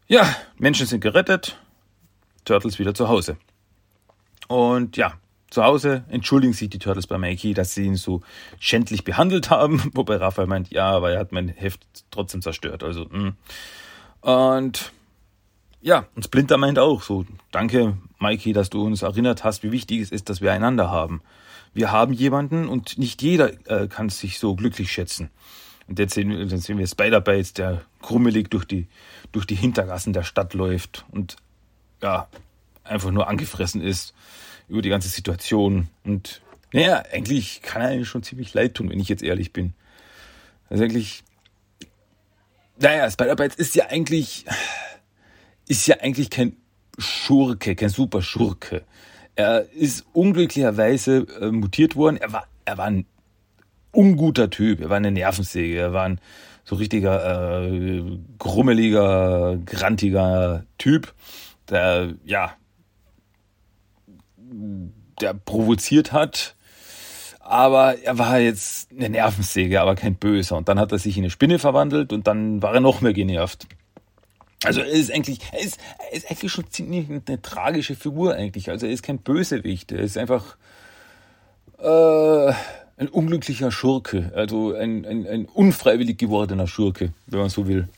Ja, 0.06 0.34
Menschen 0.58 0.86
sind 0.86 1.00
gerettet. 1.00 1.58
Turtles 2.44 2.78
wieder 2.78 2.94
zu 2.94 3.08
Hause. 3.08 3.36
Und 4.48 4.96
ja, 4.96 5.14
zu 5.50 5.64
Hause 5.64 6.04
entschuldigen 6.08 6.52
sich 6.52 6.70
die 6.70 6.78
Turtles 6.78 7.06
bei 7.06 7.18
Mikey, 7.18 7.54
dass 7.54 7.74
sie 7.74 7.84
ihn 7.84 7.96
so 7.96 8.22
schändlich 8.58 9.04
behandelt 9.04 9.50
haben. 9.50 9.90
Wobei 9.94 10.16
Raphael 10.16 10.46
meint, 10.46 10.70
ja, 10.70 10.90
aber 10.90 11.12
er 11.12 11.18
hat 11.18 11.32
mein 11.32 11.48
Heft 11.48 11.84
trotzdem 12.10 12.40
zerstört. 12.40 12.84
Also, 12.84 13.06
mh. 13.10 13.34
Und 14.20 14.92
ja, 15.82 16.06
und 16.14 16.24
Splinter 16.24 16.56
meint 16.56 16.78
auch 16.78 17.02
so, 17.02 17.24
danke 17.50 17.96
Mikey, 18.18 18.52
dass 18.52 18.70
du 18.70 18.84
uns 18.84 19.02
erinnert 19.02 19.44
hast, 19.44 19.62
wie 19.62 19.72
wichtig 19.72 20.00
es 20.00 20.12
ist, 20.12 20.28
dass 20.28 20.40
wir 20.40 20.52
einander 20.52 20.90
haben. 20.90 21.22
Wir 21.72 21.90
haben 21.90 22.12
jemanden 22.12 22.68
und 22.68 22.98
nicht 22.98 23.22
jeder 23.22 23.52
äh, 23.68 23.88
kann 23.88 24.08
sich 24.08 24.38
so 24.38 24.54
glücklich 24.54 24.92
schätzen. 24.92 25.30
Und 25.88 25.98
jetzt 25.98 26.14
sehen, 26.14 26.30
wir, 26.30 26.58
sehen 26.58 26.78
wir 26.78 26.86
Spider-Bates, 26.86 27.54
der 27.54 27.82
krummelig 28.02 28.50
durch 28.50 28.64
die, 28.64 28.86
durch 29.32 29.46
die 29.46 29.54
Hintergassen 29.54 30.12
der 30.12 30.22
Stadt 30.22 30.54
läuft 30.54 31.04
und 31.10 31.36
ja, 32.02 32.28
einfach 32.84 33.10
nur 33.10 33.28
angefressen 33.28 33.80
ist 33.80 34.14
über 34.70 34.82
die 34.82 34.88
ganze 34.88 35.08
Situation. 35.08 35.88
Und 36.04 36.40
naja, 36.72 37.02
eigentlich 37.12 37.62
kann 37.62 37.82
er 37.82 38.04
schon 38.04 38.22
ziemlich 38.22 38.54
leid 38.54 38.74
tun, 38.74 38.88
wenn 38.88 39.00
ich 39.00 39.08
jetzt 39.08 39.22
ehrlich 39.22 39.52
bin. 39.52 39.74
Also 40.68 40.84
eigentlich, 40.84 41.24
naja, 42.78 43.10
Spider-Bites 43.10 43.56
ist 43.56 43.74
ja 43.74 43.86
eigentlich, 43.86 44.46
ist 45.68 45.86
ja 45.86 45.96
eigentlich 46.00 46.30
kein 46.30 46.56
Schurke, 46.98 47.74
kein 47.74 47.88
super 47.88 48.22
Schurke. 48.22 48.84
Er 49.34 49.70
ist 49.72 50.06
unglücklicherweise 50.12 51.26
äh, 51.40 51.50
mutiert 51.50 51.96
worden. 51.96 52.16
Er 52.16 52.32
war, 52.32 52.46
er 52.64 52.78
war 52.78 52.86
ein 52.86 53.06
unguter 53.92 54.50
Typ. 54.50 54.80
Er 54.80 54.90
war 54.90 54.96
eine 54.96 55.10
Nervensäge. 55.10 55.78
Er 55.78 55.92
war 55.92 56.04
ein 56.04 56.20
so 56.64 56.76
richtiger, 56.76 57.62
äh, 57.64 58.02
grummeliger, 58.38 59.58
grantiger 59.64 60.64
Typ, 60.78 61.12
der, 61.68 62.14
ja, 62.24 62.54
der 65.20 65.34
provoziert 65.34 66.12
hat. 66.12 66.56
Aber 67.40 67.98
er 67.98 68.18
war 68.18 68.38
jetzt 68.38 68.90
eine 68.92 69.08
Nervensäge, 69.08 69.80
aber 69.80 69.96
kein 69.96 70.14
Böser. 70.14 70.56
Und 70.56 70.68
dann 70.68 70.78
hat 70.78 70.92
er 70.92 70.98
sich 70.98 71.16
in 71.16 71.24
eine 71.24 71.30
Spinne 71.30 71.58
verwandelt 71.58 72.12
und 72.12 72.26
dann 72.26 72.62
war 72.62 72.74
er 72.74 72.80
noch 72.80 73.00
mehr 73.00 73.12
genervt. 73.12 73.66
Also 74.62 74.80
er 74.80 74.88
ist 74.88 75.12
eigentlich, 75.12 75.40
er 75.52 75.60
ist, 75.60 75.78
er 76.10 76.16
ist 76.16 76.30
eigentlich 76.30 76.52
schon 76.52 76.70
ziemlich 76.70 77.08
eine 77.08 77.42
tragische 77.42 77.96
Figur 77.96 78.34
eigentlich. 78.34 78.70
Also 78.70 78.86
er 78.86 78.92
ist 78.92 79.02
kein 79.02 79.18
Bösewicht. 79.18 79.90
Er 79.90 80.00
ist 80.00 80.18
einfach 80.18 80.56
äh, 81.78 82.52
ein 82.98 83.08
unglücklicher 83.08 83.72
Schurke. 83.72 84.32
Also 84.34 84.74
ein, 84.74 85.06
ein, 85.06 85.26
ein 85.26 85.46
unfreiwillig 85.46 86.18
gewordener 86.18 86.66
Schurke, 86.66 87.12
wenn 87.26 87.40
man 87.40 87.48
so 87.48 87.66
will. 87.66 87.88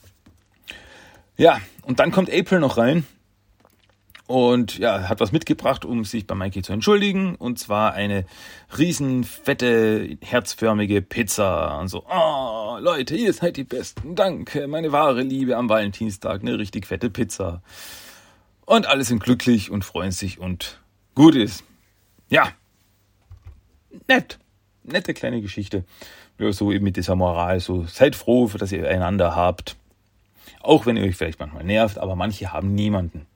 Ja, 1.36 1.60
und 1.82 1.98
dann 1.98 2.12
kommt 2.12 2.32
April 2.32 2.60
noch 2.60 2.78
rein 2.78 3.04
und 4.32 4.78
ja, 4.78 5.10
hat 5.10 5.20
was 5.20 5.30
mitgebracht, 5.30 5.84
um 5.84 6.06
sich 6.06 6.26
bei 6.26 6.34
Mikey 6.34 6.62
zu 6.62 6.72
entschuldigen. 6.72 7.34
Und 7.34 7.58
zwar 7.58 7.92
eine 7.92 8.24
riesen, 8.78 9.24
fette, 9.24 10.16
herzförmige 10.22 11.02
Pizza. 11.02 11.78
Und 11.78 11.88
so, 11.88 12.06
oh, 12.10 12.78
Leute, 12.80 13.14
ihr 13.14 13.34
seid 13.34 13.58
die 13.58 13.64
Besten. 13.64 14.14
Danke, 14.14 14.66
meine 14.68 14.90
wahre 14.90 15.20
Liebe 15.20 15.58
am 15.58 15.68
Valentinstag. 15.68 16.40
Eine 16.40 16.58
richtig 16.58 16.86
fette 16.86 17.10
Pizza. 17.10 17.60
Und 18.64 18.86
alle 18.86 19.04
sind 19.04 19.22
glücklich 19.22 19.70
und 19.70 19.84
freuen 19.84 20.12
sich 20.12 20.38
und 20.38 20.80
gut 21.14 21.34
ist. 21.34 21.62
Ja, 22.30 22.52
nett. 24.08 24.38
Nette 24.82 25.12
kleine 25.12 25.42
Geschichte. 25.42 25.84
Ja, 26.38 26.50
so 26.52 26.72
eben 26.72 26.84
mit 26.84 26.96
dieser 26.96 27.16
Moral. 27.16 27.60
So, 27.60 27.84
seid 27.84 28.16
froh, 28.16 28.46
dass 28.46 28.72
ihr 28.72 28.88
einander 28.88 29.36
habt. 29.36 29.76
Auch 30.62 30.86
wenn 30.86 30.96
ihr 30.96 31.04
euch 31.04 31.16
vielleicht 31.16 31.38
manchmal 31.38 31.64
nervt, 31.64 31.98
aber 31.98 32.16
manche 32.16 32.50
haben 32.50 32.74
niemanden. 32.74 33.26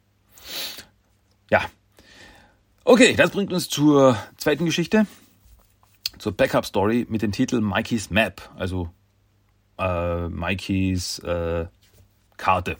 Ja. 1.50 1.64
Okay, 2.84 3.14
das 3.14 3.30
bringt 3.30 3.52
uns 3.52 3.68
zur 3.68 4.16
zweiten 4.36 4.64
Geschichte, 4.64 5.06
zur 6.18 6.32
Backup-Story 6.32 7.06
mit 7.08 7.22
dem 7.22 7.32
Titel 7.32 7.60
Mikey's 7.60 8.10
Map, 8.10 8.48
also 8.56 8.90
äh, 9.78 10.28
Mikeys 10.28 11.18
äh, 11.20 11.66
Karte. 12.36 12.76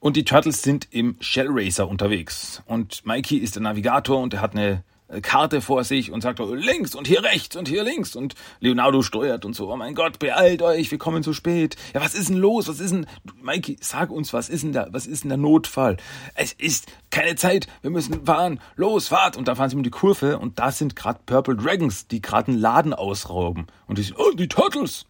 Und 0.00 0.16
die 0.16 0.24
Turtles 0.24 0.62
sind 0.62 0.88
im 0.90 1.16
Shell 1.20 1.48
Racer 1.50 1.86
unterwegs. 1.86 2.62
Und 2.66 3.04
Mikey 3.04 3.36
ist 3.36 3.54
der 3.56 3.62
Navigator 3.62 4.18
und 4.18 4.32
er 4.34 4.40
hat 4.40 4.56
eine 4.56 4.82
Karte 5.22 5.60
vor 5.60 5.84
sich 5.84 6.12
und 6.12 6.22
sagt 6.22 6.38
links 6.38 6.94
und 6.94 7.06
hier 7.06 7.24
rechts 7.24 7.56
und 7.56 7.68
hier 7.68 7.82
links 7.82 8.14
und 8.14 8.34
Leonardo 8.60 9.02
steuert 9.02 9.44
und 9.44 9.54
so. 9.54 9.72
Oh 9.72 9.76
mein 9.76 9.94
Gott, 9.94 10.18
beeilt 10.18 10.62
euch, 10.62 10.90
wir 10.90 10.98
kommen 10.98 11.22
zu 11.22 11.32
spät. 11.32 11.76
Ja, 11.94 12.00
was 12.00 12.14
ist 12.14 12.28
denn 12.28 12.36
los? 12.36 12.68
Was 12.68 12.80
ist 12.80 12.92
denn, 12.92 13.06
Mikey, 13.42 13.76
sag 13.80 14.10
uns, 14.10 14.32
was 14.32 14.48
ist 14.48 14.62
denn 14.62 14.72
da, 14.72 14.86
was 14.90 15.06
ist 15.06 15.24
denn 15.24 15.30
der 15.30 15.38
Notfall? 15.38 15.96
Es 16.34 16.52
ist 16.52 16.86
keine 17.10 17.34
Zeit, 17.34 17.66
wir 17.82 17.90
müssen 17.90 18.24
fahren. 18.24 18.60
Los, 18.76 19.08
fahrt! 19.08 19.36
Und 19.36 19.48
da 19.48 19.56
fahren 19.56 19.70
sie 19.70 19.76
um 19.76 19.82
die 19.82 19.90
Kurve 19.90 20.38
und 20.38 20.58
da 20.58 20.70
sind 20.70 20.94
gerade 20.94 21.20
Purple 21.26 21.56
Dragons, 21.56 22.06
die 22.06 22.20
gerade 22.20 22.52
einen 22.52 22.60
Laden 22.60 22.94
ausrauben. 22.94 23.66
Und 23.86 23.98
die 23.98 24.02
sind, 24.02 24.18
oh, 24.18 24.30
die 24.32 24.48
Turtles! 24.48 25.06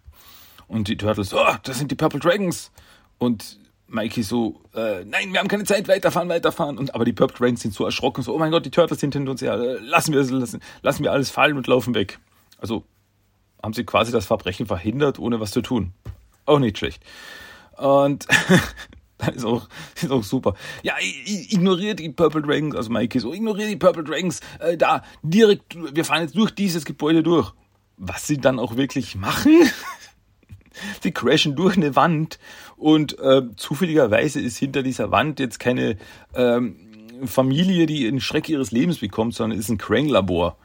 Und 0.66 0.88
die 0.88 0.96
Turtles, 0.96 1.34
oh, 1.34 1.54
das 1.64 1.78
sind 1.78 1.90
die 1.90 1.96
Purple 1.96 2.20
Dragons. 2.20 2.70
Und 3.18 3.58
Mikey 3.90 4.22
so, 4.22 4.60
äh, 4.74 5.04
nein, 5.04 5.32
wir 5.32 5.40
haben 5.40 5.48
keine 5.48 5.64
Zeit, 5.64 5.88
weiterfahren, 5.88 6.28
weiterfahren. 6.28 6.78
Und 6.78 6.94
aber 6.94 7.04
die 7.04 7.12
Purple 7.12 7.36
Dragons 7.36 7.60
sind 7.60 7.74
so 7.74 7.84
erschrocken, 7.84 8.22
so, 8.22 8.34
oh 8.34 8.38
mein 8.38 8.50
Gott, 8.50 8.64
die 8.64 8.70
Turtles 8.70 9.00
sind 9.00 9.14
hinter 9.14 9.32
uns 9.32 9.42
her, 9.42 9.56
lassen 9.80 10.12
wir 10.12 10.22
lassen, 10.22 10.60
lassen 10.82 11.02
wir 11.02 11.12
alles 11.12 11.30
fallen 11.30 11.56
und 11.56 11.66
laufen 11.66 11.94
weg. 11.94 12.18
Also 12.58 12.84
haben 13.62 13.72
sie 13.72 13.84
quasi 13.84 14.12
das 14.12 14.26
Verbrechen 14.26 14.66
verhindert, 14.66 15.18
ohne 15.18 15.40
was 15.40 15.50
zu 15.50 15.60
tun. 15.60 15.92
Auch 16.46 16.58
nicht 16.58 16.78
schlecht. 16.78 17.02
Und 17.76 18.26
das 19.18 19.36
ist 19.36 19.44
auch, 19.44 19.68
ist 20.00 20.10
auch 20.10 20.24
super. 20.24 20.54
Ja, 20.82 20.94
ignoriert 21.00 21.98
die 21.98 22.10
Purple 22.10 22.42
Dragons, 22.42 22.76
also 22.76 22.90
Mikey 22.90 23.18
so, 23.18 23.32
ignoriert 23.34 23.70
die 23.70 23.76
Purple 23.76 24.04
Dragons, 24.04 24.40
äh, 24.60 24.76
da, 24.76 25.02
direkt, 25.22 25.76
wir 25.94 26.04
fahren 26.04 26.22
jetzt 26.22 26.36
durch 26.36 26.52
dieses 26.52 26.84
Gebäude 26.84 27.22
durch. 27.22 27.52
Was 27.96 28.26
sie 28.26 28.38
dann 28.38 28.58
auch 28.58 28.76
wirklich 28.76 29.14
machen? 29.14 29.52
Sie 31.02 31.12
crashen 31.12 31.56
durch 31.56 31.76
eine 31.76 31.96
Wand 31.96 32.38
und 32.80 33.18
äh, 33.18 33.42
zufälligerweise 33.56 34.40
ist 34.40 34.56
hinter 34.56 34.82
dieser 34.82 35.10
Wand 35.10 35.38
jetzt 35.38 35.60
keine 35.60 35.96
ähm, 36.34 36.76
Familie, 37.26 37.84
die 37.84 38.08
einen 38.08 38.20
Schreck 38.20 38.48
ihres 38.48 38.70
Lebens 38.70 38.98
bekommt, 38.98 39.34
sondern 39.34 39.58
ist 39.58 39.68
ein 39.68 39.76
Krang-Labor. 39.76 40.56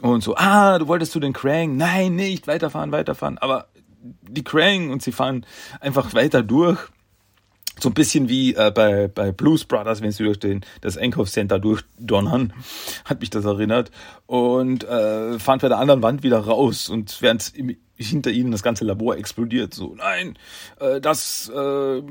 Und 0.00 0.22
so, 0.22 0.34
ah, 0.36 0.78
du 0.78 0.88
wolltest 0.88 1.12
zu 1.12 1.20
den 1.20 1.32
Krang? 1.32 1.76
Nein, 1.76 2.16
nicht, 2.16 2.48
weiterfahren, 2.48 2.90
weiterfahren. 2.90 3.38
Aber 3.38 3.68
die 4.02 4.42
Krang 4.42 4.90
und 4.90 5.02
sie 5.02 5.12
fahren 5.12 5.46
einfach 5.80 6.12
weiter 6.12 6.42
durch. 6.42 6.78
So 7.80 7.90
ein 7.90 7.94
bisschen 7.94 8.28
wie 8.28 8.54
äh, 8.54 8.72
bei, 8.74 9.06
bei 9.06 9.30
Blues 9.30 9.64
Brothers, 9.64 10.02
wenn 10.02 10.10
sie 10.10 10.24
durch 10.24 10.40
den, 10.40 10.62
das 10.80 10.96
Einkaufscenter 10.96 11.60
durchdonnern, 11.60 12.52
hat 13.04 13.20
mich 13.20 13.30
das 13.30 13.44
erinnert. 13.44 13.92
Und 14.26 14.82
äh, 14.82 15.38
fahren 15.38 15.60
bei 15.60 15.68
der 15.68 15.78
anderen 15.78 16.02
Wand 16.02 16.24
wieder 16.24 16.40
raus. 16.40 16.88
Und 16.88 17.22
während 17.22 17.54
im 17.54 17.76
hinter 17.98 18.30
ihnen 18.30 18.50
das 18.50 18.62
ganze 18.62 18.84
Labor 18.84 19.16
explodiert. 19.16 19.74
So, 19.74 19.94
nein, 19.96 20.38
äh, 20.80 21.00
das, 21.00 21.50
äh, 21.54 22.02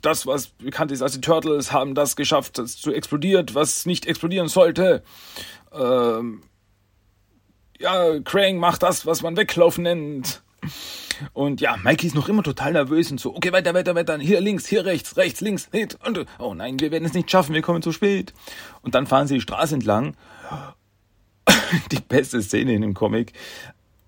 das, 0.00 0.26
was 0.26 0.48
bekannt 0.48 0.92
ist 0.92 1.02
als 1.02 1.12
die 1.12 1.20
Turtles, 1.20 1.72
haben 1.72 1.94
das 1.94 2.16
geschafft, 2.16 2.58
das 2.58 2.76
zu 2.76 2.92
explodiert, 2.92 3.54
was 3.54 3.84
nicht 3.86 4.06
explodieren 4.06 4.48
sollte. 4.48 5.02
Ähm, 5.72 6.42
ja, 7.78 8.20
Krang 8.20 8.58
macht 8.58 8.82
das, 8.82 9.06
was 9.06 9.22
man 9.22 9.36
weglaufen 9.36 9.84
nennt. 9.84 10.42
Und 11.32 11.60
ja, 11.60 11.76
Mikey 11.76 12.06
ist 12.06 12.14
noch 12.14 12.28
immer 12.28 12.42
total 12.42 12.72
nervös 12.72 13.10
und 13.10 13.18
so, 13.18 13.34
okay, 13.34 13.52
weiter, 13.52 13.74
weiter, 13.74 13.94
weiter, 13.94 14.18
hier 14.18 14.40
links, 14.40 14.66
hier 14.66 14.84
rechts, 14.84 15.16
rechts, 15.16 15.40
links, 15.40 15.68
links, 15.72 15.96
und, 16.04 16.24
oh 16.38 16.54
nein, 16.54 16.78
wir 16.80 16.90
werden 16.90 17.04
es 17.04 17.14
nicht 17.14 17.30
schaffen, 17.30 17.54
wir 17.54 17.62
kommen 17.62 17.82
zu 17.82 17.92
spät. 17.92 18.32
Und 18.82 18.94
dann 18.94 19.06
fahren 19.06 19.26
sie 19.26 19.34
die 19.34 19.40
Straße 19.40 19.74
entlang. 19.74 20.16
die 21.90 22.00
beste 22.00 22.42
Szene 22.42 22.74
in 22.74 22.82
dem 22.82 22.94
Comic. 22.94 23.32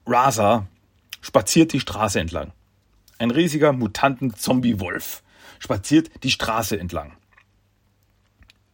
Raza, 0.06 0.66
spaziert 1.24 1.72
die 1.72 1.80
Straße 1.80 2.20
entlang. 2.20 2.52
Ein 3.18 3.30
riesiger 3.30 3.72
Mutanten-Zombie-Wolf 3.72 5.22
spaziert 5.58 6.10
die 6.22 6.30
Straße 6.30 6.78
entlang. 6.78 7.16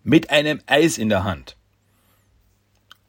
Mit 0.02 0.30
einem 0.30 0.60
Eis 0.66 0.98
in 0.98 1.08
der 1.08 1.22
Hand. 1.22 1.56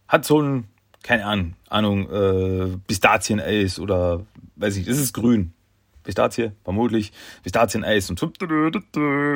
Hat 0.07 0.25
so 0.25 0.41
ein, 0.41 0.67
keine 1.01 1.55
Ahnung, 1.69 2.09
äh, 2.11 2.77
Pistazieneis 2.85 3.79
oder, 3.79 4.25
weiß 4.57 4.75
ich, 4.75 4.87
ist 4.87 5.13
grün. 5.13 5.53
Pistazie, 6.03 6.51
vermutlich. 6.63 7.11
Pistazieneis 7.41 8.09
und 8.11 8.19
so, 8.19 8.31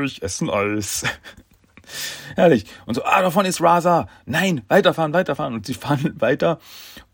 ich 0.03 0.21
esse 0.21 0.45
ein 0.45 0.49
Eis. 0.51 1.03
Herrlich. 2.35 2.65
Und 2.85 2.95
so, 2.95 3.03
ah, 3.03 3.21
davon 3.21 3.45
ist 3.45 3.61
Rasa. 3.61 4.07
Nein, 4.25 4.61
weiterfahren, 4.67 5.13
weiterfahren. 5.13 5.53
Und 5.53 5.65
sie 5.65 5.73
fahren 5.73 6.15
weiter 6.19 6.59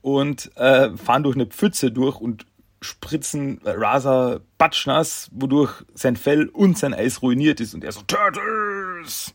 und 0.01 0.55
äh, 0.57 0.95
fahren 0.97 1.23
durch 1.23 1.35
eine 1.35 1.45
Pfütze 1.45 1.91
durch 1.91 2.19
und 2.19 2.45
spritzen 2.81 3.61
Rasa 3.63 4.39
batschnass, 4.57 5.29
wodurch 5.31 5.83
sein 5.93 6.15
Fell 6.15 6.47
und 6.47 6.77
sein 6.77 6.93
Eis 6.93 7.21
ruiniert 7.21 7.59
ist 7.59 7.73
und 7.73 7.83
er 7.83 7.91
so, 7.91 8.01
Turtles! 8.01 9.33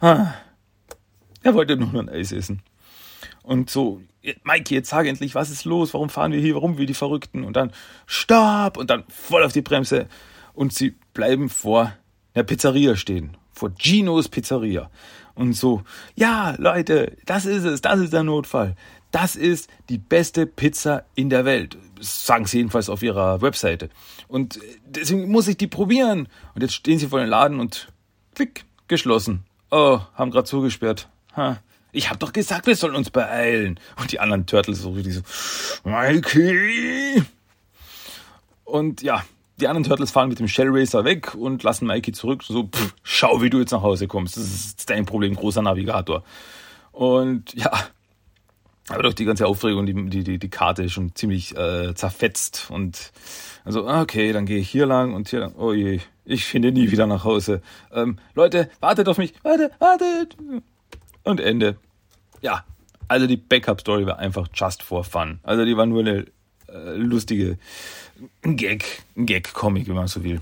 Ah. 0.00 0.34
Er 1.42 1.54
wollte 1.54 1.76
nur 1.76 1.88
noch 1.88 2.00
ein 2.00 2.08
Eis 2.08 2.32
essen. 2.32 2.62
Und 3.42 3.70
so, 3.70 4.02
Mikey, 4.42 4.74
jetzt 4.74 4.90
sag 4.90 5.06
endlich, 5.06 5.34
was 5.34 5.50
ist 5.50 5.64
los? 5.64 5.94
Warum 5.94 6.10
fahren 6.10 6.32
wir 6.32 6.40
hier 6.40 6.56
rum 6.56 6.78
wie 6.78 6.86
die 6.86 6.94
Verrückten? 6.94 7.44
Und 7.44 7.56
dann 7.56 7.72
Stopp! 8.06 8.76
Und 8.76 8.90
dann 8.90 9.04
voll 9.08 9.44
auf 9.44 9.52
die 9.52 9.62
Bremse. 9.62 10.08
Und 10.52 10.74
sie 10.74 10.96
bleiben 11.14 11.48
vor 11.48 11.92
einer 12.34 12.44
Pizzeria 12.44 12.96
stehen. 12.96 13.36
Vor 13.52 13.70
Ginos 13.70 14.28
Pizzeria. 14.28 14.90
Und 15.34 15.52
so, 15.52 15.82
ja, 16.16 16.56
Leute, 16.58 17.16
das 17.24 17.46
ist 17.46 17.64
es, 17.64 17.80
das 17.80 18.00
ist 18.00 18.12
der 18.12 18.24
Notfall. 18.24 18.74
Das 19.10 19.36
ist 19.36 19.70
die 19.88 19.98
beste 19.98 20.46
Pizza 20.46 21.04
in 21.14 21.30
der 21.30 21.44
Welt. 21.44 21.76
Sagen 22.00 22.46
sie 22.46 22.58
jedenfalls 22.58 22.88
auf 22.88 23.02
ihrer 23.02 23.40
Webseite. 23.40 23.88
Und 24.28 24.60
deswegen 24.84 25.30
muss 25.30 25.48
ich 25.48 25.56
die 25.56 25.66
probieren. 25.66 26.28
Und 26.54 26.62
jetzt 26.62 26.74
stehen 26.74 26.98
sie 26.98 27.08
vor 27.08 27.20
dem 27.20 27.28
Laden 27.28 27.58
und 27.58 27.88
klick, 28.34 28.64
geschlossen. 28.86 29.44
Oh, 29.70 30.00
haben 30.14 30.30
gerade 30.30 30.44
zugesperrt. 30.44 31.08
Ha. 31.36 31.58
Ich 31.92 32.10
hab 32.10 32.20
doch 32.20 32.32
gesagt, 32.32 32.66
wir 32.66 32.76
sollen 32.76 32.94
uns 32.94 33.10
beeilen. 33.10 33.80
Und 33.98 34.12
die 34.12 34.20
anderen 34.20 34.46
Turtles 34.46 34.80
so 34.80 34.90
richtig 34.90 35.14
so, 35.14 35.22
Mikey! 35.88 37.22
Und 38.64 39.02
ja, 39.02 39.24
die 39.58 39.66
anderen 39.66 39.84
Turtles 39.84 40.10
fahren 40.10 40.28
mit 40.28 40.38
dem 40.38 40.48
Shell 40.48 40.68
Racer 40.70 41.04
weg 41.04 41.34
und 41.34 41.62
lassen 41.62 41.86
Mikey 41.86 42.12
zurück. 42.12 42.44
So, 42.44 42.64
pff, 42.64 42.94
schau, 43.02 43.40
wie 43.40 43.50
du 43.50 43.58
jetzt 43.58 43.72
nach 43.72 43.82
Hause 43.82 44.06
kommst. 44.06 44.36
Das 44.36 44.44
ist 44.44 44.90
dein 44.90 45.06
Problem, 45.06 45.34
großer 45.34 45.62
Navigator. 45.62 46.22
Und 46.92 47.54
ja, 47.54 47.72
aber 48.88 49.02
doch 49.02 49.12
die 49.12 49.24
ganze 49.24 49.46
Aufregung, 49.46 49.86
die, 49.86 50.22
die, 50.22 50.38
die, 50.38 50.48
Karte 50.48 50.84
ist 50.84 50.92
schon 50.92 51.14
ziemlich 51.14 51.56
äh, 51.56 51.94
zerfetzt. 51.94 52.70
Und 52.70 53.12
also, 53.64 53.86
okay, 53.86 54.32
dann 54.32 54.46
gehe 54.46 54.58
ich 54.58 54.70
hier 54.70 54.86
lang 54.86 55.14
und 55.14 55.28
hier 55.28 55.40
lang. 55.40 55.54
Oh 55.56 55.72
je, 55.72 56.00
ich 56.24 56.44
finde 56.44 56.72
nie 56.72 56.90
wieder 56.90 57.06
nach 57.06 57.24
Hause. 57.24 57.62
Ähm, 57.92 58.18
Leute, 58.34 58.70
wartet 58.80 59.08
auf 59.08 59.18
mich. 59.18 59.34
Wartet, 59.42 59.72
wartet. 59.78 60.36
Und 61.24 61.40
Ende. 61.40 61.76
Ja, 62.40 62.64
also 63.08 63.26
die 63.26 63.36
Backup-Story 63.36 64.06
war 64.06 64.18
einfach 64.18 64.48
just 64.54 64.82
for 64.82 65.04
fun. 65.04 65.40
Also 65.42 65.64
die 65.64 65.76
war 65.76 65.86
nur 65.86 66.00
eine 66.00 66.26
äh, 66.68 66.94
lustige 66.94 67.58
Gag, 68.42 69.02
Gag-Comic, 69.16 69.88
wenn 69.88 69.94
man 69.94 70.08
so 70.08 70.24
will. 70.24 70.40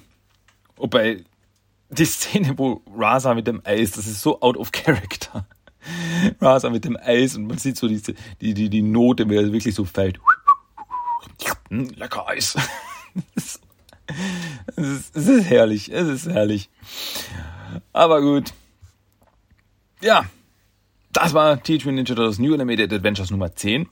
Wobei 0.76 1.24
die 1.88 2.04
Szene, 2.04 2.58
wo 2.58 2.82
Raza 2.96 3.34
mit 3.34 3.46
dem 3.46 3.60
Eis, 3.64 3.92
das 3.92 4.06
ist 4.06 4.22
so 4.22 4.40
out 4.40 4.56
of 4.56 4.72
character. 4.72 5.46
Raza 6.40 6.70
mit 6.70 6.84
dem 6.84 6.96
Eis 6.96 7.36
und 7.36 7.46
man 7.46 7.58
sieht 7.58 7.76
so 7.76 7.88
diese, 7.88 8.14
die, 8.40 8.54
die, 8.54 8.68
die 8.68 8.82
Note, 8.82 9.28
wie 9.28 9.36
er 9.36 9.52
wirklich 9.52 9.74
so 9.74 9.84
fällt. 9.84 10.18
Hm, 11.68 11.90
lecker 11.96 12.28
Eis. 12.28 12.56
Es 14.76 14.86
ist, 14.86 15.16
ist 15.16 15.44
herrlich, 15.46 15.92
es 15.92 16.06
ist 16.06 16.26
herrlich. 16.26 16.70
Aber 17.92 18.20
gut. 18.20 18.52
Ja, 20.00 20.26
das 21.12 21.34
war 21.34 21.62
Teenage 21.62 21.86
Mutant 21.86 21.96
Ninja 21.96 22.14
Turtles 22.14 22.38
New 22.38 22.54
Animated 22.54 22.92
Adventures 22.92 23.30
Nummer 23.30 23.54
10. 23.54 23.88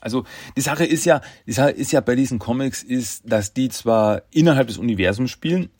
Also 0.00 0.24
die 0.56 0.62
Sache 0.62 0.84
ist 0.84 1.04
ja, 1.04 1.20
die 1.46 1.52
Sache 1.52 1.70
ist 1.70 1.92
ja 1.92 2.00
bei 2.00 2.16
diesen 2.16 2.38
Comics 2.38 2.82
ist, 2.82 3.22
dass 3.30 3.52
die 3.52 3.68
zwar 3.68 4.22
innerhalb 4.30 4.68
des 4.68 4.78
Universums 4.78 5.30
spielen, 5.30 5.70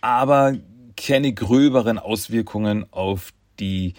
aber 0.00 0.56
keine 0.96 1.32
gröberen 1.32 1.98
Auswirkungen 1.98 2.86
auf 2.90 3.32
die 3.60 3.94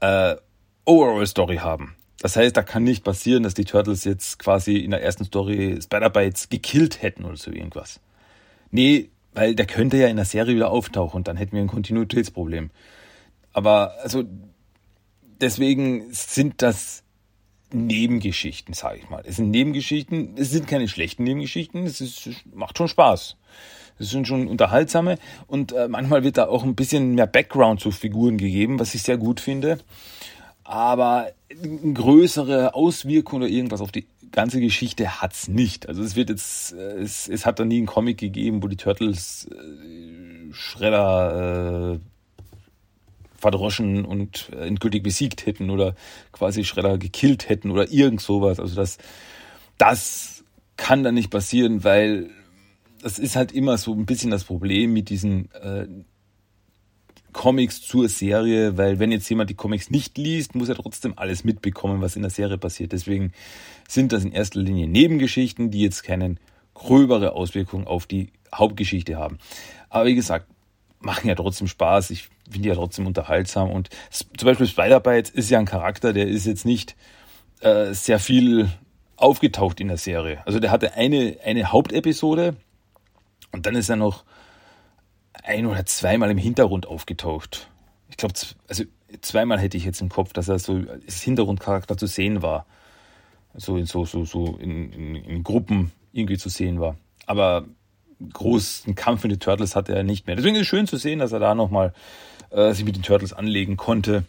äh, 0.00 0.36
Overall 0.84 1.26
Story 1.26 1.56
haben. 1.56 1.96
Das 2.20 2.36
heißt, 2.36 2.56
da 2.56 2.62
kann 2.62 2.84
nicht 2.84 3.04
passieren, 3.04 3.42
dass 3.42 3.54
die 3.54 3.64
Turtles 3.64 4.04
jetzt 4.04 4.38
quasi 4.38 4.76
in 4.76 4.92
der 4.92 5.02
ersten 5.02 5.24
Story 5.24 5.78
Spider-Bites 5.82 6.48
gekillt 6.48 7.02
hätten 7.02 7.24
oder 7.24 7.36
so 7.36 7.50
irgendwas. 7.50 8.00
Nee, 8.70 9.10
weil 9.34 9.54
der 9.54 9.66
könnte 9.66 9.96
ja 9.96 10.08
in 10.08 10.16
der 10.16 10.24
Serie 10.24 10.54
wieder 10.54 10.70
auftauchen 10.70 11.18
und 11.18 11.28
dann 11.28 11.36
hätten 11.36 11.52
wir 11.52 11.60
ein 11.60 11.68
Kontinuitätsproblem. 11.68 12.70
Aber 13.52 13.94
also 14.02 14.24
deswegen 15.40 16.12
sind 16.12 16.62
das 16.62 17.02
Nebengeschichten, 17.72 18.72
sage 18.74 19.00
ich 19.00 19.10
mal. 19.10 19.22
Es 19.26 19.36
sind 19.36 19.50
Nebengeschichten, 19.50 20.36
es 20.36 20.50
sind 20.50 20.68
keine 20.68 20.88
schlechten 20.88 21.24
Nebengeschichten, 21.24 21.84
es, 21.84 22.00
ist, 22.00 22.26
es 22.26 22.36
macht 22.52 22.78
schon 22.78 22.88
Spaß. 22.88 23.36
Es 23.98 24.10
sind 24.10 24.26
schon 24.26 24.48
unterhaltsame 24.48 25.18
und 25.46 25.72
äh, 25.72 25.88
manchmal 25.88 26.24
wird 26.24 26.36
da 26.36 26.46
auch 26.46 26.64
ein 26.64 26.74
bisschen 26.74 27.14
mehr 27.14 27.26
Background 27.26 27.80
zu 27.80 27.90
Figuren 27.90 28.38
gegeben, 28.38 28.78
was 28.80 28.94
ich 28.94 29.02
sehr 29.02 29.18
gut 29.18 29.40
finde. 29.40 29.78
Aber 30.64 31.30
eine 31.50 31.92
größere 31.92 32.74
Auswirkung 32.74 33.40
oder 33.40 33.48
irgendwas 33.48 33.80
auf 33.80 33.92
die 33.92 34.06
ganze 34.32 34.60
Geschichte 34.60 35.22
hat's 35.22 35.46
nicht. 35.46 35.88
Also 35.88 36.02
es 36.02 36.16
wird 36.16 36.28
jetzt, 36.30 36.72
äh, 36.72 36.98
es, 36.98 37.28
es 37.28 37.46
hat 37.46 37.58
da 37.58 37.64
nie 37.64 37.78
einen 37.78 37.86
Comic 37.86 38.18
gegeben, 38.18 38.62
wo 38.62 38.68
die 38.68 38.76
Turtles 38.76 39.48
äh, 39.50 40.52
Schredder 40.52 41.94
äh, 41.94 41.98
verdroschen 43.38 44.04
und 44.04 44.50
äh, 44.52 44.66
endgültig 44.66 45.02
besiegt 45.02 45.46
hätten 45.46 45.70
oder 45.70 45.94
quasi 46.32 46.64
Schredder 46.64 46.98
gekillt 46.98 47.48
hätten 47.48 47.70
oder 47.70 47.92
irgend 47.92 48.20
sowas. 48.20 48.58
Also 48.58 48.74
das, 48.74 48.98
das 49.78 50.44
kann 50.76 51.04
dann 51.04 51.14
nicht 51.14 51.30
passieren, 51.30 51.84
weil 51.84 52.30
das 53.04 53.18
ist 53.18 53.36
halt 53.36 53.52
immer 53.52 53.76
so 53.76 53.92
ein 53.92 54.06
bisschen 54.06 54.30
das 54.30 54.44
Problem 54.44 54.94
mit 54.94 55.10
diesen 55.10 55.52
äh, 55.52 55.86
Comics 57.34 57.82
zur 57.82 58.08
Serie, 58.08 58.78
weil 58.78 58.98
wenn 58.98 59.12
jetzt 59.12 59.28
jemand 59.28 59.50
die 59.50 59.54
Comics 59.54 59.90
nicht 59.90 60.16
liest, 60.16 60.54
muss 60.54 60.70
er 60.70 60.76
trotzdem 60.76 61.12
alles 61.16 61.44
mitbekommen, 61.44 62.00
was 62.00 62.16
in 62.16 62.22
der 62.22 62.30
Serie 62.30 62.56
passiert. 62.56 62.92
Deswegen 62.92 63.32
sind 63.86 64.12
das 64.12 64.24
in 64.24 64.32
erster 64.32 64.58
Linie 64.60 64.88
Nebengeschichten, 64.88 65.70
die 65.70 65.82
jetzt 65.82 66.02
keine 66.02 66.36
gröbere 66.72 67.32
Auswirkung 67.32 67.86
auf 67.86 68.06
die 68.06 68.32
Hauptgeschichte 68.54 69.16
haben. 69.16 69.38
Aber 69.90 70.06
wie 70.06 70.14
gesagt, 70.14 70.46
machen 71.00 71.28
ja 71.28 71.34
trotzdem 71.34 71.66
Spaß. 71.66 72.08
Ich 72.08 72.30
finde 72.50 72.70
ja 72.70 72.74
trotzdem 72.74 73.06
unterhaltsam. 73.06 73.70
Und 73.70 73.90
zum 74.10 74.46
Beispiel 74.46 74.66
Spider-Bytes 74.66 75.28
ist 75.28 75.50
ja 75.50 75.58
ein 75.58 75.66
Charakter, 75.66 76.14
der 76.14 76.26
ist 76.26 76.46
jetzt 76.46 76.64
nicht 76.64 76.96
äh, 77.60 77.92
sehr 77.92 78.18
viel 78.18 78.70
aufgetaucht 79.16 79.78
in 79.80 79.88
der 79.88 79.98
Serie. 79.98 80.38
Also 80.46 80.58
der 80.58 80.70
hatte 80.70 80.94
eine, 80.94 81.36
eine 81.44 81.70
Hauptepisode 81.70 82.56
und 83.54 83.66
dann 83.66 83.76
ist 83.76 83.88
er 83.88 83.94
noch 83.94 84.24
ein 85.44 85.66
oder 85.66 85.86
zweimal 85.86 86.28
im 86.28 86.38
Hintergrund 86.38 86.86
aufgetaucht. 86.86 87.70
Ich 88.10 88.16
glaube, 88.16 88.34
also 88.66 88.82
zweimal 89.20 89.60
hätte 89.60 89.76
ich 89.76 89.84
jetzt 89.84 90.00
im 90.00 90.08
Kopf, 90.08 90.32
dass 90.32 90.48
er 90.48 90.58
so 90.58 90.82
als 90.88 91.22
Hintergrundcharakter 91.22 91.96
zu 91.96 92.08
sehen 92.08 92.42
war. 92.42 92.66
So 93.54 93.76
in, 93.76 93.86
so, 93.86 94.04
so, 94.04 94.24
so 94.24 94.56
in, 94.60 94.92
in, 94.92 95.14
in 95.14 95.44
Gruppen 95.44 95.92
irgendwie 96.12 96.36
zu 96.36 96.48
sehen 96.48 96.80
war. 96.80 96.96
Aber 97.26 97.64
großen 98.32 98.96
Kampf 98.96 99.22
mit 99.22 99.30
den 99.30 99.38
Turtles 99.38 99.76
hatte 99.76 99.94
er 99.94 100.02
nicht 100.02 100.26
mehr. 100.26 100.34
Deswegen 100.34 100.56
ist 100.56 100.62
es 100.62 100.66
schön 100.66 100.88
zu 100.88 100.96
sehen, 100.96 101.20
dass 101.20 101.30
er 101.30 101.38
da 101.38 101.54
nochmal 101.54 101.94
äh, 102.50 102.72
sich 102.72 102.84
mit 102.84 102.96
den 102.96 103.04
Turtles 103.04 103.32
anlegen 103.32 103.76
konnte. 103.76 104.24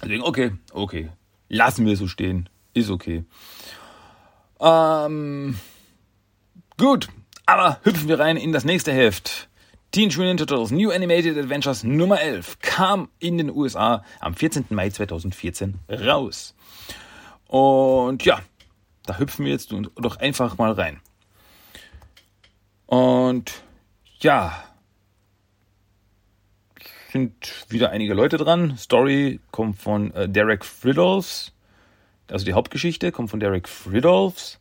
Deswegen, 0.00 0.22
okay, 0.22 0.52
okay. 0.72 1.10
Lassen 1.50 1.84
wir 1.84 1.98
so 1.98 2.08
stehen. 2.08 2.48
Ist 2.72 2.88
okay. 2.88 3.24
Ähm, 4.58 5.58
gut, 6.78 7.08
aber 7.46 7.80
hüpfen 7.82 8.08
wir 8.08 8.18
rein 8.18 8.36
in 8.36 8.52
das 8.52 8.64
nächste 8.64 8.92
Heft. 8.92 9.48
Teenage 9.90 10.18
Mutant 10.18 10.40
Turtles 10.40 10.70
New 10.70 10.90
Animated 10.90 11.36
Adventures 11.36 11.84
Nummer 11.84 12.20
11 12.20 12.60
kam 12.60 13.08
in 13.18 13.36
den 13.36 13.50
USA 13.50 14.04
am 14.20 14.34
14. 14.34 14.66
Mai 14.70 14.88
2014 14.88 15.78
raus. 15.90 16.54
Und 17.46 18.24
ja, 18.24 18.40
da 19.04 19.18
hüpfen 19.18 19.44
wir 19.44 19.52
jetzt 19.52 19.72
doch 19.96 20.16
einfach 20.16 20.56
mal 20.56 20.72
rein. 20.72 21.00
Und 22.86 23.52
ja, 24.20 24.64
sind 27.12 27.34
wieder 27.68 27.90
einige 27.90 28.14
Leute 28.14 28.38
dran. 28.38 28.76
Story 28.78 29.40
kommt 29.50 29.78
von 29.78 30.12
äh, 30.14 30.28
Derek 30.28 30.64
Fridolfs. 30.64 31.52
Also 32.30 32.46
die 32.46 32.54
Hauptgeschichte 32.54 33.12
kommt 33.12 33.30
von 33.30 33.40
Derek 33.40 33.68
Fridolfs. 33.68 34.58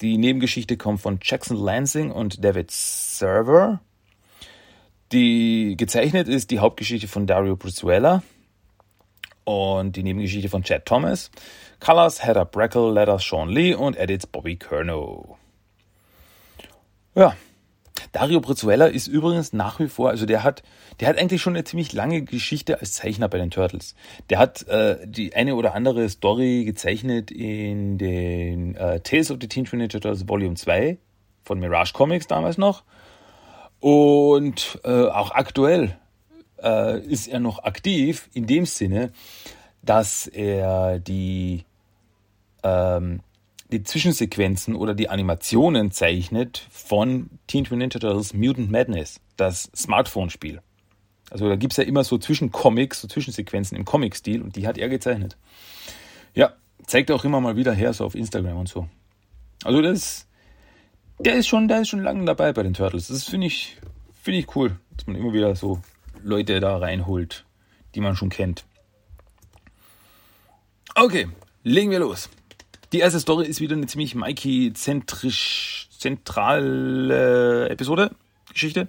Die 0.00 0.16
Nebengeschichte 0.16 0.78
kommt 0.78 1.00
von 1.00 1.18
Jackson 1.22 1.56
Lansing 1.56 2.10
und 2.10 2.42
David 2.42 2.70
Server. 2.70 3.80
Die 5.12 5.76
gezeichnet 5.76 6.26
ist 6.26 6.50
die 6.50 6.58
Hauptgeschichte 6.58 7.06
von 7.06 7.26
Dario 7.26 7.56
Brizuela 7.56 8.22
und 9.44 9.96
die 9.96 10.02
Nebengeschichte 10.02 10.48
von 10.48 10.62
Chad 10.62 10.86
Thomas. 10.86 11.30
Colors 11.80 12.24
Heather 12.24 12.46
Brackle, 12.46 12.92
Letters 12.92 13.24
Sean 13.24 13.50
Lee 13.50 13.74
und 13.74 13.96
Edits 13.96 14.26
Bobby 14.26 14.56
Curnow. 14.56 15.36
Ja, 17.14 17.34
Dario 18.12 18.40
Brizuela 18.40 18.86
ist 18.86 19.06
übrigens 19.06 19.52
nach 19.52 19.78
wie 19.78 19.88
vor, 19.88 20.10
also 20.10 20.26
der 20.26 20.42
hat, 20.42 20.62
der 20.98 21.08
hat 21.08 21.18
eigentlich 21.18 21.40
schon 21.40 21.54
eine 21.54 21.64
ziemlich 21.64 21.92
lange 21.92 22.22
Geschichte 22.22 22.80
als 22.80 22.94
Zeichner 22.94 23.28
bei 23.28 23.38
den 23.38 23.50
Turtles. 23.50 23.94
Der 24.30 24.38
hat 24.38 24.66
äh, 24.66 24.98
die 25.06 25.34
eine 25.34 25.54
oder 25.54 25.74
andere 25.74 26.08
Story 26.08 26.64
gezeichnet 26.64 27.30
in 27.30 27.98
den 27.98 28.74
äh, 28.74 29.00
Tales 29.00 29.30
of 29.30 29.38
the 29.40 29.48
Teen 29.48 29.68
Mutant 29.70 29.92
Turtles 29.92 30.28
Volume 30.28 30.56
2 30.56 30.98
von 31.44 31.60
Mirage 31.60 31.92
Comics 31.92 32.26
damals 32.26 32.58
noch. 32.58 32.82
Und 33.78 34.80
äh, 34.84 35.06
auch 35.06 35.30
aktuell 35.30 35.96
äh, 36.62 37.00
ist 37.00 37.28
er 37.28 37.40
noch 37.40 37.62
aktiv 37.62 38.28
in 38.32 38.46
dem 38.46 38.66
Sinne, 38.66 39.12
dass 39.82 40.26
er 40.26 40.98
die 40.98 41.64
ähm, 42.62 43.20
die 43.72 43.82
Zwischensequenzen 43.82 44.74
oder 44.74 44.94
die 44.94 45.08
Animationen 45.08 45.90
zeichnet 45.90 46.66
von 46.70 47.30
Teen 47.46 47.64
Twin 47.64 47.78
Ninja 47.78 47.98
Turtles 48.00 48.34
Mutant 48.34 48.70
Madness, 48.70 49.20
das 49.36 49.70
Smartphone-Spiel. 49.74 50.60
Also 51.30 51.48
da 51.48 51.56
gibt 51.56 51.72
es 51.72 51.76
ja 51.76 51.84
immer 51.84 52.02
so 52.02 52.18
Zwischencomics, 52.18 53.00
so 53.00 53.08
Zwischensequenzen 53.08 53.76
im 53.76 53.84
Comic-Stil 53.84 54.42
und 54.42 54.56
die 54.56 54.66
hat 54.66 54.78
er 54.78 54.88
gezeichnet. 54.88 55.36
Ja, 56.34 56.54
zeigt 56.86 57.10
auch 57.10 57.24
immer 57.24 57.40
mal 57.40 57.56
wieder 57.56 57.72
her, 57.72 57.92
so 57.92 58.04
auf 58.04 58.14
Instagram 58.14 58.58
und 58.58 58.68
so. 58.68 58.88
Also 59.62 59.80
das, 59.80 60.26
der 61.20 61.34
ist 61.34 61.46
schon, 61.46 61.68
der 61.68 61.82
ist 61.82 61.88
schon 61.88 62.02
lange 62.02 62.24
dabei 62.24 62.52
bei 62.52 62.62
den 62.62 62.74
Turtles. 62.74 63.08
Das 63.08 63.24
finde 63.24 63.46
ich, 63.46 63.76
finde 64.22 64.40
ich 64.40 64.56
cool, 64.56 64.76
dass 64.96 65.06
man 65.06 65.16
immer 65.16 65.32
wieder 65.32 65.54
so 65.54 65.80
Leute 66.22 66.58
da 66.60 66.76
reinholt, 66.76 67.44
die 67.94 68.00
man 68.00 68.16
schon 68.16 68.30
kennt. 68.30 68.64
Okay, 70.96 71.28
legen 71.62 71.90
wir 71.90 72.00
los. 72.00 72.28
Die 72.92 72.98
erste 72.98 73.20
Story 73.20 73.46
ist 73.46 73.60
wieder 73.60 73.76
eine 73.76 73.86
ziemlich 73.86 74.16
Mikey-zentrisch, 74.16 75.88
zentrale 75.96 77.68
Episode, 77.70 78.10
Geschichte. 78.52 78.88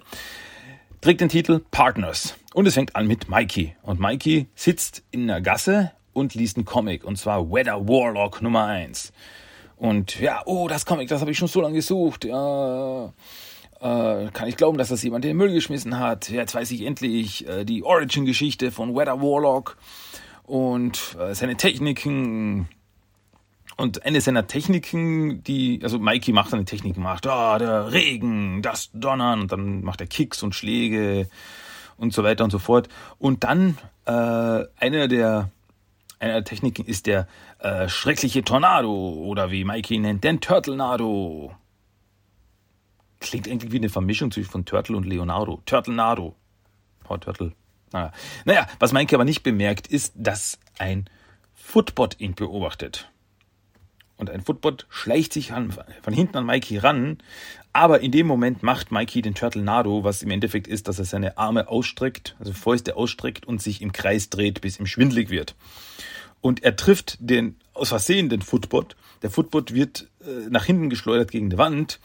Trägt 1.00 1.20
den 1.20 1.28
Titel 1.28 1.60
Partners. 1.70 2.34
Und 2.52 2.66
es 2.66 2.74
fängt 2.74 2.96
an 2.96 3.06
mit 3.06 3.28
Mikey. 3.28 3.76
Und 3.82 4.00
Mikey 4.00 4.48
sitzt 4.56 5.04
in 5.12 5.28
der 5.28 5.40
Gasse 5.40 5.92
und 6.12 6.34
liest 6.34 6.56
einen 6.56 6.64
Comic. 6.64 7.04
Und 7.04 7.16
zwar 7.16 7.48
Weather 7.48 7.86
Warlock 7.86 8.42
Nummer 8.42 8.64
1. 8.64 9.12
Und 9.76 10.18
ja, 10.18 10.42
oh, 10.46 10.66
das 10.66 10.84
Comic, 10.84 11.06
das 11.06 11.20
habe 11.20 11.30
ich 11.30 11.38
schon 11.38 11.46
so 11.46 11.60
lange 11.60 11.76
gesucht. 11.76 12.24
Ja, 12.24 13.12
äh, 13.80 14.30
kann 14.32 14.48
ich 14.48 14.56
glauben, 14.56 14.78
dass 14.78 14.88
das 14.88 15.04
jemand 15.04 15.24
in 15.24 15.28
den 15.30 15.36
Müll 15.36 15.52
geschmissen 15.52 16.00
hat. 16.00 16.28
Jetzt 16.28 16.56
weiß 16.56 16.72
ich 16.72 16.82
endlich 16.82 17.46
äh, 17.46 17.64
die 17.64 17.84
Origin-Geschichte 17.84 18.72
von 18.72 18.96
Weather 18.96 19.22
Warlock 19.22 19.76
und 20.42 21.16
äh, 21.20 21.36
seine 21.36 21.56
Techniken 21.56 22.68
und 23.82 24.06
eine 24.06 24.20
seiner 24.20 24.46
Techniken, 24.46 25.42
die, 25.42 25.80
also 25.82 25.98
Mikey 25.98 26.32
macht 26.32 26.50
seine 26.50 26.64
Techniken, 26.64 27.02
macht, 27.02 27.26
ah, 27.26 27.56
oh, 27.56 27.58
der 27.58 27.92
Regen, 27.92 28.62
das 28.62 28.90
Donnern, 28.94 29.40
und 29.40 29.50
dann 29.50 29.82
macht 29.82 30.00
er 30.00 30.06
Kicks 30.06 30.44
und 30.44 30.54
Schläge 30.54 31.28
und 31.96 32.12
so 32.12 32.22
weiter 32.22 32.44
und 32.44 32.50
so 32.50 32.60
fort. 32.60 32.88
Und 33.18 33.42
dann 33.42 33.76
äh, 34.04 34.12
eine 34.76 35.08
der 35.08 35.50
eine 36.20 36.34
der 36.34 36.44
Techniken 36.44 36.84
ist 36.84 37.06
der 37.08 37.26
äh, 37.58 37.88
schreckliche 37.88 38.44
Tornado 38.44 38.92
oder 38.92 39.50
wie 39.50 39.64
Mikey 39.64 39.96
ihn 39.96 40.02
nennt, 40.02 40.22
den 40.22 40.40
Turtle-Nado. 40.40 41.52
Klingt 43.18 43.48
eigentlich 43.48 43.72
wie 43.72 43.78
eine 43.78 43.88
Vermischung 43.88 44.30
zwischen 44.30 44.64
Turtle 44.64 44.96
und 44.96 45.06
Leonardo. 45.06 45.60
Turtle-Nado. 45.66 46.36
Oh, 47.08 47.16
Turtle. 47.16 47.52
Naja. 47.92 48.12
naja, 48.44 48.68
was 48.78 48.92
Mikey 48.92 49.16
aber 49.16 49.24
nicht 49.24 49.42
bemerkt, 49.42 49.88
ist, 49.88 50.14
dass 50.16 50.60
ein 50.78 51.10
Footbot 51.52 52.20
ihn 52.20 52.36
beobachtet. 52.36 53.11
Und 54.16 54.30
ein 54.30 54.42
Footbot 54.42 54.86
schleicht 54.88 55.32
sich 55.32 55.52
an, 55.52 55.72
von 56.02 56.14
hinten 56.14 56.36
an 56.36 56.46
Mikey 56.46 56.78
ran, 56.78 57.18
aber 57.72 58.00
in 58.00 58.12
dem 58.12 58.26
Moment 58.26 58.62
macht 58.62 58.92
Mikey 58.92 59.22
den 59.22 59.34
Turtle 59.34 59.62
Nado, 59.62 60.04
was 60.04 60.22
im 60.22 60.30
Endeffekt 60.30 60.68
ist, 60.68 60.86
dass 60.88 60.98
er 60.98 61.06
seine 61.06 61.38
Arme 61.38 61.68
ausstreckt, 61.68 62.36
also 62.38 62.52
Fäuste 62.52 62.96
ausstreckt 62.96 63.46
und 63.46 63.62
sich 63.62 63.80
im 63.80 63.92
Kreis 63.92 64.30
dreht, 64.30 64.60
bis 64.60 64.78
ihm 64.78 64.86
schwindlig 64.86 65.30
wird. 65.30 65.56
Und 66.40 66.62
er 66.62 66.76
trifft 66.76 67.16
den, 67.20 67.56
aus 67.72 67.88
Versehen 67.88 68.28
den 68.28 68.42
Footbot. 68.42 68.96
Der 69.22 69.30
Footbot 69.30 69.72
wird 69.74 70.08
äh, 70.20 70.48
nach 70.50 70.64
hinten 70.64 70.90
geschleudert 70.90 71.30
gegen 71.30 71.50
die 71.50 71.58
Wand 71.58 72.00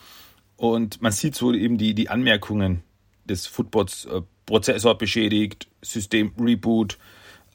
und 0.55 1.01
man 1.01 1.11
sieht 1.11 1.35
so 1.35 1.53
eben 1.53 1.77
die, 1.77 1.93
die 1.93 2.09
Anmerkungen 2.09 2.83
des 3.25 3.47
Footbots, 3.47 4.05
äh, 4.05 4.21
Prozessor 4.45 4.97
beschädigt, 4.97 5.67
System 5.81 6.31
Reboot, 6.39 6.97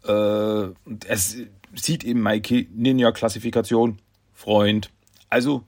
äh, 0.04 0.66
es 1.06 1.38
sieht 1.74 2.04
eben 2.04 2.22
Mikey 2.22 2.68
Ninja-Klassifikation, 2.74 3.98
Freund. 4.42 4.90
Also 5.30 5.62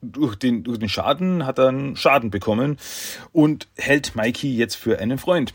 durch 0.00 0.36
den, 0.36 0.64
durch 0.64 0.78
den 0.78 0.88
Schaden 0.88 1.44
hat 1.46 1.58
er 1.58 1.68
einen 1.68 1.96
Schaden 1.96 2.30
bekommen 2.30 2.78
und 3.32 3.68
hält 3.76 4.16
Mikey 4.16 4.56
jetzt 4.56 4.76
für 4.76 4.98
einen 4.98 5.18
Freund. 5.18 5.54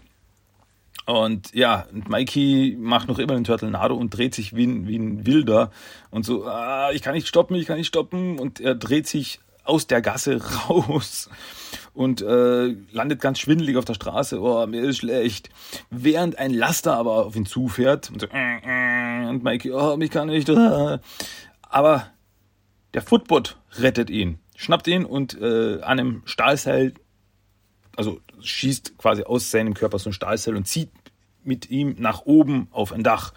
Und 1.05 1.55
ja, 1.55 1.87
Mikey 1.91 2.77
macht 2.79 3.07
noch 3.07 3.17
immer 3.17 3.33
den 3.33 3.43
Turtle 3.43 3.71
Nado 3.71 3.95
und 3.95 4.15
dreht 4.15 4.35
sich 4.35 4.55
wie 4.55 4.67
ein, 4.67 4.87
wie 4.87 4.97
ein 4.97 5.25
Wilder 5.25 5.71
und 6.11 6.23
so, 6.23 6.45
ah, 6.45 6.91
ich 6.91 7.01
kann 7.01 7.15
nicht 7.15 7.27
stoppen, 7.27 7.55
ich 7.55 7.65
kann 7.65 7.77
nicht 7.77 7.87
stoppen. 7.87 8.37
Und 8.37 8.59
er 8.59 8.75
dreht 8.75 9.07
sich 9.07 9.39
aus 9.63 9.87
der 9.87 10.01
Gasse 10.01 10.39
raus 10.69 11.29
und 11.95 12.21
äh, 12.21 12.75
landet 12.91 13.21
ganz 13.21 13.39
schwindelig 13.39 13.77
auf 13.77 13.85
der 13.85 13.95
Straße. 13.95 14.39
Oh, 14.39 14.67
mir 14.67 14.83
ist 14.83 14.97
schlecht. 14.97 15.49
Während 15.89 16.37
ein 16.37 16.53
Laster 16.53 16.95
aber 16.95 17.25
auf 17.25 17.35
ihn 17.35 17.47
zufährt 17.47 18.11
und 18.11 18.21
so, 18.21 18.27
und 19.29 19.43
Mikey, 19.43 19.71
oh, 19.71 19.97
mich 19.97 20.11
kann 20.11 20.27
nicht. 20.27 20.49
Aber 21.71 22.07
der 22.93 23.01
Footbot 23.01 23.57
rettet 23.77 24.09
ihn, 24.09 24.39
schnappt 24.55 24.87
ihn 24.87 25.05
und 25.05 25.39
äh, 25.39 25.81
an 25.81 25.99
einem 25.99 26.21
Stahlseil, 26.25 26.93
also 27.95 28.19
schießt 28.41 28.97
quasi 28.97 29.23
aus 29.23 29.51
seinem 29.51 29.73
Körper 29.73 29.99
so 29.99 30.09
ein 30.09 30.13
Stahlseil 30.13 30.55
und 30.55 30.67
zieht 30.67 30.89
mit 31.43 31.69
ihm 31.69 31.95
nach 31.99 32.21
oben 32.21 32.67
auf 32.71 32.91
ein 32.91 33.03
Dach. 33.03 33.33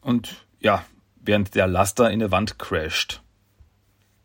Und 0.00 0.46
ja, 0.60 0.84
während 1.20 1.54
der 1.54 1.66
Laster 1.66 2.10
in 2.10 2.20
der 2.20 2.30
Wand 2.30 2.58
crasht. 2.58 3.22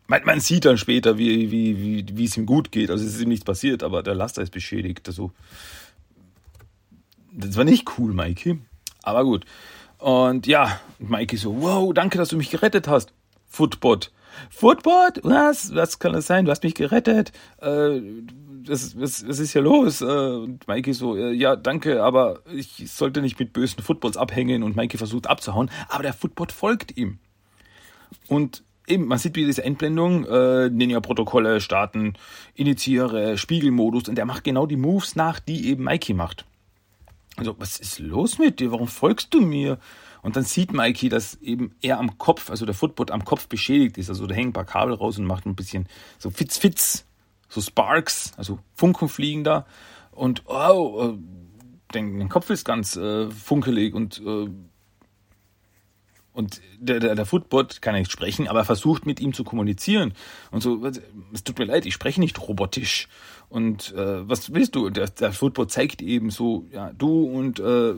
Man, 0.06 0.24
man 0.24 0.40
sieht 0.40 0.64
dann 0.64 0.78
später, 0.78 1.18
wie, 1.18 1.50
wie, 1.50 1.78
wie, 1.78 2.16
wie 2.16 2.24
es 2.24 2.36
ihm 2.36 2.46
gut 2.46 2.72
geht. 2.72 2.90
Also 2.90 3.04
es 3.04 3.14
ist 3.14 3.20
ihm 3.22 3.28
nichts 3.28 3.44
passiert, 3.44 3.82
aber 3.82 4.02
der 4.02 4.14
Laster 4.14 4.42
ist 4.42 4.52
beschädigt. 4.52 5.06
Also, 5.08 5.32
das 7.32 7.56
war 7.56 7.64
nicht 7.64 7.98
cool, 7.98 8.12
Mikey. 8.12 8.58
Aber 9.02 9.24
gut. 9.24 9.44
Und 9.98 10.46
ja, 10.46 10.80
Mikey 10.98 11.36
so, 11.36 11.62
wow, 11.62 11.92
danke, 11.94 12.18
dass 12.18 12.28
du 12.28 12.36
mich 12.36 12.50
gerettet 12.50 12.88
hast. 12.88 13.12
Footbot. 13.48 14.10
Footbot? 14.50 15.20
Was? 15.22 15.74
Was 15.74 15.98
kann 15.98 16.12
das 16.12 16.26
sein? 16.26 16.44
Du 16.44 16.50
hast 16.50 16.62
mich 16.62 16.74
gerettet. 16.74 17.32
Äh, 17.60 18.00
was, 18.66 18.98
was, 18.98 19.26
was 19.26 19.38
ist 19.38 19.52
hier 19.52 19.62
los? 19.62 20.00
Äh, 20.00 20.04
und 20.04 20.66
Mikey 20.68 20.92
so, 20.92 21.16
äh, 21.16 21.32
ja, 21.32 21.56
danke, 21.56 22.02
aber 22.02 22.40
ich 22.52 22.90
sollte 22.90 23.20
nicht 23.20 23.38
mit 23.38 23.52
bösen 23.52 23.82
Footballs 23.82 24.16
abhängen 24.16 24.62
und 24.62 24.76
Mikey 24.76 24.98
versucht 24.98 25.26
abzuhauen, 25.26 25.70
aber 25.88 26.02
der 26.02 26.12
Footbot 26.12 26.52
folgt 26.52 26.96
ihm. 26.96 27.18
Und 28.28 28.62
eben, 28.86 29.06
man 29.06 29.18
sieht 29.18 29.36
wieder 29.36 29.46
diese 29.46 29.64
Endblendung, 29.64 30.24
äh, 30.26 30.68
Ninja-Protokolle 30.70 31.60
starten, 31.60 32.14
initiiere, 32.54 33.38
Spiegelmodus 33.38 34.08
und 34.08 34.16
der 34.16 34.26
macht 34.26 34.44
genau 34.44 34.66
die 34.66 34.76
Moves 34.76 35.16
nach, 35.16 35.40
die 35.40 35.68
eben 35.68 35.84
Mikey 35.84 36.14
macht. 36.14 36.44
Also, 37.36 37.54
was 37.58 37.78
ist 37.78 37.98
los 37.98 38.38
mit 38.38 38.60
dir? 38.60 38.72
Warum 38.72 38.88
folgst 38.88 39.32
du 39.32 39.40
mir? 39.40 39.78
Und 40.22 40.36
dann 40.36 40.44
sieht 40.44 40.72
Mikey, 40.72 41.08
dass 41.08 41.34
eben 41.42 41.74
er 41.82 41.98
am 41.98 42.16
Kopf, 42.16 42.48
also 42.48 42.64
der 42.64 42.74
Footbot 42.74 43.10
am 43.10 43.24
Kopf 43.24 43.48
beschädigt 43.48 43.98
ist. 43.98 44.08
Also 44.08 44.26
da 44.26 44.34
hängen 44.34 44.50
ein 44.50 44.52
paar 44.54 44.64
Kabel 44.64 44.94
raus 44.94 45.18
und 45.18 45.26
macht 45.26 45.46
ein 45.46 45.56
bisschen 45.56 45.88
so 46.18 46.30
Fitz 46.30 46.58
Fitz, 46.58 47.04
so 47.48 47.60
Sparks, 47.60 48.32
also 48.36 48.60
Funken 48.74 49.08
fliegen 49.08 49.42
da. 49.42 49.66
Und 50.12 50.44
oh, 50.46 51.14
den, 51.92 52.18
den 52.18 52.28
Kopf 52.28 52.50
ist 52.50 52.64
ganz 52.64 52.96
äh, 52.96 53.30
funkelig 53.30 53.94
und 53.94 54.22
äh, 54.24 54.48
und 56.34 56.62
der, 56.78 56.98
der, 56.98 57.14
der 57.14 57.26
Footbot 57.26 57.82
kann 57.82 57.94
ja 57.94 58.00
nicht 58.00 58.10
sprechen, 58.10 58.48
aber 58.48 58.60
er 58.60 58.64
versucht 58.64 59.04
mit 59.04 59.20
ihm 59.20 59.34
zu 59.34 59.44
kommunizieren. 59.44 60.14
Und 60.50 60.62
so, 60.62 60.82
es 61.32 61.44
tut 61.44 61.58
mir 61.58 61.66
leid, 61.66 61.84
ich 61.84 61.92
spreche 61.92 62.20
nicht 62.20 62.40
robotisch. 62.40 63.08
Und 63.50 63.92
äh, 63.94 64.26
was 64.26 64.52
willst 64.54 64.74
du? 64.74 64.88
Der, 64.88 65.08
der 65.08 65.32
Footbot 65.32 65.70
zeigt 65.70 66.00
eben 66.00 66.30
so, 66.30 66.64
ja, 66.72 66.90
du 66.94 67.24
und 67.24 67.60
äh, 67.60 67.96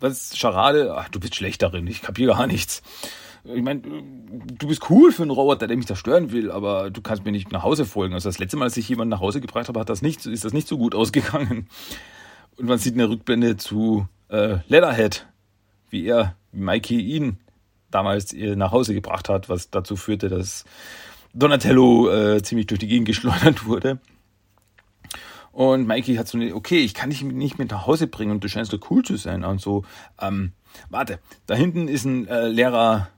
was 0.00 0.36
Scharade, 0.36 0.94
ach, 0.96 1.08
du 1.08 1.20
bist 1.20 1.34
schlecht 1.34 1.62
darin, 1.62 1.86
ich 1.86 2.02
kapiere 2.02 2.34
gar 2.34 2.46
nichts. 2.46 2.82
Ich 3.44 3.62
meine, 3.62 3.82
du 3.82 4.68
bist 4.68 4.88
cool 4.88 5.12
für 5.12 5.22
einen 5.22 5.30
Roboter, 5.30 5.66
der 5.66 5.76
mich 5.76 5.86
zerstören 5.86 6.32
will, 6.32 6.50
aber 6.50 6.90
du 6.90 7.02
kannst 7.02 7.26
mir 7.26 7.32
nicht 7.32 7.52
nach 7.52 7.62
Hause 7.62 7.84
folgen. 7.84 8.14
Also 8.14 8.28
das 8.28 8.38
letzte 8.38 8.56
Mal, 8.56 8.64
als 8.64 8.76
ich 8.78 8.88
jemanden 8.88 9.10
nach 9.10 9.20
Hause 9.20 9.42
gebracht 9.42 9.68
habe, 9.68 9.80
hat 9.80 9.90
das 9.90 10.00
nicht, 10.00 10.24
ist 10.24 10.46
das 10.46 10.54
nicht 10.54 10.66
so 10.66 10.78
gut 10.78 10.94
ausgegangen. 10.94 11.68
Und 12.56 12.66
man 12.66 12.78
sieht 12.78 12.94
eine 12.94 13.08
Rückblende 13.08 13.58
zu 13.58 14.08
äh, 14.28 14.58
Leatherhead, 14.68 15.26
wie 15.90 16.06
er, 16.06 16.36
wie 16.52 16.60
Mikey 16.60 17.00
ihn 17.00 17.38
damals 17.90 18.32
nach 18.32 18.72
Hause 18.72 18.94
gebracht 18.94 19.28
hat, 19.28 19.48
was 19.48 19.70
dazu 19.70 19.96
führte, 19.96 20.28
dass 20.28 20.64
Donatello 21.34 22.10
äh, 22.10 22.42
ziemlich 22.42 22.66
durch 22.66 22.80
die 22.80 22.88
Gegend 22.88 23.06
geschleudert 23.06 23.66
wurde. 23.66 23.98
Und 25.54 25.86
Mikey 25.86 26.16
hat 26.16 26.26
so 26.26 26.36
eine, 26.36 26.52
okay, 26.52 26.80
ich 26.80 26.94
kann 26.94 27.10
dich 27.10 27.22
nicht 27.22 27.58
mit 27.58 27.70
nach 27.70 27.86
Hause 27.86 28.08
bringen 28.08 28.32
und 28.32 28.42
du 28.42 28.48
scheinst 28.48 28.72
so 28.72 28.78
cool 28.90 29.04
zu 29.04 29.16
sein. 29.16 29.44
Und 29.44 29.60
so, 29.60 29.84
ähm, 30.20 30.50
warte, 30.90 31.20
da 31.46 31.54
hinten 31.54 31.86
ist 31.86 32.04
ein 32.04 32.26
äh, 32.26 32.48
leerer, 32.48 33.08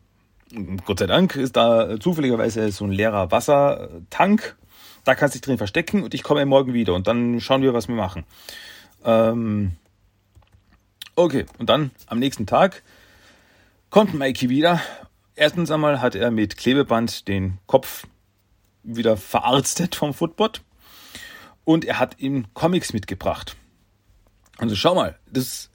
Gott 0.84 0.98
sei 0.98 1.06
Dank 1.06 1.34
ist 1.36 1.56
da 1.56 1.98
zufälligerweise 1.98 2.70
so 2.72 2.84
ein 2.84 2.92
leerer 2.92 3.30
Wassertank. 3.30 4.54
Da 5.04 5.14
kannst 5.14 5.34
du 5.34 5.38
dich 5.38 5.46
drin 5.46 5.56
verstecken 5.56 6.02
und 6.02 6.12
ich 6.12 6.22
komme 6.22 6.44
morgen 6.44 6.74
wieder 6.74 6.92
und 6.92 7.06
dann 7.06 7.40
schauen 7.40 7.62
wir, 7.62 7.72
was 7.72 7.88
wir 7.88 7.94
machen. 7.94 8.24
Ähm, 9.02 9.72
okay, 11.14 11.46
und 11.58 11.70
dann 11.70 11.90
am 12.06 12.18
nächsten 12.18 12.44
Tag 12.44 12.82
kommt 13.88 14.12
Mikey 14.12 14.50
wieder. 14.50 14.82
Erstens 15.36 15.70
einmal 15.70 16.02
hat 16.02 16.14
er 16.14 16.30
mit 16.30 16.58
Klebeband 16.58 17.28
den 17.28 17.56
Kopf 17.66 18.06
wieder 18.82 19.16
verarztet 19.16 19.94
vom 19.94 20.12
Footbot 20.12 20.60
und 21.66 21.84
er 21.84 21.98
hat 21.98 22.20
ihm 22.20 22.46
Comics 22.54 22.94
mitgebracht. 22.94 23.56
Also 24.56 24.76
schau 24.76 24.94
mal, 24.94 25.18
das, 25.30 25.68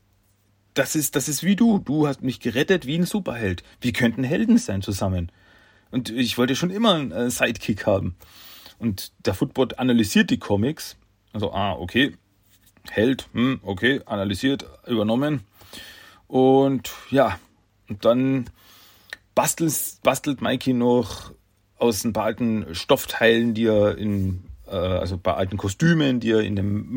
das 0.73 0.95
ist, 0.95 1.15
das 1.17 1.27
ist 1.27 1.43
wie 1.43 1.57
du. 1.57 1.79
Du 1.79 2.07
hast 2.07 2.23
mich 2.23 2.39
gerettet 2.39 2.87
wie 2.87 2.97
ein 2.97 3.05
Superheld. 3.05 3.61
Wir 3.81 3.91
könnten 3.91 4.23
Helden 4.23 4.57
sein 4.57 4.81
zusammen. 4.81 5.31
Und 5.91 6.09
ich 6.09 6.37
wollte 6.37 6.55
schon 6.55 6.69
immer 6.69 6.95
einen 6.95 7.11
äh, 7.11 7.29
Sidekick 7.29 7.85
haben. 7.85 8.15
Und 8.79 9.11
der 9.25 9.33
Footbot 9.33 9.79
analysiert 9.79 10.29
die 10.29 10.39
Comics. 10.39 10.95
Also, 11.33 11.51
ah, 11.51 11.73
okay. 11.73 12.15
Held, 12.89 13.27
hm, 13.33 13.59
okay, 13.61 14.01
analysiert, 14.05 14.65
übernommen. 14.87 15.41
Und 16.27 16.89
ja, 17.11 17.37
und 17.89 18.05
dann 18.05 18.49
bastelt, 19.35 19.75
bastelt 20.03 20.41
Mikey 20.41 20.71
noch 20.71 21.33
aus 21.77 22.05
ein 22.05 22.13
paar 22.13 22.23
alten 22.23 22.73
Stoffteilen, 22.73 23.53
die 23.53 23.65
er 23.65 23.97
in, 23.97 24.50
äh, 24.71 24.75
also 24.75 25.17
paar 25.17 25.37
alten 25.37 25.57
Kostümen, 25.57 26.19
die 26.19 26.31
er 26.31 26.41
in 26.41 26.55
dem 26.55 26.89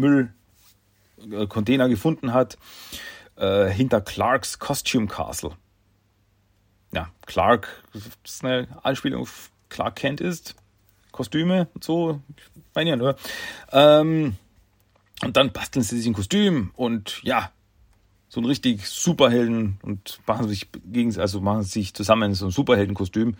Müllcontainer 1.18 1.88
gefunden 1.88 2.32
hat, 2.32 2.56
äh, 3.36 3.68
hinter 3.68 4.00
Clarks 4.00 4.58
Costume 4.58 5.06
Castle. 5.06 5.52
Ja, 6.92 7.08
Clark, 7.26 7.82
das 7.92 8.02
ist 8.24 8.44
eine 8.44 8.68
Anspielung 8.82 9.22
auf 9.22 9.50
Clark 9.68 9.96
Kent 9.96 10.20
ist. 10.20 10.54
Kostüme 11.10 11.68
und 11.74 11.84
so, 11.84 12.20
meine 12.74 12.90
ja 12.90 12.96
nur. 12.96 13.16
Ähm, 13.72 14.36
und 15.22 15.36
dann 15.36 15.52
basteln 15.52 15.82
sie 15.82 15.96
sich 15.96 16.06
ein 16.06 16.12
Kostüm 16.12 16.72
und 16.74 17.20
ja, 17.22 17.50
so 18.34 18.40
ein 18.40 18.46
richtig 18.46 18.88
Superhelden 18.88 19.78
und 19.82 20.18
machen 20.26 20.48
sich 20.48 20.66
gegen, 20.84 21.16
also 21.20 21.40
machen 21.40 21.62
sich 21.62 21.94
zusammen 21.94 22.34
so 22.34 22.46
ein 22.46 22.50
Superheldenkostüm. 22.50 23.36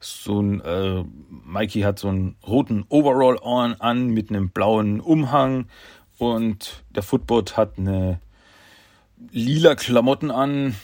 So 0.00 0.38
ein 0.38 0.60
äh, 0.60 1.02
Mikey 1.30 1.80
hat 1.80 1.98
so 1.98 2.08
einen 2.08 2.36
roten 2.46 2.84
Overall 2.90 3.38
on, 3.40 3.72
an 3.80 4.08
mit 4.08 4.28
einem 4.28 4.50
blauen 4.50 5.00
Umhang 5.00 5.64
und 6.18 6.84
der 6.90 7.02
Footbot 7.02 7.56
hat 7.56 7.78
eine 7.78 8.20
lila 9.30 9.76
Klamotten 9.76 10.30
an 10.30 10.74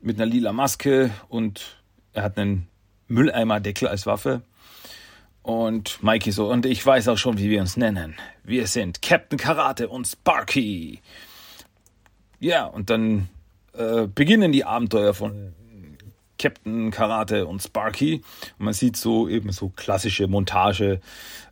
mit 0.00 0.16
einer 0.16 0.26
lila 0.26 0.52
Maske 0.52 1.12
und 1.28 1.78
er 2.14 2.24
hat 2.24 2.36
einen 2.36 2.66
Mülleimerdeckel 3.06 3.86
als 3.86 4.06
Waffe. 4.06 4.42
Und 5.42 6.02
Mikey 6.02 6.32
so, 6.32 6.50
und 6.50 6.66
ich 6.66 6.84
weiß 6.84 7.06
auch 7.06 7.18
schon, 7.18 7.38
wie 7.38 7.48
wir 7.48 7.60
uns 7.60 7.76
nennen. 7.76 8.16
Wir 8.42 8.66
sind 8.66 9.02
Captain 9.02 9.38
Karate 9.38 9.88
und 9.88 10.08
Sparky. 10.08 11.00
Ja, 12.44 12.66
und 12.66 12.90
dann 12.90 13.30
äh, 13.72 14.06
beginnen 14.06 14.52
die 14.52 14.66
Abenteuer 14.66 15.14
von 15.14 15.54
Captain 16.38 16.90
Karate 16.90 17.46
und 17.46 17.62
Sparky. 17.62 18.16
Und 18.58 18.66
man 18.66 18.74
sieht 18.74 18.98
so 18.98 19.30
eben 19.30 19.50
so 19.50 19.70
klassische 19.70 20.28
Montage, 20.28 21.00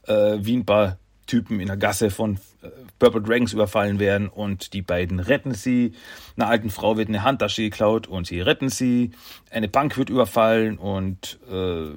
äh, 0.07 0.36
wie 0.40 0.55
ein 0.55 0.66
paar 0.66 0.99
Typen 1.26 1.61
in 1.61 1.68
der 1.68 1.78
Gasse 1.78 2.11
von 2.11 2.36
äh, 2.61 2.68
Purple 2.99 3.22
Dragons 3.22 3.55
überfallen 3.55 4.01
werden 4.01 4.28
und 4.28 4.74
die 4.74 4.82
beiden 4.82 5.18
retten 5.18 5.55
sie. 5.55 5.95
Einer 6.36 6.49
alten 6.49 6.68
Frau 6.68 6.99
wird 6.99 7.09
eine 7.09 7.22
Handtasche 7.22 7.62
geklaut 7.62 8.07
und 8.07 8.26
sie 8.26 8.43
retten 8.43 8.68
sie. 8.68 9.12
Eine 9.51 9.68
Bank 9.68 9.97
wird 9.97 10.11
überfallen 10.11 10.76
und 10.76 11.38
äh, 11.51 11.93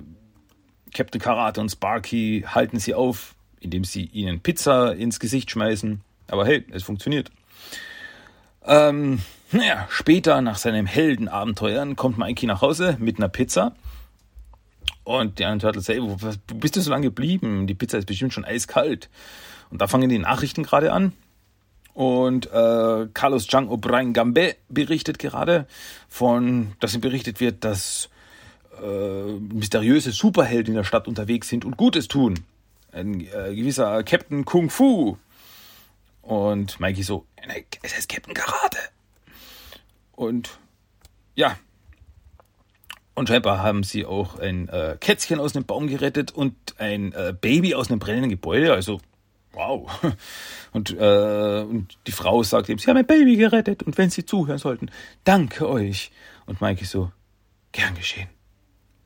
Captain 0.93 1.19
Karate 1.19 1.59
und 1.59 1.67
Sparky 1.67 2.45
halten 2.47 2.79
sie 2.79 2.93
auf, 2.93 3.35
indem 3.59 3.83
sie 3.83 4.05
ihnen 4.05 4.39
Pizza 4.39 4.95
ins 4.95 5.19
Gesicht 5.19 5.51
schmeißen. 5.51 5.99
Aber 6.27 6.45
hey, 6.45 6.65
es 6.71 6.83
funktioniert. 6.83 7.29
Ähm, 8.65 9.21
naja, 9.51 9.87
später 9.89 10.41
nach 10.41 10.57
seinem 10.57 10.85
Heldenabenteuern 10.85 11.95
kommt 11.95 12.17
Mikey 12.17 12.45
nach 12.47 12.61
Hause 12.61 12.97
mit 12.99 13.17
einer 13.17 13.29
Pizza. 13.29 13.75
Und 15.03 15.37
die 15.37 15.45
anderen 15.45 15.59
Turtles 15.59 15.85
sagen, 15.85 16.01
hey, 16.07 16.19
wo 16.49 16.55
bist 16.55 16.75
du 16.75 16.81
so 16.81 16.89
lange 16.89 17.05
geblieben? 17.05 17.67
Die 17.67 17.75
Pizza 17.75 17.99
ist 17.99 18.07
bestimmt 18.07 18.33
schon 18.33 18.43
eiskalt. 18.43 19.09
Und 19.69 19.81
da 19.81 19.87
fangen 19.87 20.09
die 20.09 20.17
Nachrichten 20.17 20.63
gerade 20.63 20.91
an. 20.91 21.13
Und 21.93 22.47
äh, 22.47 23.07
Carlos 23.13 23.47
Jean 23.47 23.69
O'Brien 23.69 24.13
Gambe 24.13 24.55
berichtet 24.67 25.19
gerade 25.19 25.67
von, 26.09 26.73
dass 26.79 26.93
ihm 26.93 27.01
berichtet 27.01 27.39
wird, 27.39 27.63
dass 27.63 28.09
äh, 28.83 29.31
mysteriöse 29.53 30.11
Superhelden 30.11 30.73
in 30.73 30.77
der 30.77 30.83
Stadt 30.83 31.07
unterwegs 31.07 31.47
sind 31.47 31.63
und 31.63 31.77
Gutes 31.77 32.07
tun. 32.07 32.41
Ein 32.91 33.21
äh, 33.21 33.55
gewisser 33.55 34.03
Captain 34.03 34.43
Kung 34.43 34.69
Fu. 34.69 35.17
Und 36.25 36.79
Mikey 36.79 37.03
so, 37.03 37.27
es 37.83 37.95
heißt 37.95 38.09
Captain 38.09 38.33
Karate. 38.33 38.79
Und 40.13 40.57
ja. 41.35 41.57
Und 43.13 43.29
scheinbar 43.29 43.61
haben 43.61 43.83
sie 43.83 44.05
auch 44.05 44.39
ein 44.39 44.67
äh, 44.69 44.97
Kätzchen 44.99 45.39
aus 45.39 45.55
einem 45.55 45.65
Baum 45.65 45.87
gerettet 45.87 46.31
und 46.31 46.55
ein 46.79 47.13
äh, 47.13 47.33
Baby 47.39 47.75
aus 47.75 47.89
einem 47.89 47.99
brennenden 47.99 48.31
Gebäude. 48.31 48.73
Also, 48.73 48.99
wow. 49.51 49.87
Und, 50.73 50.91
äh, 50.91 51.61
und 51.61 51.97
die 52.05 52.11
Frau 52.11 52.43
sagt 52.43 52.67
ihm, 52.67 52.77
sie 52.77 52.89
haben 52.89 52.97
ein 52.97 53.05
Baby 53.05 53.37
gerettet. 53.37 53.81
Und 53.83 53.97
wenn 53.97 54.09
sie 54.09 54.25
zuhören 54.25 54.57
sollten, 54.57 54.91
danke 55.23 55.69
euch. 55.69 56.11
Und 56.45 56.59
Mikey 56.59 56.83
so, 56.83 57.13
gern 57.71 57.95
geschehen. 57.95 58.27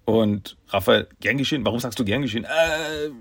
Und 0.06 0.58
Raphael, 0.70 1.08
gern 1.20 1.38
geschehen. 1.38 1.64
Warum 1.64 1.80
sagst 1.80 2.00
du 2.00 2.06
gern 2.06 2.24
geschehen? 2.24 2.46
Äh, 2.46 3.12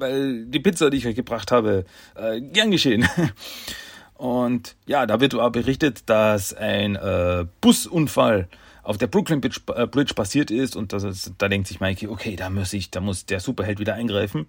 weil 0.00 0.46
die 0.46 0.60
Pizza, 0.60 0.90
die 0.90 0.96
ich 0.96 1.06
euch 1.06 1.14
gebracht 1.14 1.52
habe, 1.52 1.84
äh, 2.14 2.40
gern 2.40 2.70
geschehen. 2.70 3.06
Und 4.14 4.76
ja, 4.86 5.06
da 5.06 5.20
wird 5.20 5.32
berichtet, 5.52 6.02
dass 6.06 6.52
ein 6.52 6.94
äh, 6.96 7.46
Busunfall 7.62 8.48
auf 8.82 8.98
der 8.98 9.06
Brooklyn 9.06 9.40
Bridge, 9.40 9.60
äh, 9.74 9.86
Bridge 9.86 10.14
passiert 10.14 10.50
ist 10.50 10.76
und 10.76 10.92
das 10.92 11.04
ist, 11.04 11.32
da 11.38 11.48
denkt 11.48 11.68
sich 11.68 11.80
Mikey, 11.80 12.08
okay, 12.08 12.36
da 12.36 12.50
muss 12.50 12.72
ich, 12.72 12.90
da 12.90 13.00
muss 13.00 13.24
der 13.24 13.40
Superheld 13.40 13.78
wieder 13.78 13.94
eingreifen. 13.94 14.46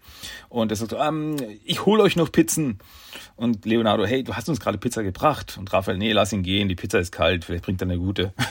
Und 0.50 0.72
er 0.72 0.76
sagt 0.76 0.92
so, 0.92 0.98
ähm, 0.98 1.38
ich 1.64 1.86
hole 1.86 2.02
euch 2.04 2.16
noch 2.16 2.32
Pizzen. 2.32 2.80
Und 3.36 3.66
Leonardo, 3.66 4.06
hey, 4.06 4.24
du 4.24 4.34
hast 4.34 4.50
uns 4.50 4.60
gerade 4.60 4.78
Pizza 4.78 5.04
gebracht. 5.04 5.58
Und 5.58 5.72
Raphael, 5.72 5.98
nee, 5.98 6.12
lass 6.12 6.34
ihn 6.34 6.44
gehen, 6.44 6.70
die 6.70 6.76
Pizza 6.76 7.00
ist 7.00 7.12
kalt, 7.12 7.46
vielleicht 7.46 7.66
bringt 7.66 7.82
er 7.82 7.88
eine 7.88 7.98
gute. 7.98 8.34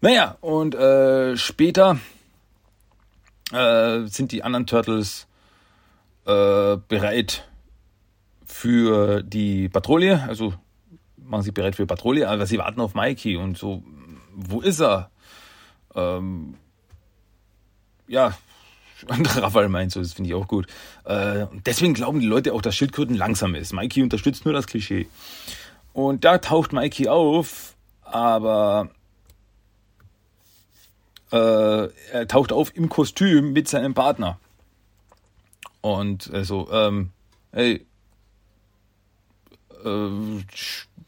Naja, 0.00 0.36
und 0.42 0.74
äh, 0.74 1.34
später 1.38 1.98
äh, 3.52 4.00
sind 4.04 4.32
die 4.32 4.42
anderen 4.42 4.66
Turtles 4.66 5.26
äh, 6.26 6.76
bereit 6.88 7.48
für 8.44 9.22
die 9.22 9.68
Patrouille. 9.68 10.22
Also 10.28 10.54
machen 11.16 11.42
sie 11.42 11.52
bereit 11.52 11.76
für 11.76 11.86
Patrouille, 11.86 12.28
aber 12.28 12.46
sie 12.46 12.58
warten 12.58 12.80
auf 12.80 12.94
Mikey 12.94 13.36
und 13.36 13.58
so, 13.58 13.82
wo 14.34 14.60
ist 14.60 14.80
er? 14.80 15.10
Ähm, 15.94 16.54
ja, 18.06 18.36
Raphael 19.08 19.68
meint 19.68 19.92
so, 19.92 20.00
das 20.00 20.12
finde 20.12 20.28
ich 20.28 20.34
auch 20.34 20.48
gut. 20.48 20.66
Äh, 21.04 21.46
deswegen 21.66 21.94
glauben 21.94 22.20
die 22.20 22.26
Leute 22.26 22.52
auch, 22.52 22.62
dass 22.62 22.74
Schildkröten 22.74 23.16
langsam 23.16 23.54
ist. 23.54 23.72
Mikey 23.72 24.02
unterstützt 24.02 24.44
nur 24.44 24.54
das 24.54 24.66
Klischee. 24.66 25.08
Und 25.92 26.24
da 26.24 26.38
taucht 26.38 26.72
Mikey 26.72 27.08
auf, 27.08 27.74
aber 28.02 28.90
äh, 31.32 31.88
er 32.12 32.28
taucht 32.28 32.52
auf 32.52 32.74
im 32.76 32.88
Kostüm 32.88 33.52
mit 33.52 33.68
seinem 33.68 33.94
Partner. 33.94 34.38
Und 35.84 36.32
also, 36.32 36.66
ähm, 36.72 37.10
hey, 37.52 37.84
äh, 39.84 40.08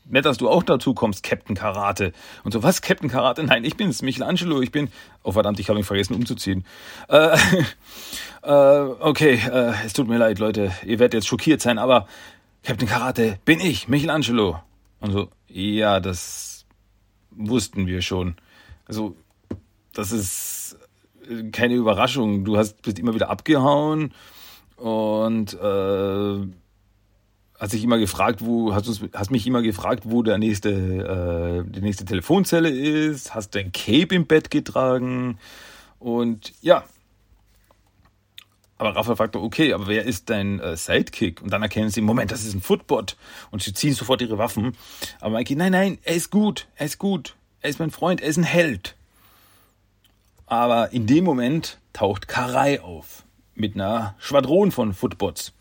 nett, 0.04 0.26
dass 0.26 0.36
du 0.36 0.50
auch 0.50 0.62
dazu 0.62 0.92
kommst, 0.92 1.22
Captain 1.22 1.56
Karate. 1.56 2.12
Und 2.44 2.52
so, 2.52 2.62
was, 2.62 2.82
Captain 2.82 3.08
Karate? 3.08 3.42
Nein, 3.42 3.64
ich 3.64 3.78
bin's, 3.78 4.02
Michelangelo, 4.02 4.60
ich 4.60 4.72
bin, 4.72 4.90
oh 5.22 5.32
verdammt, 5.32 5.58
ich 5.60 5.70
habe 5.70 5.78
mich 5.78 5.86
vergessen 5.86 6.14
umzuziehen. 6.14 6.66
Äh, 7.08 7.38
äh, 8.42 8.80
okay, 9.00 9.40
äh, 9.50 9.72
es 9.86 9.94
tut 9.94 10.08
mir 10.08 10.18
leid, 10.18 10.40
Leute, 10.40 10.70
ihr 10.84 10.98
werdet 10.98 11.14
jetzt 11.14 11.28
schockiert 11.28 11.62
sein, 11.62 11.78
aber 11.78 12.06
Captain 12.62 12.86
Karate 12.86 13.38
bin 13.46 13.60
ich, 13.60 13.88
Michelangelo. 13.88 14.60
Und 15.00 15.12
so, 15.12 15.30
ja, 15.48 16.00
das 16.00 16.66
wussten 17.30 17.86
wir 17.86 18.02
schon. 18.02 18.36
Also, 18.84 19.16
das 19.94 20.12
ist 20.12 20.76
äh, 21.30 21.44
keine 21.44 21.76
Überraschung. 21.76 22.44
Du 22.44 22.58
hast 22.58 22.82
bist 22.82 22.98
immer 22.98 23.14
wieder 23.14 23.30
abgehauen 23.30 24.12
und 24.76 25.54
äh, 25.54 26.46
hast 27.58 27.72
dich 27.72 27.82
immer 27.82 27.98
gefragt, 27.98 28.44
wo 28.44 28.74
hast 28.74 28.86
du 28.86 29.08
hast 29.14 29.30
mich 29.30 29.46
immer 29.46 29.62
gefragt, 29.62 30.04
wo 30.04 30.22
der 30.22 30.38
nächste 30.38 30.70
äh, 30.70 31.70
die 31.70 31.80
nächste 31.80 32.04
Telefonzelle 32.04 32.68
ist, 32.68 33.34
hast 33.34 33.54
dein 33.54 33.72
Cape 33.72 34.14
im 34.14 34.26
Bett 34.26 34.50
getragen 34.50 35.38
und 35.98 36.52
ja. 36.60 36.84
Aber 38.78 38.94
Rafa 38.94 39.16
fragt, 39.16 39.36
okay, 39.36 39.72
aber 39.72 39.86
wer 39.86 40.04
ist 40.04 40.28
dein 40.28 40.60
äh, 40.60 40.76
Sidekick? 40.76 41.40
Und 41.40 41.50
dann 41.50 41.62
erkennen 41.62 41.88
sie, 41.88 42.02
Moment, 42.02 42.30
das 42.30 42.44
ist 42.44 42.52
ein 42.52 42.60
Footbot. 42.60 43.16
Und 43.50 43.62
sie 43.62 43.72
ziehen 43.72 43.94
sofort 43.94 44.20
ihre 44.20 44.36
Waffen. 44.36 44.76
Aber 45.18 45.38
Mikey, 45.38 45.56
nein, 45.56 45.72
nein, 45.72 45.98
er 46.02 46.14
ist 46.14 46.30
gut, 46.30 46.68
er 46.76 46.84
ist 46.84 46.98
gut. 46.98 47.36
Er 47.62 47.70
ist 47.70 47.78
mein 47.78 47.90
Freund, 47.90 48.20
er 48.20 48.28
ist 48.28 48.36
ein 48.36 48.44
Held. 48.44 48.94
Aber 50.44 50.92
in 50.92 51.06
dem 51.06 51.24
Moment 51.24 51.78
taucht 51.94 52.28
Karai 52.28 52.82
auf 52.82 53.25
mit 53.56 53.74
einer 53.74 54.14
Schwadron 54.18 54.70
von 54.70 54.92
Footbots. 54.92 55.52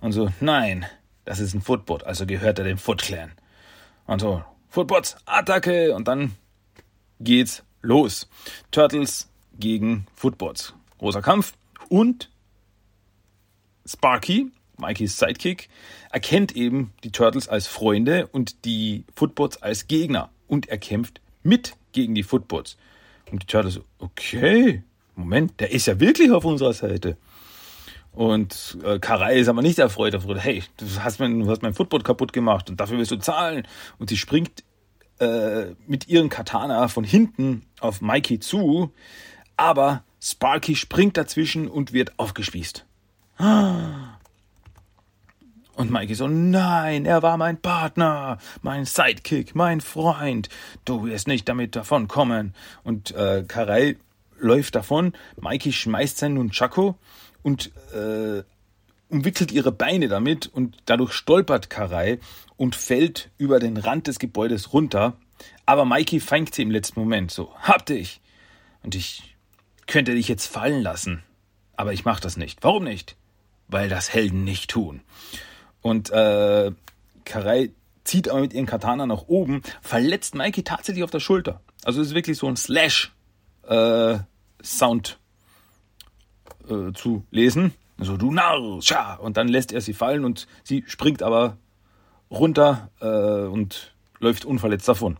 Und 0.00 0.12
so, 0.12 0.30
nein, 0.40 0.86
das 1.24 1.40
ist 1.40 1.54
ein 1.54 1.62
Footbot, 1.62 2.04
also 2.04 2.26
gehört 2.26 2.58
er 2.58 2.64
dem 2.64 2.78
Foot 2.78 3.02
Clan. 3.02 3.32
Und 4.06 4.20
so, 4.20 4.42
Footbots, 4.68 5.16
Attacke! 5.26 5.94
Und 5.94 6.08
dann 6.08 6.34
geht's 7.20 7.62
los. 7.82 8.28
Turtles 8.70 9.28
gegen 9.58 10.06
Footbots. 10.14 10.74
Großer 10.98 11.20
Kampf. 11.20 11.52
Und 11.88 12.30
Sparky, 13.86 14.50
Mikeys 14.78 15.18
Sidekick, 15.18 15.68
erkennt 16.10 16.56
eben 16.56 16.92
die 17.04 17.12
Turtles 17.12 17.48
als 17.48 17.66
Freunde 17.66 18.28
und 18.28 18.64
die 18.64 19.04
Footbots 19.14 19.62
als 19.62 19.88
Gegner. 19.88 20.30
Und 20.48 20.68
er 20.68 20.78
kämpft 20.78 21.20
mit 21.42 21.76
gegen 21.92 22.14
die 22.14 22.22
Footbots. 22.22 22.76
Und 23.30 23.42
die 23.42 23.46
Turtles 23.46 23.80
okay, 23.98 24.82
Moment, 25.14 25.60
der 25.60 25.70
ist 25.70 25.86
ja 25.86 26.00
wirklich 26.00 26.30
auf 26.30 26.44
unserer 26.44 26.72
Seite. 26.72 27.16
Und 28.12 28.76
äh, 28.84 28.98
Karai 28.98 29.38
ist 29.38 29.48
aber 29.48 29.62
nicht 29.62 29.78
erfreut. 29.78 30.14
Er 30.14 30.20
fragt, 30.20 30.44
hey, 30.44 30.62
du 30.76 30.86
hast 31.00 31.18
mein, 31.18 31.40
du 31.40 31.50
hast 31.50 31.62
mein 31.62 31.74
Footboard 31.74 32.04
kaputt 32.04 32.32
gemacht 32.32 32.68
und 32.68 32.78
dafür 32.78 32.98
wirst 32.98 33.10
du 33.10 33.16
zahlen. 33.16 33.66
Und 33.98 34.10
sie 34.10 34.18
springt 34.18 34.62
äh, 35.18 35.74
mit 35.86 36.08
ihren 36.08 36.28
Katana 36.28 36.88
von 36.88 37.04
hinten 37.04 37.64
auf 37.80 38.00
Mikey 38.02 38.38
zu, 38.40 38.92
aber 39.56 40.04
Sparky 40.20 40.76
springt 40.76 41.16
dazwischen 41.16 41.68
und 41.68 41.92
wird 41.92 42.18
aufgespießt. 42.18 42.84
Und 45.74 45.90
Mikey 45.90 46.14
so, 46.14 46.28
nein, 46.28 47.06
er 47.06 47.22
war 47.22 47.38
mein 47.38 47.56
Partner, 47.56 48.36
mein 48.60 48.84
Sidekick, 48.84 49.54
mein 49.54 49.80
Freund. 49.80 50.50
Du 50.84 51.06
wirst 51.06 51.28
nicht 51.28 51.48
damit 51.48 51.74
davonkommen. 51.74 52.54
Und 52.84 53.12
äh, 53.12 53.44
Karel 53.48 53.96
läuft 54.42 54.74
davon. 54.74 55.12
Mikey 55.40 55.72
schmeißt 55.72 56.18
seinen 56.18 56.34
Nunchaku 56.34 56.94
und 57.42 57.72
äh, 57.94 58.42
umwickelt 59.08 59.52
ihre 59.52 59.72
Beine 59.72 60.08
damit 60.08 60.46
und 60.46 60.78
dadurch 60.86 61.12
stolpert 61.12 61.70
Karai 61.70 62.18
und 62.56 62.74
fällt 62.74 63.30
über 63.38 63.58
den 63.58 63.76
Rand 63.76 64.06
des 64.06 64.18
Gebäudes 64.18 64.72
runter. 64.72 65.14
Aber 65.66 65.84
Mikey 65.84 66.20
fängt 66.20 66.54
sie 66.54 66.62
im 66.62 66.70
letzten 66.70 67.00
Moment 67.00 67.30
so. 67.30 67.54
Hab 67.60 67.86
dich! 67.86 68.20
Und 68.82 68.94
ich 68.94 69.36
könnte 69.86 70.14
dich 70.14 70.28
jetzt 70.28 70.46
fallen 70.46 70.82
lassen. 70.82 71.22
Aber 71.76 71.92
ich 71.92 72.04
mach 72.04 72.20
das 72.20 72.36
nicht. 72.36 72.58
Warum 72.62 72.84
nicht? 72.84 73.16
Weil 73.68 73.88
das 73.88 74.12
Helden 74.12 74.44
nicht 74.44 74.70
tun. 74.70 75.02
Und 75.80 76.10
äh, 76.10 76.72
Karai 77.24 77.70
zieht 78.04 78.28
aber 78.28 78.40
mit 78.40 78.52
ihren 78.52 78.66
Katana 78.66 79.06
nach 79.06 79.24
oben, 79.28 79.62
verletzt 79.80 80.34
Mikey 80.34 80.62
tatsächlich 80.62 81.04
auf 81.04 81.10
der 81.10 81.20
Schulter. 81.20 81.60
Also 81.84 82.00
es 82.00 82.08
ist 82.08 82.14
wirklich 82.14 82.38
so 82.38 82.48
ein 82.48 82.56
Slash 82.56 83.12
äh, 83.68 84.18
Sound 84.62 85.18
äh, 86.68 86.92
zu 86.92 87.24
lesen. 87.30 87.74
So, 87.98 88.16
du 88.16 88.32
Narr, 88.32 88.80
scha! 88.82 89.14
Und 89.14 89.36
dann 89.36 89.48
lässt 89.48 89.72
er 89.72 89.80
sie 89.80 89.94
fallen 89.94 90.24
und 90.24 90.46
sie 90.64 90.84
springt 90.86 91.22
aber 91.22 91.56
runter 92.30 92.90
äh, 93.00 93.46
und 93.46 93.94
läuft 94.18 94.44
unverletzt 94.44 94.88
davon. 94.88 95.18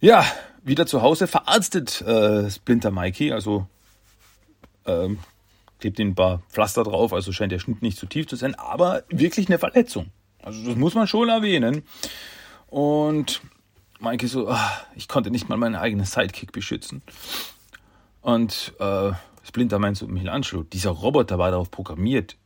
Ja, 0.00 0.24
wieder 0.62 0.86
zu 0.86 1.02
Hause 1.02 1.26
verarztet 1.26 2.00
äh, 2.02 2.50
Splinter 2.50 2.90
Mikey, 2.90 3.32
also 3.32 3.66
ähm, 4.86 5.18
klebt 5.78 5.98
ihn 5.98 6.08
ein 6.08 6.14
paar 6.14 6.42
Pflaster 6.48 6.84
drauf, 6.84 7.12
also 7.12 7.32
scheint 7.32 7.52
der 7.52 7.58
Schnitt 7.58 7.82
nicht 7.82 7.98
zu 7.98 8.06
tief 8.06 8.26
zu 8.26 8.36
sein, 8.36 8.54
aber 8.54 9.02
wirklich 9.08 9.48
eine 9.48 9.58
Verletzung. 9.58 10.10
Also 10.42 10.64
das 10.64 10.76
muss 10.76 10.94
man 10.94 11.06
schon 11.06 11.28
erwähnen. 11.28 11.82
Und 12.68 13.42
Mikey 14.00 14.28
so, 14.28 14.48
ach, 14.48 14.86
ich 14.96 15.08
konnte 15.08 15.30
nicht 15.30 15.48
mal 15.48 15.56
meinen 15.56 15.76
eigenen 15.76 16.06
Sidekick 16.06 16.52
beschützen. 16.52 17.02
Und 18.22 18.74
äh, 18.80 19.12
Splinter 19.42 19.78
meint 19.78 19.98
zu 19.98 20.06
Michelangelo, 20.08 20.62
dieser 20.62 20.90
Roboter 20.90 21.38
war 21.38 21.50
darauf 21.50 21.70
programmiert, 21.70 22.36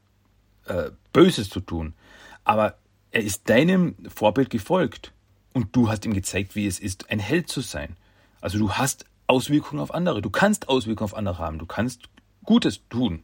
äh, 0.67 0.91
Böses 1.13 1.49
zu 1.49 1.61
tun. 1.61 1.95
Aber 2.43 2.77
er 3.13 3.23
ist 3.23 3.49
deinem 3.49 3.95
Vorbild 4.13 4.51
gefolgt. 4.51 5.13
Und 5.53 5.77
du 5.77 5.89
hast 5.89 6.05
ihm 6.05 6.15
gezeigt, 6.15 6.57
wie 6.57 6.67
es 6.67 6.81
ist, 6.81 7.11
ein 7.11 7.21
Held 7.21 7.49
zu 7.49 7.61
sein. 7.61 7.97
Also 8.41 8.59
du 8.59 8.73
hast 8.73 9.07
Auswirkungen 9.29 9.81
auf 9.81 9.95
andere. 9.95 10.21
Du 10.21 10.31
kannst 10.31 10.69
Auswirkungen 10.69 11.05
auf 11.05 11.17
andere 11.17 11.39
haben. 11.39 11.59
Du 11.59 11.67
kannst 11.67 12.09
Gutes 12.45 12.81
tun. 12.89 13.23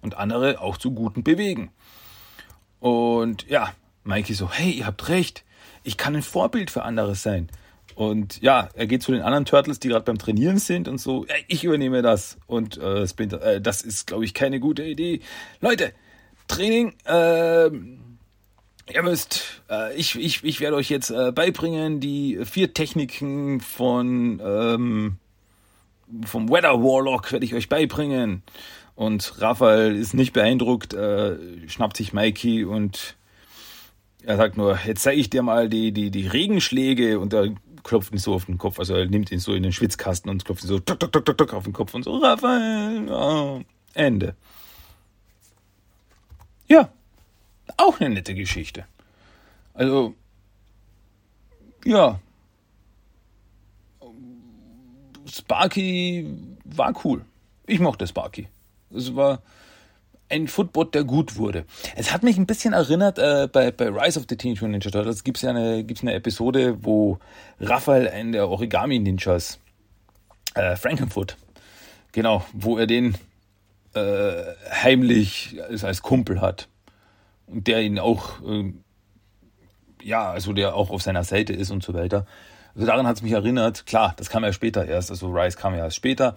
Und 0.00 0.16
andere 0.16 0.60
auch 0.60 0.76
zu 0.76 0.90
Guten 0.90 1.22
bewegen. 1.22 1.70
Und 2.80 3.48
ja, 3.48 3.72
Mikey 4.02 4.34
so, 4.34 4.50
hey, 4.50 4.72
ihr 4.72 4.86
habt 4.86 5.08
recht. 5.08 5.44
Ich 5.82 5.96
kann 5.96 6.14
ein 6.14 6.22
Vorbild 6.22 6.70
für 6.70 6.82
andere 6.82 7.14
sein. 7.14 7.48
Und 7.94 8.40
ja, 8.40 8.68
er 8.74 8.86
geht 8.86 9.02
zu 9.02 9.12
den 9.12 9.22
anderen 9.22 9.44
Turtles, 9.44 9.78
die 9.78 9.88
gerade 9.88 10.04
beim 10.04 10.18
Trainieren 10.18 10.58
sind 10.58 10.88
und 10.88 10.98
so, 10.98 11.26
ey, 11.26 11.44
ich 11.48 11.64
übernehme 11.64 12.02
das. 12.02 12.38
Und 12.46 12.78
äh, 12.78 13.06
Splinter, 13.06 13.42
äh, 13.42 13.60
das 13.60 13.82
ist, 13.82 14.06
glaube 14.06 14.24
ich, 14.24 14.34
keine 14.34 14.60
gute 14.60 14.82
Idee. 14.82 15.20
Leute, 15.60 15.92
Training, 16.48 16.94
äh, 17.04 17.66
ihr 17.66 19.02
müsst, 19.02 19.62
äh, 19.70 19.94
ich, 19.96 20.18
ich, 20.18 20.42
ich 20.42 20.60
werde 20.60 20.76
euch 20.76 20.90
jetzt 20.90 21.10
äh, 21.10 21.32
beibringen, 21.32 22.00
die 22.00 22.40
vier 22.44 22.72
Techniken 22.72 23.60
von 23.60 24.40
ähm, 24.44 25.18
vom 26.26 26.50
Weather 26.50 26.82
Warlock 26.82 27.32
werde 27.32 27.44
ich 27.44 27.54
euch 27.54 27.68
beibringen. 27.68 28.42
Und 28.94 29.40
Raphael 29.40 29.96
ist 29.96 30.14
nicht 30.14 30.32
beeindruckt, 30.32 30.92
äh, 30.92 31.36
schnappt 31.68 31.96
sich 31.96 32.12
Mikey 32.12 32.64
und 32.64 33.16
er 34.24 34.36
sagt 34.36 34.56
nur, 34.56 34.78
jetzt 34.86 35.02
zeige 35.02 35.20
ich 35.20 35.30
dir 35.30 35.42
mal 35.42 35.68
die, 35.68 35.92
die, 35.92 36.10
die 36.10 36.26
Regenschläge 36.26 37.18
und 37.18 37.32
er 37.32 37.54
klopft 37.82 38.12
ihn 38.12 38.18
so 38.18 38.34
auf 38.34 38.46
den 38.46 38.58
Kopf. 38.58 38.78
Also 38.78 38.94
er 38.94 39.06
nimmt 39.06 39.30
ihn 39.32 39.38
so 39.38 39.54
in 39.54 39.62
den 39.62 39.72
Schwitzkasten 39.72 40.30
und 40.30 40.44
klopft 40.44 40.64
ihn 40.64 40.68
so 40.68 40.78
tuk, 40.78 41.00
tuk, 41.00 41.12
tuk, 41.12 41.36
tuk 41.38 41.54
auf 41.54 41.64
den 41.64 41.72
Kopf 41.72 41.94
und 41.94 42.04
so, 42.04 42.16
Raphael, 42.16 43.10
oh, 43.10 43.62
Ende. 43.94 44.34
Ja, 46.68 46.88
auch 47.76 48.00
eine 48.00 48.14
nette 48.14 48.34
Geschichte. 48.34 48.86
Also, 49.74 50.14
ja. 51.84 52.20
Sparky 55.26 56.26
war 56.64 56.94
cool. 57.04 57.24
Ich 57.66 57.80
mochte 57.80 58.06
Sparky. 58.06 58.48
Es 58.94 59.14
war 59.14 59.42
ein 60.32 60.48
Footbot, 60.48 60.94
der 60.94 61.04
gut 61.04 61.36
wurde. 61.36 61.64
Es 61.94 62.12
hat 62.12 62.22
mich 62.22 62.38
ein 62.38 62.46
bisschen 62.46 62.72
erinnert, 62.72 63.18
äh, 63.18 63.48
bei, 63.52 63.70
bei 63.70 63.88
Rise 63.88 64.18
of 64.18 64.26
the 64.28 64.36
Teenage 64.36 64.60
Mutant 64.64 64.84
Ninja 64.84 64.90
Turtles 64.90 65.24
gibt 65.24 65.38
es 65.38 65.42
ja 65.42 65.50
eine, 65.50 65.84
gibt's 65.84 66.02
eine 66.02 66.14
Episode, 66.14 66.78
wo 66.82 67.18
Raphael, 67.60 68.08
einen 68.08 68.32
der 68.32 68.48
Origami-Ninjas, 68.48 69.58
äh, 70.54 70.76
Frankenfoot, 70.76 71.36
genau, 72.12 72.44
wo 72.52 72.78
er 72.78 72.86
den 72.86 73.16
äh, 73.94 74.42
heimlich 74.70 75.56
als, 75.68 75.84
als 75.84 76.02
Kumpel 76.02 76.40
hat. 76.40 76.68
Und 77.46 77.66
der 77.66 77.82
ihn 77.82 77.98
auch, 77.98 78.40
äh, 78.42 78.72
ja, 80.02 80.30
also 80.30 80.52
der 80.52 80.74
auch 80.74 80.90
auf 80.90 81.02
seiner 81.02 81.24
Seite 81.24 81.52
ist 81.52 81.70
und 81.70 81.82
so 81.82 81.92
weiter. 81.92 82.26
Also 82.74 82.86
daran 82.86 83.06
hat 83.06 83.16
es 83.16 83.22
mich 83.22 83.32
erinnert. 83.32 83.86
Klar, 83.86 84.14
das 84.16 84.30
kam 84.30 84.44
ja 84.44 84.52
später 84.52 84.86
erst. 84.86 85.10
Also 85.10 85.28
Rise 85.28 85.56
kam 85.56 85.74
ja 85.74 85.84
erst 85.84 85.96
später. 85.96 86.36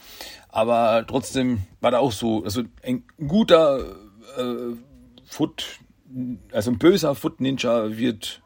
Aber 0.49 1.05
trotzdem 1.07 1.63
war 1.81 1.91
da 1.91 1.99
auch 1.99 2.11
so, 2.11 2.43
also 2.43 2.63
ein 2.83 3.03
guter 3.27 3.95
äh, 4.37 4.75
Foot, 5.25 5.79
also 6.51 6.71
ein 6.71 6.77
böser 6.77 7.15
Foot 7.15 7.39
Ninja 7.39 7.97
wird 7.97 8.41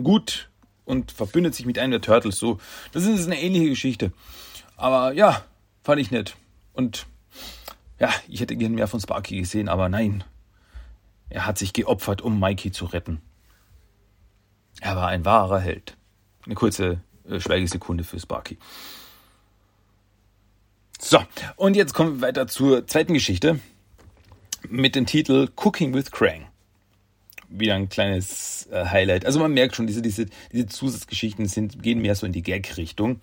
gut 0.00 0.50
und 0.84 1.12
verbündet 1.12 1.54
sich 1.54 1.66
mit 1.66 1.78
einem 1.78 1.92
der 1.92 2.00
Turtles. 2.00 2.38
So, 2.38 2.58
das 2.92 3.04
ist 3.04 3.26
eine 3.26 3.40
ähnliche 3.40 3.70
Geschichte. 3.70 4.12
Aber 4.76 5.12
ja, 5.12 5.44
fand 5.82 6.00
ich 6.00 6.10
nett. 6.10 6.36
Und 6.72 7.06
ja, 7.98 8.10
ich 8.28 8.40
hätte 8.40 8.56
gern 8.56 8.74
mehr 8.74 8.88
von 8.88 9.00
Sparky 9.00 9.38
gesehen, 9.38 9.68
aber 9.68 9.88
nein. 9.88 10.24
Er 11.28 11.46
hat 11.46 11.56
sich 11.56 11.72
geopfert, 11.72 12.20
um 12.20 12.38
Mikey 12.38 12.72
zu 12.72 12.84
retten. 12.84 13.22
Er 14.80 14.96
war 14.96 15.08
ein 15.08 15.24
wahrer 15.24 15.60
Held. 15.60 15.96
Eine 16.44 16.54
kurze 16.54 17.00
äh, 17.28 17.40
Schweigesekunde 17.40 18.04
für 18.04 18.18
Sparky. 18.18 18.58
So, 21.00 21.18
und 21.56 21.74
jetzt 21.74 21.94
kommen 21.94 22.20
wir 22.20 22.28
weiter 22.28 22.46
zur 22.46 22.86
zweiten 22.86 23.14
Geschichte 23.14 23.58
mit 24.68 24.94
dem 24.94 25.06
Titel 25.06 25.48
Cooking 25.56 25.94
with 25.94 26.10
Krang. 26.10 26.46
Wieder 27.48 27.74
ein 27.74 27.88
kleines 27.88 28.68
äh, 28.70 28.86
Highlight. 28.86 29.26
Also 29.26 29.40
man 29.40 29.52
merkt 29.52 29.76
schon, 29.76 29.86
diese, 29.86 30.00
diese, 30.00 30.26
diese 30.52 30.66
Zusatzgeschichten 30.66 31.46
sind, 31.46 31.82
gehen 31.82 32.00
mehr 32.00 32.14
so 32.14 32.24
in 32.24 32.32
die 32.32 32.42
Gag-Richtung. 32.42 33.20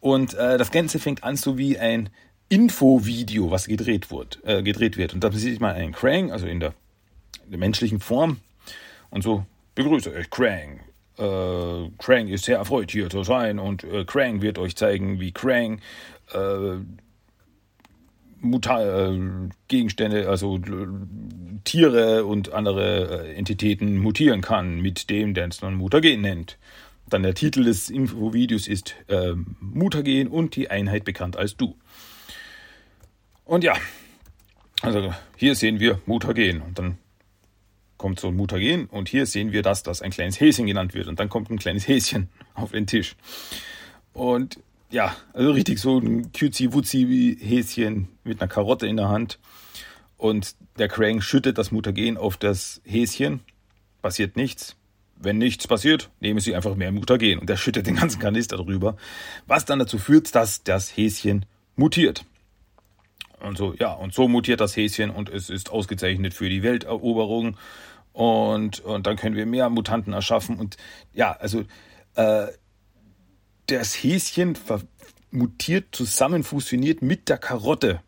Und 0.00 0.34
äh, 0.34 0.56
das 0.56 0.70
Ganze 0.70 0.98
fängt 0.98 1.24
an 1.24 1.36
so 1.36 1.58
wie 1.58 1.78
ein 1.78 2.10
Infovideo, 2.48 3.50
was 3.50 3.66
gedreht 3.66 4.10
wird. 4.10 4.38
Äh, 4.44 4.62
gedreht 4.62 4.96
wird. 4.96 5.12
Und 5.12 5.24
da 5.24 5.32
sieht 5.32 5.60
man 5.60 5.74
einen 5.74 5.92
Krang, 5.92 6.30
also 6.30 6.46
in 6.46 6.60
der, 6.60 6.74
in 7.44 7.50
der 7.50 7.58
menschlichen 7.58 8.00
Form. 8.00 8.38
Und 9.10 9.22
so, 9.22 9.44
begrüße 9.74 10.12
euch, 10.12 10.30
Krang. 10.30 10.80
Äh, 11.18 11.90
Krang 11.98 12.28
ist 12.28 12.44
sehr 12.44 12.58
erfreut, 12.58 12.90
hier 12.90 13.08
zu 13.10 13.22
sein. 13.22 13.58
Und 13.58 13.84
äh, 13.84 14.04
Krang 14.04 14.42
wird 14.42 14.58
euch 14.58 14.76
zeigen, 14.76 15.20
wie 15.20 15.32
Krang 15.32 15.80
äh, 16.32 16.78
Muta 18.40 19.08
äh, 19.10 19.18
Gegenstände, 19.68 20.28
also 20.28 20.60
Tiere 21.64 22.24
und 22.24 22.52
andere 22.52 23.26
äh, 23.26 23.34
Entitäten 23.34 23.98
mutieren 23.98 24.40
kann, 24.40 24.80
mit 24.80 25.10
dem, 25.10 25.34
der 25.34 25.48
es 25.48 25.62
nun 25.62 25.74
Mutagen 25.74 26.20
nennt. 26.20 26.58
Dann 27.08 27.22
der 27.22 27.34
Titel 27.34 27.64
des 27.64 27.88
Infovideos 27.88 28.66
ist 28.66 28.94
äh, 29.08 29.34
Mutagen 29.60 30.28
und 30.28 30.56
die 30.56 30.70
Einheit 30.70 31.04
bekannt 31.04 31.36
als 31.36 31.56
Du. 31.56 31.76
Und 33.44 33.62
ja, 33.62 33.74
also 34.82 35.14
hier 35.36 35.54
sehen 35.54 35.78
wir 35.78 36.00
Mutagen 36.06 36.62
und 36.62 36.78
dann 36.78 36.98
kommt 37.96 38.20
so 38.20 38.28
ein 38.28 38.36
Mutagen 38.36 38.86
und 38.86 39.08
hier 39.08 39.26
sehen 39.26 39.52
wir 39.52 39.62
das, 39.62 39.82
das 39.82 40.02
ein 40.02 40.10
kleines 40.10 40.40
Häschen 40.40 40.66
genannt 40.66 40.94
wird 40.94 41.08
und 41.08 41.18
dann 41.18 41.28
kommt 41.28 41.50
ein 41.50 41.58
kleines 41.58 41.88
Häschen 41.88 42.28
auf 42.54 42.72
den 42.72 42.86
Tisch. 42.86 43.16
Und 44.12 44.58
ja, 44.90 45.16
also 45.32 45.50
richtig 45.50 45.78
so 45.78 45.98
ein 45.98 46.32
cutesy-wutzi-Häschen 46.32 48.08
mit 48.24 48.40
einer 48.40 48.48
Karotte 48.48 48.86
in 48.86 48.96
der 48.96 49.08
Hand. 49.08 49.38
Und 50.16 50.54
der 50.78 50.88
Krang 50.88 51.20
schüttet 51.20 51.58
das 51.58 51.70
Mutagen 51.70 52.16
auf 52.16 52.36
das 52.36 52.80
Häschen. 52.84 53.40
Passiert 54.00 54.36
nichts. 54.36 54.76
Wenn 55.18 55.38
nichts 55.38 55.66
passiert, 55.66 56.10
nehmen 56.20 56.40
Sie 56.40 56.54
einfach 56.54 56.76
mehr 56.76 56.92
Mutagen. 56.92 57.38
Und 57.38 57.50
er 57.50 57.56
schüttet 57.56 57.86
den 57.86 57.96
ganzen 57.96 58.20
Kanister 58.20 58.56
drüber. 58.56 58.96
Was 59.46 59.64
dann 59.64 59.78
dazu 59.78 59.98
führt, 59.98 60.34
dass 60.34 60.62
das 60.62 60.96
Häschen 60.96 61.46
mutiert. 61.74 62.24
Und 63.46 63.56
so, 63.56 63.74
ja, 63.74 63.92
und 63.92 64.12
so 64.12 64.28
mutiert 64.28 64.60
das 64.60 64.76
Häschen 64.76 65.10
und 65.10 65.28
es 65.28 65.50
ist 65.50 65.70
ausgezeichnet 65.70 66.34
für 66.34 66.48
die 66.48 66.62
Welteroberung. 66.62 67.56
Und, 68.12 68.80
und 68.80 69.06
dann 69.06 69.16
können 69.16 69.36
wir 69.36 69.46
mehr 69.46 69.68
Mutanten 69.68 70.12
erschaffen. 70.12 70.56
Und 70.56 70.76
ja, 71.12 71.32
also 71.32 71.64
äh, 72.14 72.46
das 73.66 73.94
Häschen 73.94 74.58
mutiert 75.30 75.86
zusammen, 75.92 76.42
fusioniert 76.42 77.02
mit 77.02 77.28
der 77.28 77.38
Karotte. 77.38 78.00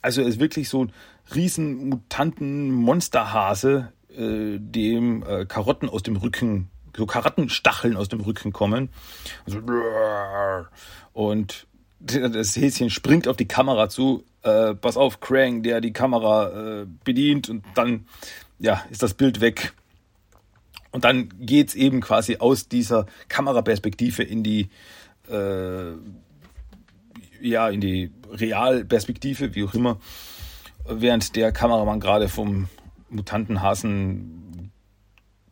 Also 0.00 0.22
ist 0.22 0.40
wirklich 0.40 0.68
so 0.68 0.84
ein 0.84 0.92
riesen 1.34 1.88
Mutanten-Monsterhase, 1.88 3.92
äh, 4.10 4.58
dem 4.58 5.22
äh, 5.22 5.46
Karotten 5.46 5.88
aus 5.88 6.02
dem 6.02 6.16
Rücken, 6.16 6.70
so 6.96 7.06
Karottenstacheln 7.06 7.96
aus 7.96 8.08
dem 8.08 8.20
Rücken 8.20 8.52
kommen. 8.52 8.90
Also, 9.46 9.60
und 11.12 11.66
das 12.00 12.56
Häschen 12.56 12.90
springt 12.90 13.28
auf 13.28 13.36
die 13.36 13.46
Kamera 13.46 13.88
zu. 13.88 14.24
Äh, 14.42 14.74
pass 14.74 14.96
auf, 14.96 15.20
Krang, 15.20 15.62
der 15.62 15.80
die 15.80 15.92
Kamera 15.92 16.80
äh, 16.82 16.86
bedient 17.04 17.48
und 17.48 17.64
dann 17.74 18.06
ja, 18.58 18.84
ist 18.90 19.02
das 19.02 19.14
Bild 19.14 19.40
weg. 19.40 19.72
Und 20.90 21.04
dann 21.04 21.28
geht's 21.40 21.74
eben 21.74 22.00
quasi 22.00 22.36
aus 22.38 22.68
dieser 22.68 23.06
Kameraperspektive 23.28 24.22
in 24.22 24.42
die 24.42 24.68
äh, 25.28 25.92
ja, 27.40 27.68
in 27.68 27.80
die 27.80 28.10
Realperspektive, 28.30 29.54
wie 29.54 29.64
auch 29.64 29.74
immer, 29.74 29.98
während 30.84 31.36
der 31.36 31.52
Kameramann 31.52 32.00
gerade 32.00 32.28
vom 32.28 32.68
Mutantenhasen 33.10 34.70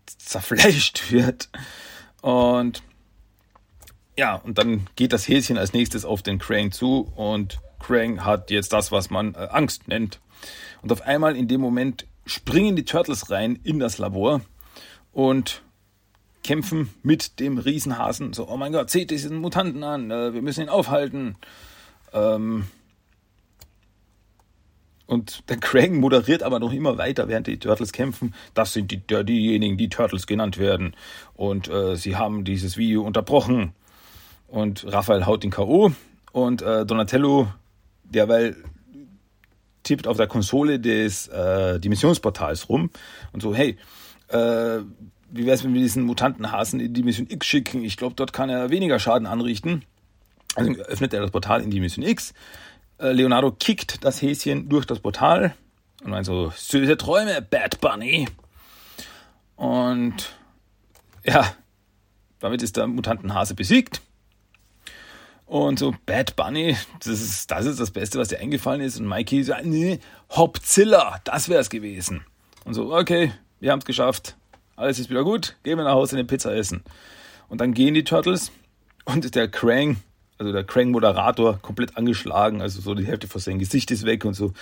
zerfleischt 0.06 1.10
wird. 1.10 1.50
Und 2.22 2.82
ja, 4.16 4.34
und 4.36 4.58
dann 4.58 4.86
geht 4.96 5.12
das 5.12 5.26
Häschen 5.28 5.58
als 5.58 5.72
nächstes 5.72 6.04
auf 6.04 6.22
den 6.22 6.38
Krang 6.38 6.72
zu 6.72 7.10
und 7.16 7.60
Krang 7.80 8.24
hat 8.24 8.50
jetzt 8.50 8.72
das, 8.72 8.92
was 8.92 9.10
man 9.10 9.34
äh, 9.34 9.48
Angst 9.50 9.88
nennt. 9.88 10.20
Und 10.82 10.92
auf 10.92 11.02
einmal 11.02 11.36
in 11.36 11.48
dem 11.48 11.60
Moment 11.60 12.06
springen 12.26 12.76
die 12.76 12.84
Turtles 12.84 13.30
rein 13.30 13.58
in 13.64 13.78
das 13.78 13.98
Labor 13.98 14.40
und 15.12 15.62
kämpfen 16.44 16.90
mit 17.02 17.40
dem 17.40 17.58
Riesenhasen. 17.58 18.32
So, 18.32 18.48
oh 18.48 18.56
mein 18.56 18.72
Gott, 18.72 18.90
seht 18.90 19.10
diesen 19.10 19.36
Mutanten 19.38 19.82
an, 19.84 20.10
äh, 20.10 20.32
wir 20.32 20.42
müssen 20.42 20.62
ihn 20.62 20.68
aufhalten. 20.68 21.36
Ähm 22.12 22.66
und 25.06 25.48
der 25.50 25.56
Krang 25.56 25.96
moderiert 25.96 26.44
aber 26.44 26.60
noch 26.60 26.72
immer 26.72 26.96
weiter, 26.96 27.26
während 27.26 27.48
die 27.48 27.58
Turtles 27.58 27.92
kämpfen. 27.92 28.32
Das 28.54 28.72
sind 28.72 28.92
die, 28.92 28.98
diejenigen, 28.98 29.76
die 29.76 29.88
Turtles 29.88 30.28
genannt 30.28 30.56
werden. 30.56 30.94
Und 31.34 31.68
äh, 31.68 31.96
sie 31.96 32.14
haben 32.14 32.44
dieses 32.44 32.76
Video 32.76 33.02
unterbrochen. 33.02 33.72
Und 34.46 34.86
Raphael 34.86 35.26
haut 35.26 35.42
den 35.42 35.50
K.O. 35.50 35.90
Und 36.30 36.62
äh, 36.62 36.86
Donatello, 36.86 37.48
derweil 38.10 38.56
tippt 39.82 40.06
auf 40.06 40.16
der 40.16 40.26
Konsole 40.26 40.78
des 40.78 41.28
äh, 41.28 41.80
Dimensionsportals 41.80 42.68
rum 42.68 42.90
und 43.32 43.40
so, 43.42 43.54
hey, 43.54 43.76
äh, 44.28 44.80
wie 45.32 45.46
wäre 45.46 45.54
es, 45.54 45.64
wenn 45.64 45.74
wir 45.74 45.80
diesen 45.80 46.04
Mutantenhasen 46.04 46.80
in 46.80 46.92
Dimension 46.92 47.26
X 47.30 47.46
schicken? 47.46 47.84
Ich 47.84 47.96
glaube, 47.96 48.14
dort 48.16 48.32
kann 48.32 48.50
er 48.50 48.70
weniger 48.70 48.98
Schaden 48.98 49.26
anrichten. 49.26 49.84
Also 50.56 50.72
öffnet 50.72 51.14
er 51.14 51.20
das 51.20 51.30
Portal 51.30 51.62
in 51.62 51.70
Dimension 51.70 52.04
X. 52.04 52.34
Äh, 52.98 53.12
Leonardo 53.12 53.52
kickt 53.52 54.04
das 54.04 54.20
Häschen 54.20 54.68
durch 54.68 54.86
das 54.86 54.98
Portal 54.98 55.54
und 56.02 56.10
meint 56.10 56.26
so, 56.26 56.52
süße 56.54 56.96
Träume, 56.96 57.42
Bad 57.42 57.80
Bunny. 57.80 58.26
Und 59.56 60.34
ja, 61.24 61.54
damit 62.40 62.62
ist 62.62 62.76
der 62.76 62.86
Mutantenhase 62.86 63.54
besiegt. 63.54 64.02
Und 65.50 65.78
so, 65.80 65.94
Bad 66.06 66.36
Bunny, 66.36 66.76
das 67.00 67.20
ist, 67.20 67.50
das 67.50 67.66
ist 67.66 67.80
das 67.80 67.90
Beste, 67.90 68.18
was 68.18 68.28
dir 68.28 68.38
eingefallen 68.38 68.80
ist. 68.80 69.00
Und 69.00 69.08
Mikey 69.08 69.42
sagt, 69.42 69.66
nee, 69.66 69.98
Hopzilla, 70.30 71.20
das 71.24 71.48
wäre 71.48 71.60
es 71.60 71.70
gewesen. 71.70 72.24
Und 72.64 72.74
so, 72.74 72.94
okay, 72.94 73.32
wir 73.58 73.72
haben 73.72 73.80
es 73.80 73.84
geschafft 73.84 74.36
alles 74.80 74.98
ist 74.98 75.10
wieder 75.10 75.24
gut, 75.24 75.56
gehen 75.62 75.76
wir 75.76 75.84
nach 75.84 75.92
Hause 75.92 76.16
eine 76.16 76.24
Pizza 76.24 76.54
essen. 76.54 76.82
Und 77.48 77.60
dann 77.60 77.74
gehen 77.74 77.94
die 77.94 78.04
Turtles 78.04 78.50
und 79.04 79.34
der 79.34 79.48
Krang, 79.48 79.96
also 80.38 80.52
der 80.52 80.64
Krang-Moderator, 80.64 81.58
komplett 81.60 81.96
angeschlagen, 81.96 82.62
also 82.62 82.80
so 82.80 82.94
die 82.94 83.06
Hälfte 83.06 83.28
von 83.28 83.40
seinem 83.40 83.58
Gesicht 83.58 83.90
ist 83.90 84.06
weg 84.06 84.24
und 84.24 84.34
so. 84.34 84.52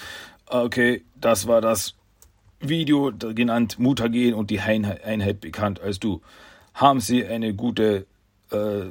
Okay, 0.46 1.04
das 1.14 1.46
war 1.46 1.60
das 1.60 1.94
Video 2.60 3.12
genannt 3.12 3.78
Mutagen 3.78 4.34
und 4.34 4.50
die 4.50 4.60
Einheit 4.60 5.40
bekannt 5.40 5.80
als 5.80 6.00
du. 6.00 6.20
Haben 6.74 7.00
Sie 7.00 7.24
eine 7.24 7.54
gute 7.54 8.06
äh, 8.50 8.86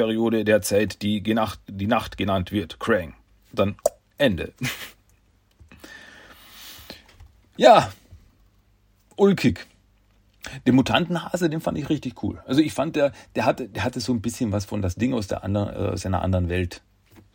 Periode 0.00 0.44
der 0.46 0.62
Zeit, 0.62 1.02
die, 1.02 1.20
Nacht, 1.34 1.60
die 1.66 1.86
Nacht 1.86 2.16
genannt 2.16 2.52
wird, 2.52 2.80
Krang. 2.80 3.12
Dann 3.52 3.76
Ende. 4.16 4.54
ja, 7.58 7.92
ulkig. 9.16 9.66
Den 10.66 10.74
Mutantenhase, 10.74 11.50
den 11.50 11.60
fand 11.60 11.76
ich 11.76 11.90
richtig 11.90 12.22
cool. 12.22 12.42
Also 12.46 12.62
ich 12.62 12.72
fand, 12.72 12.96
der, 12.96 13.12
der 13.34 13.44
hatte, 13.44 13.68
der 13.68 13.84
hatte 13.84 14.00
so 14.00 14.14
ein 14.14 14.22
bisschen 14.22 14.52
was 14.52 14.64
von 14.64 14.80
das 14.80 14.94
Ding 14.94 15.12
aus 15.12 15.26
der 15.26 15.44
anderen, 15.44 15.68
äh, 15.68 15.90
aus 15.90 16.06
einer 16.06 16.22
anderen 16.22 16.48
Welt. 16.48 16.80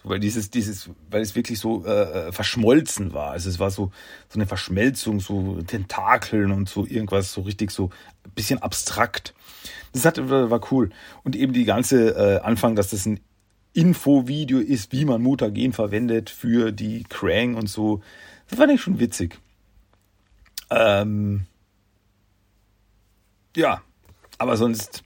Weil 0.08 0.20
dieses, 0.20 0.51
dieses, 0.51 0.91
weil 1.10 1.22
es 1.22 1.36
wirklich 1.36 1.58
so 1.58 1.84
äh, 1.84 2.28
äh, 2.28 2.32
verschmolzen 2.32 3.14
war. 3.14 3.32
Also 3.32 3.49
es 3.49 3.58
war 3.58 3.72
so, 3.72 3.91
so 4.30 4.36
eine 4.36 4.45
Verschmelzung, 4.45 5.20
so 5.20 5.60
Tentakeln 5.64 6.51
und 6.51 6.70
so 6.70 6.86
irgendwas, 6.86 7.34
so 7.34 7.41
richtig 7.41 7.72
so 7.72 7.89
ein 8.24 8.32
bisschen 8.36 8.62
abstrakt. 8.62 9.34
Das 9.93 10.06
hat, 10.06 10.18
war 10.30 10.72
cool. 10.72 10.91
Und 11.24 11.36
eben 11.36 11.53
die 11.53 11.66
ganze 11.66 12.10
äh, 12.16 12.39
Anfang, 12.41 12.76
dass 12.76 12.91
das 12.91 13.08
ein 13.08 13.20
Infovideo 13.74 14.60
ist, 14.60 14.91
wie 14.91 15.06
man 15.06 15.22
Mutagen 15.22 15.74
verwendet 15.74 16.30
für 16.30 16.72
die 16.72 17.03
Krang 17.03 17.56
und 17.56 17.68
so. 17.68 18.01
Das 18.47 18.60
fand 18.60 18.72
ich 18.72 18.82
schon 18.82 18.99
witzig. 18.99 19.39
Ähm, 20.70 21.47
ja, 23.56 23.82
aber 24.38 24.56
sonst 24.56 25.03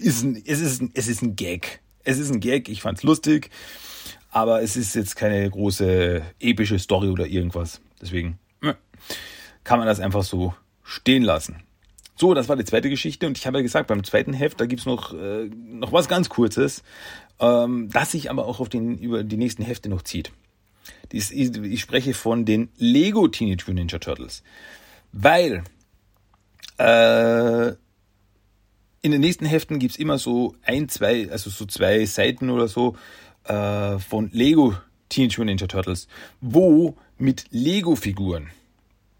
ist 0.00 0.22
ein, 0.22 0.42
es, 0.46 0.60
ist 0.60 0.80
ein, 0.80 0.90
es 0.94 1.08
ist 1.08 1.22
ein 1.22 1.36
Gag. 1.36 1.80
Es 2.04 2.18
ist 2.18 2.30
ein 2.30 2.40
Gag, 2.40 2.68
ich 2.68 2.82
fand's 2.82 3.02
lustig, 3.02 3.50
aber 4.30 4.62
es 4.62 4.76
ist 4.76 4.94
jetzt 4.94 5.16
keine 5.16 5.48
große 5.48 6.22
epische 6.40 6.78
Story 6.78 7.08
oder 7.08 7.26
irgendwas. 7.26 7.80
Deswegen 8.00 8.38
kann 9.64 9.78
man 9.78 9.86
das 9.86 10.00
einfach 10.00 10.22
so 10.22 10.54
stehen 10.82 11.22
lassen. 11.22 11.62
So, 12.16 12.34
das 12.34 12.48
war 12.48 12.56
die 12.56 12.64
zweite 12.64 12.90
Geschichte 12.90 13.26
und 13.26 13.38
ich 13.38 13.46
habe 13.46 13.58
ja 13.58 13.62
gesagt, 13.62 13.88
beim 13.88 14.04
zweiten 14.04 14.32
Heft, 14.32 14.60
da 14.60 14.66
gibt's 14.66 14.86
noch, 14.86 15.12
äh, 15.14 15.46
noch 15.46 15.92
was 15.92 16.08
ganz 16.08 16.28
Kurzes, 16.28 16.82
ähm, 17.40 17.88
das 17.90 18.12
sich 18.12 18.30
aber 18.30 18.46
auch 18.46 18.60
auf 18.60 18.68
den, 18.68 18.98
über 18.98 19.24
die 19.24 19.36
nächsten 19.36 19.62
Hefte 19.62 19.88
noch 19.88 20.02
zieht. 20.02 20.30
Dies, 21.10 21.30
ich, 21.30 21.56
ich 21.56 21.80
spreche 21.80 22.14
von 22.14 22.44
den 22.44 22.68
Lego 22.76 23.28
Teenage 23.28 23.64
Mutant 23.66 23.76
Ninja 23.76 23.98
Turtles. 23.98 24.42
Weil 25.12 25.64
äh, 26.78 27.72
in 29.02 29.10
den 29.10 29.20
nächsten 29.20 29.44
Heften 29.44 29.78
gibt's 29.78 29.96
immer 29.96 30.18
so 30.18 30.54
ein, 30.62 30.88
zwei, 30.88 31.30
also 31.30 31.50
so 31.50 31.66
zwei 31.66 32.06
Seiten 32.06 32.50
oder 32.50 32.68
so 32.68 32.96
äh, 33.44 33.98
von 33.98 34.30
Lego 34.32 34.76
Teenage 35.08 35.38
Mutant 35.38 35.60
Ninja 35.60 35.66
Turtles, 35.66 36.08
wo 36.40 36.96
mit 37.18 37.44
Lego-Figuren, 37.50 38.48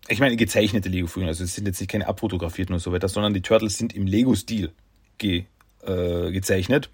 ich 0.09 0.21
meine 0.21 0.37
gezeichnete 0.37 0.89
Lego-Figuren, 0.89 1.29
also 1.29 1.45
es 1.45 1.55
sind 1.55 1.67
jetzt 1.67 1.81
nicht 1.81 1.91
keine 1.91 2.07
abfotografierten 2.07 2.75
und 2.75 2.81
so 2.81 2.93
weiter, 2.93 3.09
sondern 3.09 3.35
die 3.35 3.43
Turtles 3.43 3.77
sind 3.77 3.93
im 3.93 4.07
Lego-Stil 4.07 4.73
ge, 5.19 5.45
äh, 5.83 6.31
gezeichnet, 6.31 6.89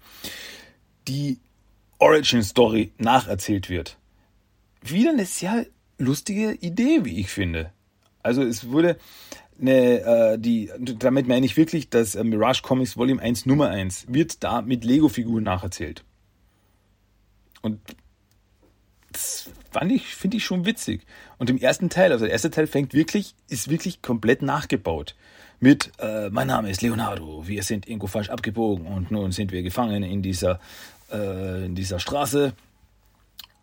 die 1.07 1.37
Origin-Story 1.99 2.91
nacherzählt 2.97 3.69
wird. 3.69 3.97
Wieder 4.81 5.11
eine 5.11 5.25
sehr 5.25 5.65
lustige 5.97 6.53
Idee, 6.53 7.05
wie 7.05 7.19
ich 7.19 7.29
finde. 7.29 7.71
Also 8.23 8.41
es 8.41 8.69
wurde, 8.69 8.97
eine, 9.61 10.01
äh, 10.01 10.39
die, 10.39 10.71
damit 10.79 11.27
meine 11.27 11.45
ich 11.45 11.57
wirklich, 11.57 11.89
dass 11.89 12.15
äh, 12.15 12.23
Mirage 12.23 12.61
Comics 12.61 12.97
Volume 12.97 13.21
1 13.21 13.45
Nummer 13.45 13.69
1 13.69 14.05
wird 14.09 14.43
da 14.43 14.61
mit 14.61 14.83
Lego-Figuren 14.83 15.43
nacherzählt. 15.43 16.03
Und 17.61 17.79
das 19.11 19.49
fand 19.71 19.91
ich, 19.91 20.15
finde 20.15 20.37
ich 20.37 20.45
schon 20.45 20.65
witzig. 20.65 21.05
Und 21.37 21.49
im 21.49 21.57
ersten 21.57 21.89
Teil, 21.89 22.11
also 22.11 22.25
der 22.25 22.31
erste 22.31 22.51
Teil 22.51 22.67
fängt 22.67 22.93
wirklich, 22.93 23.35
ist 23.49 23.69
wirklich 23.69 24.01
komplett 24.01 24.41
nachgebaut. 24.41 25.15
Mit, 25.59 25.91
äh, 25.99 26.29
mein 26.29 26.47
Name 26.47 26.69
ist 26.69 26.81
Leonardo, 26.81 27.47
wir 27.47 27.63
sind 27.63 27.87
irgendwo 27.87 28.07
falsch 28.07 28.29
abgebogen 28.29 28.87
und 28.87 29.11
nun 29.11 29.31
sind 29.31 29.51
wir 29.51 29.61
gefangen 29.61 30.03
in 30.03 30.21
dieser, 30.21 30.59
äh, 31.11 31.65
in 31.65 31.75
dieser 31.75 31.99
Straße. 31.99 32.53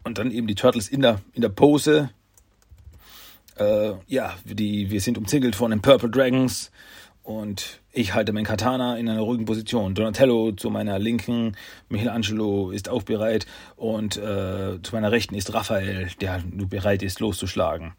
Und 0.05 0.19
dann 0.19 0.31
eben 0.31 0.47
die 0.47 0.55
Turtles 0.55 0.89
in 0.89 1.01
der, 1.01 1.21
in 1.33 1.43
der 1.43 1.49
Pose, 1.49 2.11
äh, 3.57 3.93
ja, 4.07 4.35
die, 4.45 4.91
wir 4.91 5.01
sind 5.01 5.19
umzingelt 5.19 5.57
von 5.57 5.71
den 5.71 5.83
Purple 5.83 6.11
Dragons 6.11 6.71
und 7.23 7.81
ich 7.93 8.15
halte 8.15 8.33
mein 8.33 8.45
Katana 8.45 8.97
in 8.99 9.09
einer 9.09 9.21
ruhigen 9.21 9.47
Position. 9.47 9.95
Donatello 9.95 10.53
zu 10.53 10.71
meiner 10.71 10.99
linken, 10.99 11.57
Michelangelo 11.89 12.71
ist 12.71 12.89
auch 12.89 13.03
bereit 13.03 13.47
und 13.75 14.17
äh, 14.17 14.81
zu 14.83 14.93
meiner 14.93 15.11
rechten 15.11 15.35
ist 15.35 15.53
Raphael, 15.53 16.09
der 16.21 16.43
nur 16.49 16.69
bereit 16.69 17.03
ist 17.03 17.21
loszuschlagen. 17.21 17.95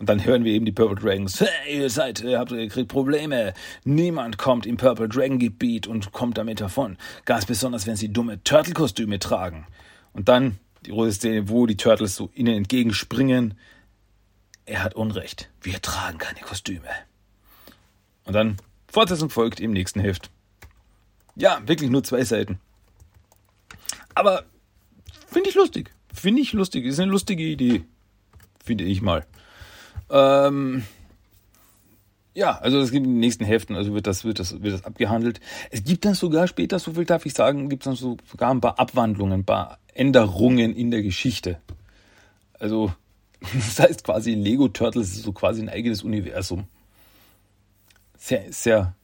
Und 0.00 0.08
dann 0.08 0.24
hören 0.24 0.44
wir 0.44 0.52
eben 0.52 0.64
die 0.64 0.72
Purple 0.72 0.96
Dragons. 0.96 1.40
Hey, 1.40 1.78
ihr 1.78 1.88
seid, 1.88 2.20
ihr 2.22 2.38
habt, 2.38 2.50
ihr 2.50 2.68
kriegt 2.68 2.88
Probleme. 2.88 3.54
Niemand 3.84 4.38
kommt 4.38 4.66
im 4.66 4.76
Purple 4.76 5.08
Dragon 5.08 5.38
Gebiet 5.38 5.86
und 5.86 6.10
kommt 6.10 6.36
damit 6.36 6.60
davon. 6.60 6.96
Ganz 7.26 7.46
besonders, 7.46 7.86
wenn 7.86 7.94
sie 7.94 8.12
dumme 8.12 8.42
Turtle-Kostüme 8.42 9.20
tragen. 9.20 9.66
Und 10.12 10.28
dann 10.28 10.58
die 10.84 10.90
große 10.90 11.12
Szene, 11.12 11.48
wo 11.48 11.66
die 11.66 11.76
Turtles 11.76 12.16
so 12.16 12.28
ihnen 12.34 12.56
entgegenspringen 12.56 13.54
er 14.66 14.82
hat 14.82 14.94
Unrecht. 14.94 15.50
Wir 15.60 15.80
tragen 15.80 16.18
keine 16.18 16.40
Kostüme. 16.40 16.88
Und 18.24 18.32
dann 18.32 18.56
Fortsetzung 18.88 19.30
folgt 19.30 19.60
im 19.60 19.72
nächsten 19.72 20.00
Heft. 20.00 20.30
Ja, 21.36 21.60
wirklich 21.66 21.90
nur 21.90 22.04
zwei 22.04 22.24
Seiten. 22.24 22.60
Aber 24.14 24.44
finde 25.26 25.50
ich 25.50 25.56
lustig. 25.56 25.90
Finde 26.12 26.42
ich 26.42 26.52
lustig. 26.52 26.84
Ist 26.84 27.00
eine 27.00 27.10
lustige 27.10 27.42
Idee. 27.42 27.84
Finde 28.64 28.84
ich 28.84 29.02
mal. 29.02 29.26
Ähm, 30.10 30.84
ja, 32.34 32.58
also 32.58 32.80
es 32.80 32.90
gibt 32.90 33.06
in 33.06 33.12
den 33.12 33.20
nächsten 33.20 33.44
Heften, 33.44 33.76
also 33.76 33.94
wird 33.94 34.06
das, 34.06 34.24
wird 34.24 34.38
das, 34.38 34.62
wird 34.62 34.74
das 34.74 34.84
abgehandelt. 34.84 35.40
Es 35.70 35.84
gibt 35.84 36.04
dann 36.04 36.14
sogar 36.14 36.48
später, 36.48 36.78
so 36.78 36.92
viel 36.92 37.04
darf 37.04 37.26
ich 37.26 37.34
sagen, 37.34 37.68
gibt 37.68 37.82
es 37.82 37.84
dann 37.84 37.96
so, 37.96 38.16
sogar 38.28 38.50
ein 38.50 38.60
paar 38.60 38.78
Abwandlungen, 38.78 39.40
ein 39.40 39.44
paar 39.44 39.78
Änderungen 39.92 40.74
in 40.74 40.90
der 40.90 41.02
Geschichte. 41.02 41.60
Also, 42.58 42.92
das 43.54 43.78
heißt 43.78 44.04
quasi 44.04 44.34
Lego 44.34 44.68
Turtles 44.68 45.10
ist 45.10 45.22
so 45.22 45.32
quasi 45.32 45.62
ein 45.62 45.68
eigenes 45.68 46.02
Universum. 46.02 46.64
Sehr, 48.16 48.52
sehr, 48.52 48.94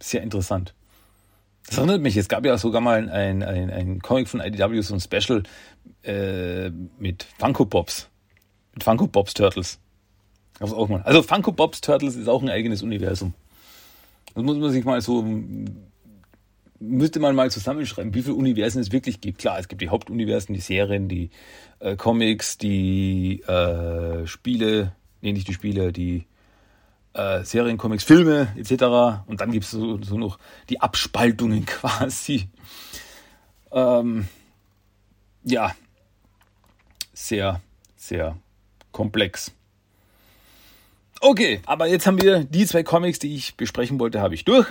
sehr 0.00 0.22
interessant. 0.22 0.74
Das 1.66 1.78
erinnert 1.78 2.00
mich, 2.00 2.16
es 2.16 2.28
gab 2.28 2.44
ja 2.44 2.56
sogar 2.58 2.80
mal 2.80 3.08
ein, 3.10 3.42
ein, 3.42 3.70
ein 3.70 4.00
Comic 4.00 4.28
von 4.28 4.40
IDW, 4.40 4.80
so 4.80 4.94
ein 4.94 5.00
Special 5.00 5.42
äh, 6.02 6.70
mit 6.98 7.26
Funko 7.38 7.64
Pops. 7.64 8.08
Mit 8.74 8.84
Funko 8.84 9.06
Pops 9.06 9.34
Turtles. 9.34 9.78
Das 10.58 10.72
auch 10.72 10.88
mal. 10.88 11.02
Also 11.02 11.22
Funko 11.22 11.52
Pops 11.52 11.80
Turtles 11.80 12.16
ist 12.16 12.28
auch 12.28 12.42
ein 12.42 12.48
eigenes 12.48 12.82
Universum. 12.82 13.34
Das 14.34 14.44
muss 14.44 14.56
man 14.56 14.70
sich 14.70 14.84
mal 14.84 15.00
so, 15.00 15.24
müsste 16.80 17.20
man 17.20 17.36
mal 17.36 17.50
zusammenschreiben, 17.50 18.14
wie 18.14 18.22
viele 18.22 18.34
Universen 18.34 18.80
es 18.80 18.90
wirklich 18.90 19.20
gibt. 19.20 19.38
Klar, 19.38 19.58
es 19.58 19.68
gibt 19.68 19.82
die 19.82 19.90
Hauptuniversen, 19.90 20.54
die 20.54 20.60
Serien, 20.60 21.08
die 21.08 21.30
äh, 21.78 21.94
Comics, 21.94 22.58
die 22.58 23.42
äh, 23.42 24.26
Spiele, 24.26 24.92
nee, 25.20 25.32
nicht 25.32 25.46
die 25.46 25.54
Spiele, 25.54 25.92
die 25.92 26.24
äh, 27.12 27.44
Serien, 27.44 27.76
Comics, 27.76 28.02
Filme 28.02 28.48
etc. 28.56 29.24
Und 29.26 29.40
dann 29.40 29.52
gibt 29.52 29.66
es 29.66 29.70
so, 29.70 30.02
so, 30.02 30.16
noch 30.16 30.38
die 30.70 30.80
Abspaltungen 30.80 31.66
quasi. 31.66 32.48
Ähm, 33.72 34.26
ja, 35.44 35.74
sehr, 37.12 37.60
sehr 37.96 38.36
komplex. 38.90 39.52
Okay, 41.20 41.60
aber 41.66 41.86
jetzt 41.86 42.06
haben 42.06 42.20
wir 42.20 42.44
die 42.44 42.64
zwei 42.64 42.82
Comics, 42.82 43.18
die 43.18 43.34
ich 43.34 43.56
besprechen 43.56 44.00
wollte, 44.00 44.22
habe 44.22 44.34
ich 44.34 44.46
durch. 44.46 44.66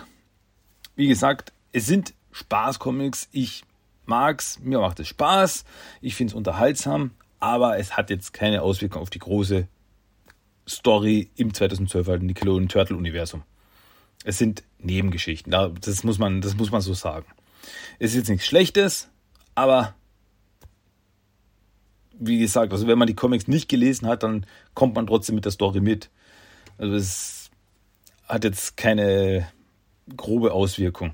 Wie 0.96 1.08
gesagt, 1.08 1.54
es 1.72 1.86
sind 1.86 2.14
Spaß-Comics. 2.32 3.30
Ich 3.32 3.64
mag's, 4.06 4.60
mir 4.60 4.80
macht 4.80 5.00
es 5.00 5.08
Spaß, 5.08 5.64
ich 6.02 6.16
finde 6.16 6.32
es 6.32 6.36
unterhaltsam, 6.36 7.12
aber 7.40 7.78
es 7.78 7.96
hat 7.96 8.10
jetzt 8.10 8.34
keine 8.34 8.62
Auswirkung 8.62 9.02
auf 9.02 9.10
die 9.10 9.20
große 9.20 9.68
Story 10.68 11.30
im 11.36 11.52
2012er 11.52 12.18
Nickelodeon 12.18 12.70
Turtle 12.70 12.98
Universum. 12.98 13.44
Es 14.24 14.38
sind 14.38 14.64
Nebengeschichten. 14.80 15.52
Das 15.52 16.04
muss 16.04 16.20
man, 16.20 16.42
das 16.42 16.58
muss 16.58 16.72
man 16.72 16.82
so 16.82 16.94
sagen. 16.94 17.26
Es 18.00 18.12
ist 18.12 18.18
jetzt 18.18 18.30
nichts 18.30 18.46
Schlechtes, 18.46 19.10
aber 19.56 19.96
wie 22.20 22.40
gesagt, 22.40 22.74
also 22.74 22.88
wenn 22.88 22.98
man 22.98 23.08
die 23.08 23.16
Comics 23.16 23.48
nicht 23.48 23.70
gelesen 23.70 24.08
hat, 24.08 24.24
dann 24.24 24.46
kommt 24.74 24.96
man 24.96 25.08
trotzdem 25.08 25.36
mit 25.36 25.46
der 25.46 25.52
Story 25.52 25.80
mit. 25.80 26.10
Also 26.78 26.96
es 26.96 27.50
hat 28.28 28.44
jetzt 28.44 28.76
keine 28.76 29.48
grobe 30.16 30.52
Auswirkung. 30.52 31.14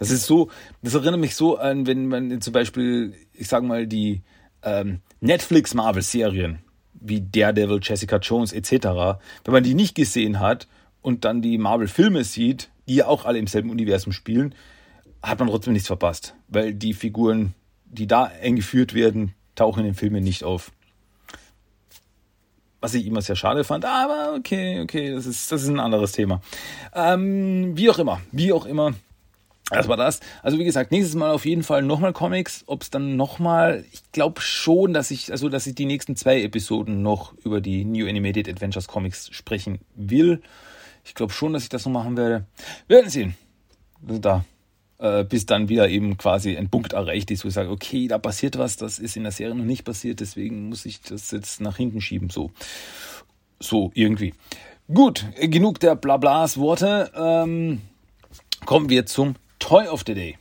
Das 0.00 0.10
ist 0.10 0.24
so, 0.24 0.48
das 0.80 0.94
erinnert 0.94 1.20
mich 1.20 1.34
so 1.36 1.58
an, 1.58 1.86
wenn 1.86 2.06
man 2.06 2.40
zum 2.40 2.54
Beispiel, 2.54 3.12
ich 3.34 3.48
sag 3.48 3.62
mal, 3.62 3.86
die 3.86 4.22
ähm, 4.62 5.00
Netflix 5.20 5.74
Marvel-Serien 5.74 6.60
wie 6.94 7.20
Daredevil, 7.20 7.80
Jessica 7.82 8.16
Jones 8.16 8.54
etc., 8.54 8.72
wenn 9.44 9.52
man 9.52 9.62
die 9.62 9.74
nicht 9.74 9.94
gesehen 9.94 10.40
hat 10.40 10.68
und 11.02 11.26
dann 11.26 11.42
die 11.42 11.58
Marvel-Filme 11.58 12.24
sieht, 12.24 12.70
die 12.88 12.94
ja 12.94 13.08
auch 13.08 13.26
alle 13.26 13.38
im 13.38 13.46
selben 13.46 13.68
Universum 13.68 14.14
spielen, 14.14 14.54
hat 15.22 15.38
man 15.38 15.48
trotzdem 15.48 15.74
nichts 15.74 15.88
verpasst, 15.88 16.34
weil 16.48 16.72
die 16.72 16.94
Figuren, 16.94 17.52
die 17.84 18.06
da 18.06 18.24
eingeführt 18.24 18.94
werden, 18.94 19.34
tauchen 19.54 19.80
in 19.80 19.86
den 19.86 19.94
Filmen 19.94 20.24
nicht 20.24 20.44
auf. 20.44 20.72
Was 22.80 22.94
ich 22.94 23.06
immer 23.06 23.20
sehr 23.20 23.36
schade 23.36 23.64
fand, 23.64 23.84
aber 23.84 24.32
okay, 24.34 24.80
okay, 24.80 25.12
das 25.12 25.26
ist, 25.26 25.52
das 25.52 25.62
ist 25.62 25.68
ein 25.68 25.78
anderes 25.78 26.12
Thema. 26.12 26.40
Ähm, 26.94 27.76
wie 27.76 27.90
auch 27.90 27.98
immer, 27.98 28.22
wie 28.32 28.54
auch 28.54 28.64
immer, 28.64 28.94
das 29.70 29.88
war 29.88 29.96
das. 29.96 30.20
Also 30.42 30.58
wie 30.58 30.64
gesagt, 30.64 30.92
nächstes 30.92 31.14
Mal 31.14 31.30
auf 31.30 31.44
jeden 31.44 31.62
Fall 31.62 31.82
nochmal 31.82 32.12
Comics. 32.12 32.64
Ob 32.66 32.82
es 32.82 32.90
dann 32.90 33.16
nochmal, 33.16 33.84
ich 33.92 34.02
glaube 34.12 34.40
schon, 34.40 34.92
dass 34.92 35.10
ich, 35.10 35.30
also 35.32 35.48
dass 35.48 35.66
ich 35.66 35.74
die 35.74 35.86
nächsten 35.86 36.16
zwei 36.16 36.42
Episoden 36.42 37.02
noch 37.02 37.34
über 37.44 37.60
die 37.60 37.84
New 37.84 38.08
Animated 38.08 38.48
Adventures 38.48 38.88
Comics 38.88 39.30
sprechen 39.32 39.78
will. 39.94 40.42
Ich 41.04 41.14
glaube 41.14 41.32
schon, 41.32 41.52
dass 41.52 41.62
ich 41.62 41.68
das 41.68 41.86
noch 41.86 41.92
machen 41.92 42.16
werde. 42.16 42.46
Wir 42.86 42.98
werden 42.98 43.10
sehen. 43.10 43.34
Also 44.06 44.18
da. 44.18 44.44
Äh, 44.98 45.24
bis 45.24 45.46
dann 45.46 45.70
wieder 45.70 45.88
eben 45.88 46.18
quasi 46.18 46.58
ein 46.58 46.68
Punkt 46.68 46.92
erreicht 46.92 47.30
ist, 47.30 47.42
wo 47.42 47.48
ich 47.48 47.54
sage, 47.54 47.70
okay, 47.70 48.06
da 48.06 48.18
passiert 48.18 48.58
was, 48.58 48.76
das 48.76 48.98
ist 48.98 49.16
in 49.16 49.22
der 49.22 49.32
Serie 49.32 49.54
noch 49.54 49.64
nicht 49.64 49.86
passiert, 49.86 50.20
deswegen 50.20 50.68
muss 50.68 50.84
ich 50.84 51.00
das 51.00 51.30
jetzt 51.30 51.62
nach 51.62 51.78
hinten 51.78 52.02
schieben. 52.02 52.28
So. 52.28 52.50
So, 53.58 53.92
irgendwie. 53.94 54.34
Gut, 54.92 55.24
genug 55.40 55.80
der 55.80 55.94
Blablas 55.94 56.58
Worte. 56.58 57.10
Ähm, 57.14 57.80
kommen 58.66 58.90
wir 58.90 59.06
zum 59.06 59.36
Toy 59.60 59.86
of 59.86 60.02
the 60.04 60.14
Day. 60.14 60.36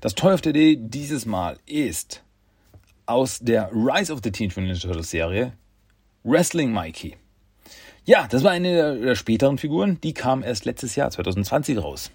Das 0.00 0.16
Toy 0.16 0.32
of 0.32 0.40
the 0.42 0.52
Day 0.52 0.76
dieses 0.76 1.24
Mal 1.24 1.58
ist 1.66 2.24
aus 3.06 3.38
der 3.38 3.70
Rise 3.72 4.12
of 4.12 4.20
the 4.24 4.32
Teenage 4.32 4.58
Mutant 4.58 4.72
Ninja 4.72 4.80
Turtles 4.80 5.10
Serie 5.10 5.52
Wrestling 6.24 6.72
Mikey. 6.72 7.16
Ja, 8.04 8.26
das 8.28 8.42
war 8.42 8.50
eine 8.50 8.98
der 8.98 9.14
späteren 9.14 9.58
Figuren, 9.58 10.00
die 10.00 10.14
kam 10.14 10.42
erst 10.42 10.64
letztes 10.64 10.96
Jahr, 10.96 11.10
2020, 11.10 11.78
raus. 11.78 12.10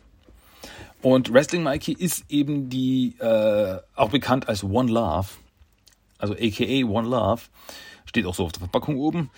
Und 1.01 1.31
Wrestling 1.31 1.63
Mikey 1.63 1.93
ist 1.93 2.25
eben 2.27 2.69
die, 2.69 3.15
äh, 3.19 3.77
auch 3.95 4.09
bekannt 4.09 4.49
als 4.49 4.65
One 4.65 4.91
Love, 4.91 5.27
also 6.17 6.33
aka 6.33 6.83
One 6.83 7.07
Love, 7.07 7.43
steht 8.05 8.25
auch 8.25 8.35
so 8.35 8.43
auf 8.43 8.51
der 8.51 8.59
Verpackung 8.59 8.97
oben, 8.97 9.29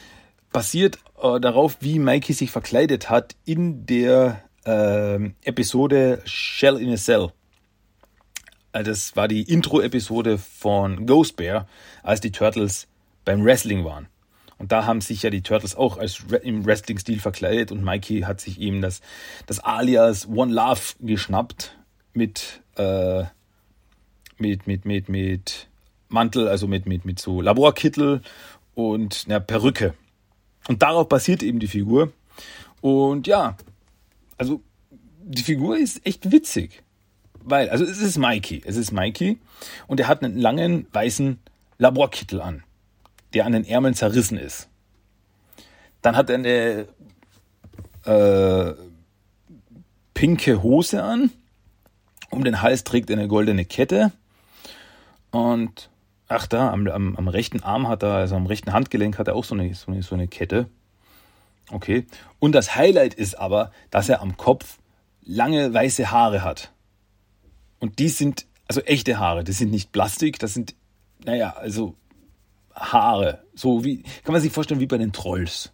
basiert 0.51 0.97
äh, 1.21 1.39
darauf, 1.39 1.77
wie 1.81 1.99
Mikey 1.99 2.33
sich 2.33 2.49
verkleidet 2.49 3.11
hat 3.11 3.35
in 3.45 3.85
der 3.85 4.48
ähm, 4.65 5.35
Episode 5.43 6.21
Shell 6.25 6.77
in 6.77 6.91
a 6.91 6.97
Cell. 6.97 7.31
Äh, 8.73 8.83
das 8.83 9.15
war 9.15 9.27
die 9.27 9.43
Intro-Episode 9.43 10.37
von 10.37 11.05
Ghost 11.05 11.35
Bear, 11.35 11.67
als 12.03 12.21
die 12.21 12.31
Turtles 12.31 12.87
beim 13.25 13.43
Wrestling 13.43 13.85
waren. 13.85 14.07
Und 14.57 14.73
da 14.73 14.85
haben 14.85 14.99
sich 14.99 15.23
ja 15.23 15.29
die 15.29 15.41
Turtles 15.41 15.75
auch 15.75 15.97
als 15.97 16.25
im 16.43 16.65
Wrestling-Stil 16.65 17.19
verkleidet 17.19 17.71
und 17.71 17.83
Mikey 17.83 18.21
hat 18.21 18.41
sich 18.41 18.59
eben 18.59 18.81
das, 18.81 18.99
das 19.47 19.59
Alias 19.59 20.27
One 20.27 20.53
Love 20.53 20.81
geschnappt 20.99 21.77
mit, 22.13 22.61
äh, 22.75 23.23
mit, 24.37 24.67
mit, 24.67 24.83
mit, 24.83 25.07
mit 25.07 25.69
Mantel, 26.09 26.49
also 26.49 26.67
mit, 26.67 26.85
mit, 26.85 27.05
mit 27.05 27.19
so 27.19 27.39
Laborkittel 27.39 28.21
und 28.75 29.25
einer 29.27 29.39
Perücke. 29.39 29.93
Und 30.67 30.81
darauf 30.81 31.07
basiert 31.07 31.41
eben 31.41 31.59
die 31.59 31.67
Figur. 31.67 32.11
Und 32.81 33.27
ja, 33.27 33.55
also 34.39 34.63
die 35.21 35.43
Figur 35.43 35.77
ist 35.77 36.05
echt 36.07 36.31
witzig. 36.31 36.81
Weil, 37.43 37.69
also 37.69 37.83
es 37.83 38.01
ist 38.01 38.17
Mikey. 38.17 38.63
Es 38.65 38.75
ist 38.75 38.91
Mikey 38.91 39.39
und 39.87 39.99
er 39.99 40.07
hat 40.07 40.23
einen 40.23 40.37
langen 40.37 40.87
weißen 40.91 41.39
Laborkittel 41.77 42.41
an, 42.41 42.63
der 43.33 43.45
an 43.45 43.53
den 43.53 43.65
Ärmeln 43.65 43.93
zerrissen 43.93 44.37
ist. 44.37 44.67
Dann 46.01 46.15
hat 46.15 46.29
er 46.29 46.35
eine 46.35 46.87
äh, 48.05 48.73
pinke 50.13 50.63
Hose 50.63 51.03
an. 51.03 51.31
Um 52.31 52.43
den 52.43 52.61
Hals 52.61 52.83
trägt 52.83 53.09
er 53.09 53.17
eine 53.17 53.27
goldene 53.27 53.65
Kette. 53.65 54.11
Und 55.31 55.89
ach 56.27 56.47
da, 56.47 56.71
am, 56.71 56.87
am, 56.87 57.15
am 57.15 57.27
rechten 57.27 57.63
Arm 57.63 57.87
hat 57.87 58.03
er, 58.03 58.13
also 58.13 58.35
am 58.35 58.45
rechten 58.45 58.73
Handgelenk 58.73 59.17
hat 59.17 59.27
er 59.27 59.35
auch 59.35 59.43
so 59.43 59.55
eine, 59.55 59.73
so 59.73 59.91
eine, 59.91 60.03
so 60.03 60.15
eine 60.15 60.27
Kette. 60.27 60.67
Okay. 61.71 62.05
Und 62.39 62.53
das 62.53 62.75
Highlight 62.75 63.13
ist 63.13 63.35
aber, 63.35 63.71
dass 63.91 64.09
er 64.09 64.21
am 64.21 64.37
Kopf 64.37 64.79
lange 65.23 65.73
weiße 65.73 66.11
Haare 66.11 66.43
hat. 66.43 66.71
Und 67.79 67.99
die 67.99 68.09
sind 68.09 68.45
also 68.69 68.81
echte 68.81 69.19
Haare. 69.19 69.43
Das 69.43 69.57
sind 69.57 69.71
nicht 69.71 69.91
Plastik, 69.91 70.39
das 70.39 70.53
sind, 70.53 70.75
naja, 71.25 71.55
also 71.57 71.95
Haare. 72.73 73.43
So 73.55 73.83
wie, 73.83 74.03
kann 74.23 74.33
man 74.33 74.41
sich 74.41 74.53
vorstellen, 74.53 74.79
wie 74.79 74.87
bei 74.87 74.97
den 74.97 75.11
Trolls. 75.11 75.73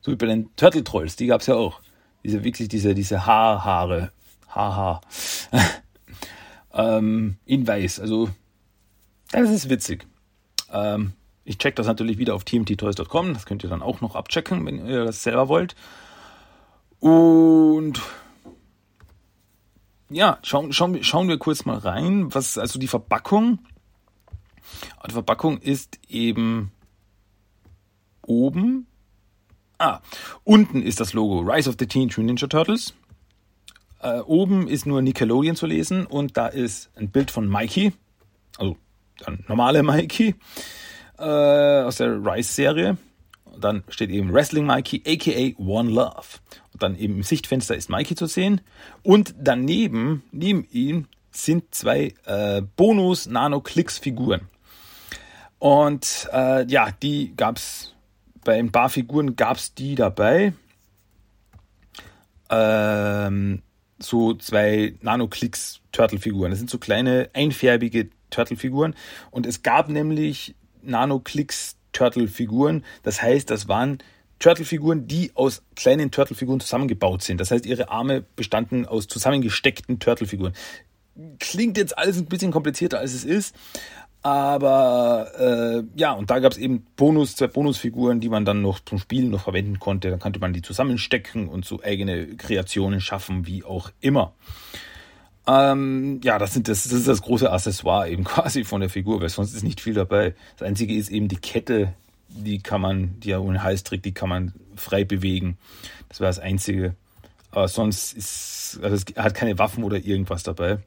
So 0.00 0.12
wie 0.12 0.16
bei 0.16 0.26
den 0.26 0.54
Turtle 0.56 0.84
Trolls, 0.84 1.16
die 1.16 1.26
gab 1.26 1.40
es 1.40 1.48
ja 1.48 1.56
auch. 1.56 1.80
Diese 2.24 2.44
wirklich, 2.44 2.68
diese, 2.68 2.94
diese 2.94 3.26
Haarhaare. 3.26 4.12
Haha. 4.48 5.00
ähm, 6.74 7.36
in 7.44 7.66
weiß. 7.66 8.00
Also, 8.00 8.30
das 9.32 9.50
ist 9.50 9.68
witzig. 9.68 10.06
Ähm, 10.72 11.12
ich 11.46 11.58
check 11.58 11.76
das 11.76 11.86
natürlich 11.86 12.18
wieder 12.18 12.34
auf 12.34 12.44
tmttoys.com. 12.44 13.32
Das 13.32 13.46
könnt 13.46 13.64
ihr 13.64 13.70
dann 13.70 13.82
auch 13.82 14.02
noch 14.02 14.14
abchecken, 14.14 14.66
wenn 14.66 14.86
ihr 14.86 15.04
das 15.04 15.22
selber 15.22 15.48
wollt. 15.48 15.74
Und 17.00 18.00
ja, 20.10 20.38
schauen, 20.42 20.72
schauen, 20.72 21.02
schauen 21.02 21.28
wir 21.28 21.38
kurz 21.38 21.64
mal 21.64 21.78
rein, 21.78 22.34
was 22.34 22.58
also 22.58 22.78
die 22.78 22.88
Verpackung. 22.88 23.60
Die 25.06 25.12
Verpackung 25.12 25.58
ist 25.58 25.98
eben 26.08 26.72
oben 28.22 28.86
Ah, 29.78 30.00
unten 30.42 30.80
ist 30.80 31.00
das 31.00 31.12
Logo 31.12 31.40
Rise 31.40 31.68
of 31.68 31.76
the 31.78 31.86
Teenage 31.86 32.20
Ninja 32.20 32.46
Turtles. 32.46 32.94
Äh, 34.00 34.20
oben 34.20 34.68
ist 34.68 34.86
nur 34.86 35.02
Nickelodeon 35.02 35.54
zu 35.54 35.66
lesen 35.66 36.06
und 36.06 36.36
da 36.38 36.46
ist 36.46 36.90
ein 36.96 37.10
Bild 37.10 37.30
von 37.30 37.46
Mikey, 37.46 37.92
also 38.56 38.78
der 39.20 39.36
normale 39.48 39.82
Mikey 39.82 40.34
äh, 41.18 41.82
aus 41.82 41.96
der 41.96 42.24
Rise-Serie. 42.24 42.96
Dann 43.58 43.84
steht 43.88 44.10
eben 44.10 44.32
Wrestling 44.32 44.66
Mikey, 44.66 45.02
aka 45.06 45.60
One 45.62 45.90
Love. 45.90 46.40
Und 46.72 46.82
dann 46.82 46.96
eben 46.96 47.16
im 47.16 47.22
Sichtfenster 47.22 47.74
ist 47.74 47.88
Mikey 47.88 48.14
zu 48.14 48.26
sehen. 48.26 48.60
Und 49.02 49.34
daneben, 49.38 50.22
neben 50.30 50.66
ihm, 50.70 51.06
sind 51.30 51.74
zwei 51.74 52.14
äh, 52.24 52.62
Bonus-Nano-Clicks-Figuren. 52.76 54.42
Und 55.58 56.28
äh, 56.32 56.66
ja, 56.66 56.90
die 57.02 57.34
gab 57.36 57.56
es 57.56 57.94
bei 58.44 58.58
ein 58.58 58.70
paar 58.70 58.88
Figuren 58.88 59.36
gab 59.36 59.56
es 59.56 59.74
die 59.74 59.96
dabei. 59.96 60.52
Ähm, 62.48 63.62
so 63.98 64.34
zwei 64.34 64.94
Nano-Clicks 65.02 65.80
Turtle-Figuren. 65.92 66.50
Das 66.50 66.58
sind 66.60 66.70
so 66.70 66.78
kleine 66.78 67.28
einfärbige 67.32 68.08
Turtle-Figuren. 68.30 68.94
Und 69.30 69.46
es 69.46 69.62
gab 69.62 69.88
nämlich 69.88 70.54
Nano-Clicks 70.86 71.76
Turtle-Figuren. 71.92 72.84
Das 73.02 73.22
heißt, 73.22 73.50
das 73.50 73.68
waren 73.68 73.98
Turtle-Figuren, 74.38 75.06
die 75.06 75.32
aus 75.34 75.62
kleinen 75.74 76.10
Turtle-Figuren 76.10 76.60
zusammengebaut 76.60 77.22
sind. 77.22 77.40
Das 77.40 77.50
heißt, 77.50 77.66
ihre 77.66 77.88
Arme 77.88 78.24
bestanden 78.36 78.86
aus 78.86 79.06
zusammengesteckten 79.06 79.98
Turtle-Figuren. 79.98 80.52
Klingt 81.38 81.78
jetzt 81.78 81.96
alles 81.96 82.18
ein 82.18 82.26
bisschen 82.26 82.52
komplizierter, 82.52 82.98
als 82.98 83.14
es 83.14 83.24
ist. 83.24 83.56
Aber 84.22 85.30
äh, 85.38 85.84
ja, 85.98 86.12
und 86.12 86.30
da 86.30 86.40
gab 86.40 86.50
es 86.50 86.58
eben 86.58 86.84
Bonus, 86.96 87.36
zwei 87.36 87.46
Bonusfiguren, 87.46 88.18
die 88.18 88.28
man 88.28 88.44
dann 88.44 88.60
noch 88.60 88.80
zum 88.80 88.98
Spielen 88.98 89.30
noch 89.30 89.42
verwenden 89.42 89.78
konnte. 89.78 90.10
Dann 90.10 90.18
konnte 90.18 90.40
man 90.40 90.52
die 90.52 90.62
zusammenstecken 90.62 91.48
und 91.48 91.64
so 91.64 91.80
eigene 91.80 92.36
Kreationen 92.36 93.00
schaffen, 93.00 93.46
wie 93.46 93.62
auch 93.62 93.90
immer. 94.00 94.34
Ähm, 95.48 96.20
ja, 96.24 96.38
das, 96.38 96.54
sind 96.54 96.68
das, 96.68 96.84
das 96.84 96.92
ist 96.92 97.08
das 97.08 97.22
große 97.22 97.50
Accessoire 97.50 98.08
eben 98.08 98.24
quasi 98.24 98.64
von 98.64 98.80
der 98.80 98.90
Figur, 98.90 99.20
weil 99.20 99.28
sonst 99.28 99.54
ist 99.54 99.62
nicht 99.62 99.80
viel 99.80 99.94
dabei. 99.94 100.34
Das 100.58 100.66
einzige 100.66 100.94
ist 100.94 101.10
eben 101.10 101.28
die 101.28 101.36
Kette, 101.36 101.94
die 102.28 102.58
kann 102.58 102.80
man, 102.80 103.20
die 103.20 103.30
er 103.30 103.42
ohne 103.42 103.62
Hals 103.62 103.84
trägt, 103.84 104.04
die 104.04 104.12
kann 104.12 104.28
man 104.28 104.52
frei 104.74 105.04
bewegen. 105.04 105.56
Das 106.08 106.20
war 106.20 106.26
das 106.26 106.38
einzige. 106.38 106.94
Aber 107.50 107.68
sonst 107.68 108.12
ist, 108.12 108.80
also 108.82 108.96
es 108.96 109.04
hat 109.16 109.34
keine 109.34 109.58
Waffen 109.58 109.84
oder 109.84 109.96
irgendwas 109.96 110.42
dabei. 110.42 110.78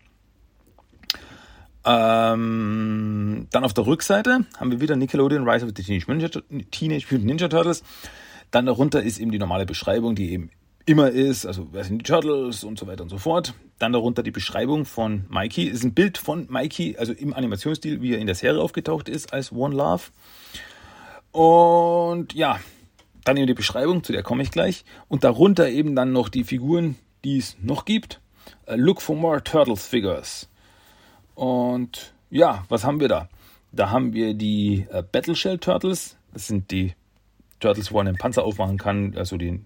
Ähm, 1.85 3.47
dann 3.51 3.63
auf 3.63 3.73
der 3.73 3.87
Rückseite 3.87 4.45
haben 4.57 4.71
wir 4.71 4.81
wieder 4.81 4.95
Nickelodeon 4.95 5.47
Rise 5.47 5.65
of 5.65 5.71
the 5.75 5.81
Teenage, 5.81 6.11
Ninja, 6.11 6.27
Teenage 6.69 7.05
Mutant 7.09 7.25
Ninja 7.25 7.47
Turtles. 7.47 7.83
Dann 8.51 8.65
darunter 8.65 9.01
ist 9.01 9.19
eben 9.19 9.31
die 9.31 9.39
normale 9.39 9.65
Beschreibung, 9.65 10.15
die 10.15 10.31
eben 10.31 10.51
immer 10.85 11.09
ist, 11.09 11.45
also 11.45 11.67
wer 11.71 11.83
sind 11.83 11.99
die 11.99 12.03
Turtles 12.03 12.63
und 12.63 12.79
so 12.79 12.87
weiter 12.87 13.03
und 13.03 13.09
so 13.09 13.17
fort. 13.17 13.53
Dann 13.77 13.93
darunter 13.93 14.23
die 14.23 14.31
Beschreibung 14.31 14.85
von 14.85 15.25
Mikey. 15.29 15.63
Ist 15.63 15.83
ein 15.83 15.93
Bild 15.93 16.17
von 16.17 16.47
Mikey, 16.49 16.97
also 16.97 17.13
im 17.13 17.33
Animationsstil, 17.33 18.01
wie 18.01 18.13
er 18.13 18.19
in 18.19 18.27
der 18.27 18.35
Serie 18.35 18.61
aufgetaucht 18.61 19.07
ist, 19.07 19.31
als 19.33 19.51
One 19.51 19.75
Love. 19.75 20.03
Und 21.31 22.33
ja, 22.33 22.59
dann 23.23 23.37
eben 23.37 23.47
die 23.47 23.53
Beschreibung, 23.53 24.03
zu 24.03 24.11
der 24.11 24.23
komme 24.23 24.43
ich 24.43 24.51
gleich. 24.51 24.83
Und 25.07 25.23
darunter 25.23 25.69
eben 25.69 25.95
dann 25.95 26.11
noch 26.11 26.29
die 26.29 26.43
Figuren, 26.43 26.95
die 27.23 27.37
es 27.37 27.57
noch 27.61 27.85
gibt. 27.85 28.19
Look 28.67 29.01
for 29.01 29.15
more 29.15 29.43
Turtles 29.43 29.85
Figures. 29.85 30.49
Und 31.35 32.13
ja, 32.29 32.65
was 32.69 32.83
haben 32.83 32.99
wir 32.99 33.07
da? 33.07 33.29
Da 33.71 33.91
haben 33.91 34.13
wir 34.13 34.33
die 34.33 34.87
äh, 34.91 35.03
Battleshell 35.03 35.59
Turtles. 35.59 36.17
Das 36.33 36.47
sind 36.47 36.71
die 36.71 36.93
Turtles, 37.59 37.91
wo 37.91 37.97
man 37.97 38.07
den 38.07 38.17
Panzer 38.17 38.43
aufmachen 38.43 38.77
kann. 38.77 39.15
Also 39.15 39.37
die, 39.37 39.61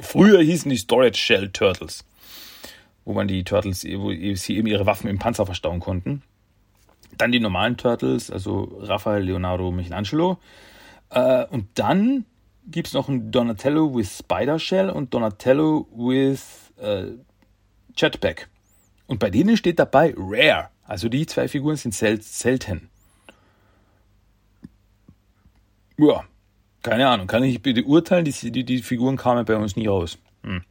früher 0.00 0.40
hießen 0.40 0.70
die 0.70 0.76
Storage 0.76 1.18
Shell 1.18 1.50
Turtles, 1.50 2.04
wo 3.04 3.12
man 3.12 3.28
die 3.28 3.44
Turtles, 3.44 3.84
wo 3.84 4.10
sie 4.10 4.56
eben 4.56 4.66
ihre 4.66 4.86
Waffen 4.86 5.08
im 5.08 5.18
Panzer 5.18 5.46
verstauen 5.46 5.80
konnten. 5.80 6.22
Dann 7.18 7.32
die 7.32 7.40
normalen 7.40 7.76
Turtles, 7.76 8.30
also 8.30 8.78
Raphael, 8.80 9.22
Leonardo, 9.22 9.70
Michelangelo. 9.70 10.38
Äh, 11.10 11.46
und 11.46 11.68
dann 11.74 12.26
gibt 12.66 12.88
es 12.88 12.94
noch 12.94 13.08
einen 13.08 13.30
Donatello 13.30 13.94
with 13.94 14.18
Spider 14.18 14.58
Shell 14.58 14.90
und 14.90 15.14
Donatello 15.14 15.86
with 15.94 16.72
äh, 16.78 17.12
Jetpack. 17.96 18.48
Und 19.06 19.20
bei 19.20 19.30
denen 19.30 19.56
steht 19.56 19.78
dabei 19.78 20.14
Rare. 20.16 20.68
Also 20.84 21.08
die 21.08 21.26
zwei 21.26 21.48
Figuren 21.48 21.76
sind 21.76 21.94
sel 21.94 22.20
selten. 22.20 22.90
Ja, 25.96 26.24
keine 26.86 27.08
Ahnung. 27.08 27.26
Kann 27.26 27.42
ich 27.42 27.60
bitte 27.62 27.82
urteilen? 27.82 28.24
Die, 28.24 28.52
die, 28.52 28.64
die 28.64 28.78
Figuren 28.78 29.16
kamen 29.16 29.44
bei 29.44 29.56
uns 29.56 29.74
nie 29.74 29.88
raus. 29.88 30.18
Hm. 30.44 30.62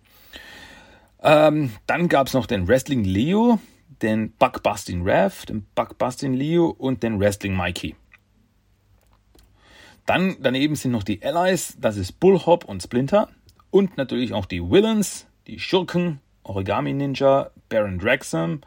Ähm, 1.21 1.71
dann 1.87 2.07
gab 2.07 2.27
es 2.27 2.33
noch 2.33 2.45
den 2.45 2.69
Wrestling 2.69 3.03
Leo, 3.03 3.59
den 4.01 4.31
Buckbusting 4.31 5.03
Rev, 5.03 5.45
den 5.45 5.65
Buckbusting 5.75 6.33
Leo 6.33 6.67
und 6.67 7.03
den 7.03 7.19
Wrestling 7.19 7.57
Mikey. 7.57 7.95
Dann 10.05 10.37
daneben 10.39 10.75
sind 10.75 10.91
noch 10.91 11.03
die 11.03 11.21
Allies, 11.21 11.75
das 11.81 11.97
ist 11.97 12.13
Bullhop 12.21 12.63
und 12.63 12.81
Splinter. 12.81 13.27
Und 13.69 13.97
natürlich 13.97 14.31
auch 14.31 14.45
die 14.45 14.61
Villains, 14.61 15.27
die 15.47 15.59
Schurken, 15.59 16.21
Origami 16.43 16.93
Ninja, 16.93 17.51
Baron 17.67 17.99
Draxum, 17.99 18.61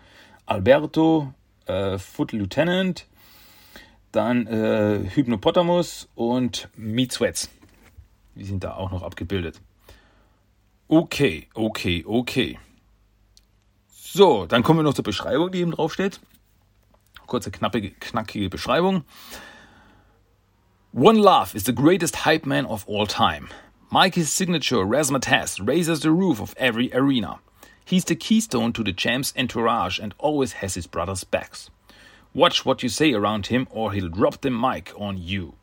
Alberto, 0.45 1.33
äh, 1.65 1.97
Foot 1.97 2.33
Lieutenant, 2.33 3.07
dann 4.19 4.49
äh, 4.49 5.09
Hypnopotamus 5.15 6.09
und 6.17 6.69
Meat 6.77 7.13
Sweats. 7.13 7.49
Die 8.35 8.45
sind 8.45 8.65
da 8.65 8.75
auch 8.75 8.91
noch 8.91 9.03
abgebildet. 9.03 9.61
Okay, 10.89 11.47
okay, 11.55 12.05
okay. 12.05 12.59
So, 13.89 14.47
dann 14.47 14.65
kommen 14.65 14.81
wir 14.81 14.83
noch 14.83 14.95
zur 14.95 15.05
Beschreibung, 15.05 15.53
die 15.53 15.61
eben 15.61 15.71
draufsteht. 15.71 16.19
Kurze, 17.27 17.53
knappige, 17.53 17.91
knackige 17.91 18.51
Beschreibung. 18.51 19.05
One 20.93 21.21
Love 21.21 21.55
is 21.55 21.65
the 21.65 21.75
greatest 21.75 22.25
hype 22.25 22.45
man 22.45 22.67
of 22.67 22.89
all 22.89 23.07
time. 23.07 23.49
Mikey's 23.91 24.33
signature 24.33 24.85
razzmatazz 24.85 25.65
raises 25.65 26.01
the 26.01 26.11
roof 26.11 26.41
of 26.41 26.55
every 26.57 26.93
arena. 26.93 27.39
He's 27.85 28.05
the 28.05 28.17
keystone 28.17 28.73
to 28.73 28.83
the 28.83 28.93
champ's 28.93 29.33
entourage 29.37 30.01
and 30.01 30.13
always 30.19 30.55
has 30.55 30.75
his 30.75 30.89
brother's 30.89 31.23
backs. 31.23 31.71
Watch 32.35 32.65
what 32.65 32.83
you 32.83 32.89
say 32.89 33.13
around 33.15 33.47
him 33.47 33.67
or 33.71 33.93
he'll 33.93 34.11
drop 34.11 34.41
the 34.43 34.51
mic 34.51 34.93
on 34.99 35.17
you. 35.19 35.55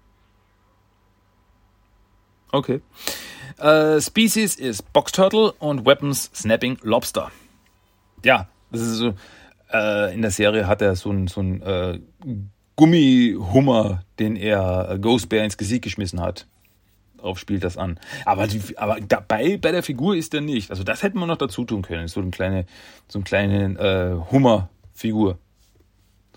Okay. 2.53 2.81
Uh, 3.59 3.99
Species 3.99 4.55
is 4.55 4.81
Box 4.81 5.11
Turtle 5.11 5.53
und 5.59 5.85
Weapons 5.85 6.29
Snapping 6.33 6.77
Lobster. 6.83 7.31
Ja, 8.23 8.47
das 8.71 8.81
ist 8.81 8.97
so. 8.97 9.13
Äh, 9.73 10.13
in 10.13 10.21
der 10.21 10.31
Serie 10.31 10.67
hat 10.67 10.81
er 10.81 10.95
so 10.95 11.09
einen 11.09 11.27
so 11.27 11.41
äh, 11.41 11.99
Gummihummer, 12.75 14.03
den 14.19 14.35
er 14.35 14.97
Ghost 14.99 15.29
Bear 15.29 15.43
ins 15.43 15.57
Gesicht 15.57 15.83
geschmissen 15.83 16.21
hat 16.21 16.45
darauf 17.25 17.39
spielt 17.39 17.63
das 17.63 17.77
an. 17.77 17.99
Aber, 18.25 18.47
die, 18.47 18.61
aber 18.77 18.99
dabei 19.01 19.57
bei 19.57 19.71
der 19.71 19.83
Figur 19.83 20.15
ist 20.15 20.33
er 20.33 20.41
nicht. 20.41 20.69
Also 20.69 20.83
das 20.83 21.01
hätte 21.01 21.17
man 21.17 21.27
noch 21.27 21.37
dazu 21.37 21.65
tun 21.65 21.81
können. 21.81 22.07
So 22.07 22.21
eine 22.21 22.29
kleine, 22.29 22.65
so 23.07 23.17
eine 23.17 23.23
kleine 23.23 23.79
äh, 23.79 24.31
Hummerfigur. 24.31 25.39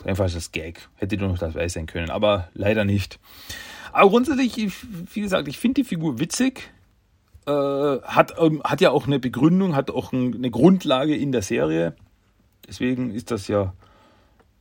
Einfach 0.04 0.30
das 0.30 0.52
Gag. 0.52 0.88
Hätte 0.96 1.16
doch 1.16 1.28
noch 1.28 1.38
dabei 1.38 1.68
sein 1.68 1.86
können, 1.86 2.10
aber 2.10 2.48
leider 2.54 2.84
nicht. 2.84 3.18
Aber 3.92 4.10
grundsätzlich, 4.10 4.72
wie 5.12 5.20
gesagt, 5.20 5.48
ich 5.48 5.58
finde 5.58 5.82
die 5.82 5.88
Figur 5.88 6.18
witzig. 6.18 6.70
Äh, 7.46 7.50
hat, 7.50 8.34
ähm, 8.38 8.62
hat 8.62 8.80
ja 8.80 8.90
auch 8.90 9.06
eine 9.06 9.18
Begründung, 9.18 9.74
hat 9.74 9.90
auch 9.90 10.12
ein, 10.12 10.34
eine 10.34 10.50
Grundlage 10.50 11.16
in 11.16 11.32
der 11.32 11.42
Serie. 11.42 11.94
Deswegen 12.66 13.10
ist 13.10 13.30
das 13.30 13.48
ja 13.48 13.72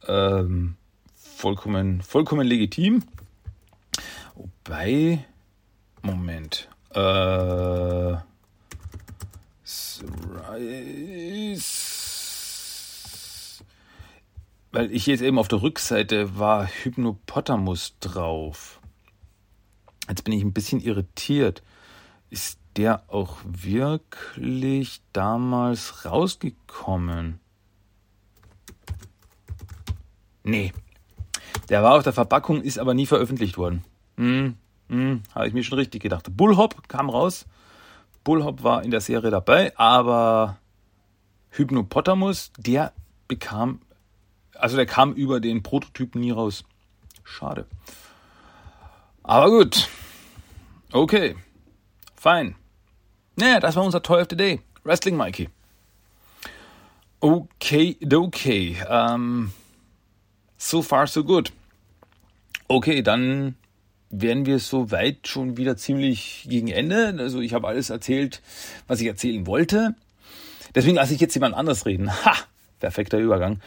ähm, 0.08 0.76
vollkommen, 1.16 2.02
vollkommen 2.02 2.48
legitim. 2.48 3.04
Wobei, 4.36 5.26
Moment. 6.02 6.70
Äh, 6.94 8.16
weil 14.72 14.92
ich 14.92 15.06
jetzt 15.06 15.22
eben 15.22 15.40
auf 15.40 15.48
der 15.48 15.62
Rückseite 15.62 16.38
war 16.38 16.68
Hypnopotamus 16.68 17.96
drauf. 18.00 18.80
Jetzt 20.10 20.24
bin 20.24 20.34
ich 20.34 20.44
ein 20.44 20.54
bisschen 20.54 20.80
irritiert. 20.80 21.64
Ist 22.30 22.60
der 22.76 23.04
auch 23.08 23.38
wirklich 23.44 25.02
damals 25.14 26.06
rausgekommen? 26.06 27.40
Nee. 30.44 30.74
Der 31.70 31.84
war 31.84 31.96
auf 31.96 32.04
der 32.04 32.14
Verpackung, 32.14 32.62
ist 32.62 32.80
aber 32.80 32.94
nie 32.94 33.06
veröffentlicht 33.06 33.58
worden. 33.58 33.84
Hm, 34.16 34.56
hm, 34.90 35.24
habe 35.36 35.48
ich 35.48 35.54
mir 35.54 35.64
schon 35.64 35.78
richtig 35.78 36.02
gedacht. 36.02 36.36
Bullhop 36.36 36.88
kam 36.88 37.10
raus. 37.10 37.46
Bullhop 38.24 38.64
war 38.64 38.84
in 38.84 38.92
der 38.92 39.02
Serie 39.02 39.32
dabei, 39.32 39.78
aber 39.78 40.58
Hypnopotamus, 41.50 42.52
der 42.58 42.94
bekam, 43.28 43.82
also 44.60 44.76
der 44.76 44.86
kam 44.86 45.14
über 45.14 45.40
den 45.40 45.64
Prototypen 45.64 46.22
nie 46.22 46.32
raus. 46.32 46.64
Schade. 47.24 47.66
Aber 49.24 49.50
gut. 49.50 49.90
Okay. 50.92 51.36
Fein. 52.16 52.56
Naja, 53.36 53.60
das 53.60 53.76
war 53.76 53.84
unser 53.84 54.02
Toy 54.02 54.22
of 54.22 54.28
the 54.30 54.38
Day. 54.38 54.62
Wrestling 54.84 55.18
Mikey. 55.18 55.50
Okay, 57.20 57.98
okay. 58.14 58.78
Ähm, 58.88 59.52
so 60.58 60.82
far, 60.82 61.08
so 61.08 61.24
good. 61.24 61.52
Okay, 62.68 63.02
dann 63.02 63.56
wären 64.10 64.46
wir 64.46 64.60
soweit 64.60 65.28
schon 65.28 65.58
wieder 65.58 65.78
ziemlich 65.78 66.46
gegen 66.48 66.68
Ende. 66.68 67.16
Also 67.20 67.42
ich 67.42 67.54
habe 67.54 67.68
alles 67.68 67.90
erzählt, 67.90 68.42
was 68.88 69.02
ich 69.02 69.08
erzählen 69.08 69.46
wollte. 69.46 69.96
Deswegen 70.76 70.96
lasse 70.96 71.14
ich 71.14 71.20
jetzt 71.20 71.34
jemand 71.34 71.56
anders 71.56 71.86
reden. 71.86 72.12
Ha! 72.26 72.34
Perfekter 72.80 73.18
Übergang. 73.18 73.60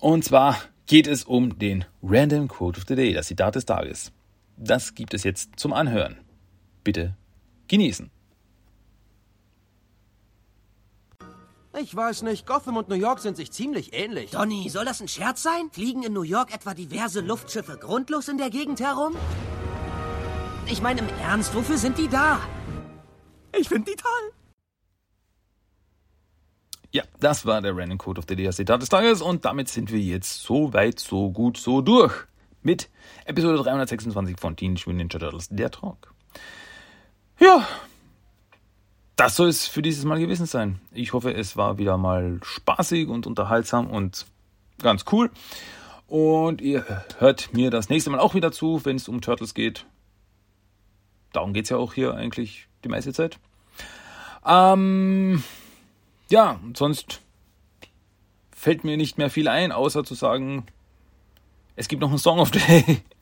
Und 0.00 0.24
zwar 0.24 0.56
geht 0.86 1.06
es 1.06 1.24
um 1.24 1.58
den 1.58 1.84
Random 2.02 2.48
Quote 2.48 2.80
of 2.80 2.86
the 2.88 2.96
Day, 2.96 3.12
das 3.12 3.26
Zitat 3.26 3.54
des 3.54 3.66
Tages. 3.66 4.12
Das 4.56 4.94
gibt 4.94 5.14
es 5.14 5.24
jetzt 5.24 5.50
zum 5.56 5.72
Anhören. 5.72 6.16
Bitte 6.82 7.16
genießen. 7.68 8.10
Ich 11.78 11.94
weiß 11.94 12.22
nicht, 12.22 12.46
Gotham 12.46 12.76
und 12.76 12.88
New 12.88 12.96
York 12.96 13.20
sind 13.20 13.36
sich 13.36 13.52
ziemlich 13.52 13.92
ähnlich. 13.92 14.32
Donny, 14.32 14.68
soll 14.68 14.84
das 14.84 15.00
ein 15.00 15.06
Scherz 15.06 15.42
sein? 15.42 15.70
Fliegen 15.70 16.02
in 16.02 16.12
New 16.12 16.22
York 16.22 16.52
etwa 16.52 16.74
diverse 16.74 17.20
Luftschiffe 17.20 17.78
grundlos 17.78 18.28
in 18.28 18.38
der 18.38 18.50
Gegend 18.50 18.80
herum? 18.80 19.14
Ich 20.66 20.82
meine 20.82 21.00
im 21.00 21.08
Ernst, 21.22 21.54
wofür 21.54 21.78
sind 21.78 21.96
die 21.96 22.08
da? 22.08 22.40
Ich 23.56 23.68
finde 23.68 23.92
die 23.92 23.96
toll. 23.96 24.39
Ja, 26.92 27.04
das 27.20 27.46
war 27.46 27.60
der 27.60 27.76
Random 27.76 27.98
Code 27.98 28.18
of 28.18 28.24
the 28.28 28.34
Day, 28.34 28.50
Zitat 28.50 28.82
des 28.82 28.88
Tages 28.88 29.22
und 29.22 29.44
damit 29.44 29.68
sind 29.68 29.92
wir 29.92 30.00
jetzt 30.00 30.42
so 30.42 30.72
weit, 30.72 30.98
so 30.98 31.30
gut, 31.30 31.56
so 31.56 31.82
durch 31.82 32.12
mit 32.62 32.90
Episode 33.24 33.58
326 33.58 34.38
von 34.38 34.56
Teenage 34.56 34.82
Mutant 34.86 35.12
Ninja 35.12 35.18
Turtles, 35.20 35.48
der 35.50 35.70
Talk. 35.70 36.12
Ja, 37.38 37.66
das 39.14 39.36
soll 39.36 39.48
es 39.48 39.68
für 39.68 39.82
dieses 39.82 40.04
Mal 40.04 40.18
gewesen 40.18 40.46
sein. 40.46 40.80
Ich 40.92 41.12
hoffe, 41.12 41.32
es 41.32 41.56
war 41.56 41.78
wieder 41.78 41.96
mal 41.96 42.40
spaßig 42.42 43.08
und 43.08 43.26
unterhaltsam 43.26 43.88
und 43.88 44.26
ganz 44.82 45.04
cool. 45.12 45.30
Und 46.08 46.60
ihr 46.60 46.84
hört 47.18 47.52
mir 47.52 47.70
das 47.70 47.88
nächste 47.88 48.10
Mal 48.10 48.18
auch 48.18 48.34
wieder 48.34 48.50
zu, 48.50 48.84
wenn 48.84 48.96
es 48.96 49.08
um 49.08 49.20
Turtles 49.20 49.54
geht. 49.54 49.86
Darum 51.32 51.52
geht 51.52 51.64
es 51.64 51.70
ja 51.70 51.76
auch 51.76 51.94
hier 51.94 52.14
eigentlich 52.14 52.66
die 52.82 52.88
meiste 52.88 53.12
Zeit. 53.12 53.38
Ähm, 54.44 55.44
ja, 56.30 56.60
sonst 56.74 57.20
fällt 58.50 58.84
mir 58.84 58.96
nicht 58.96 59.18
mehr 59.18 59.30
viel 59.30 59.48
ein, 59.48 59.72
außer 59.72 60.04
zu 60.04 60.14
sagen, 60.14 60.66
es 61.76 61.88
gibt 61.88 62.02
noch 62.02 62.10
einen 62.10 62.18
Song 62.18 62.38
of 62.38 62.50
the 62.52 62.58
Day. 62.58 63.02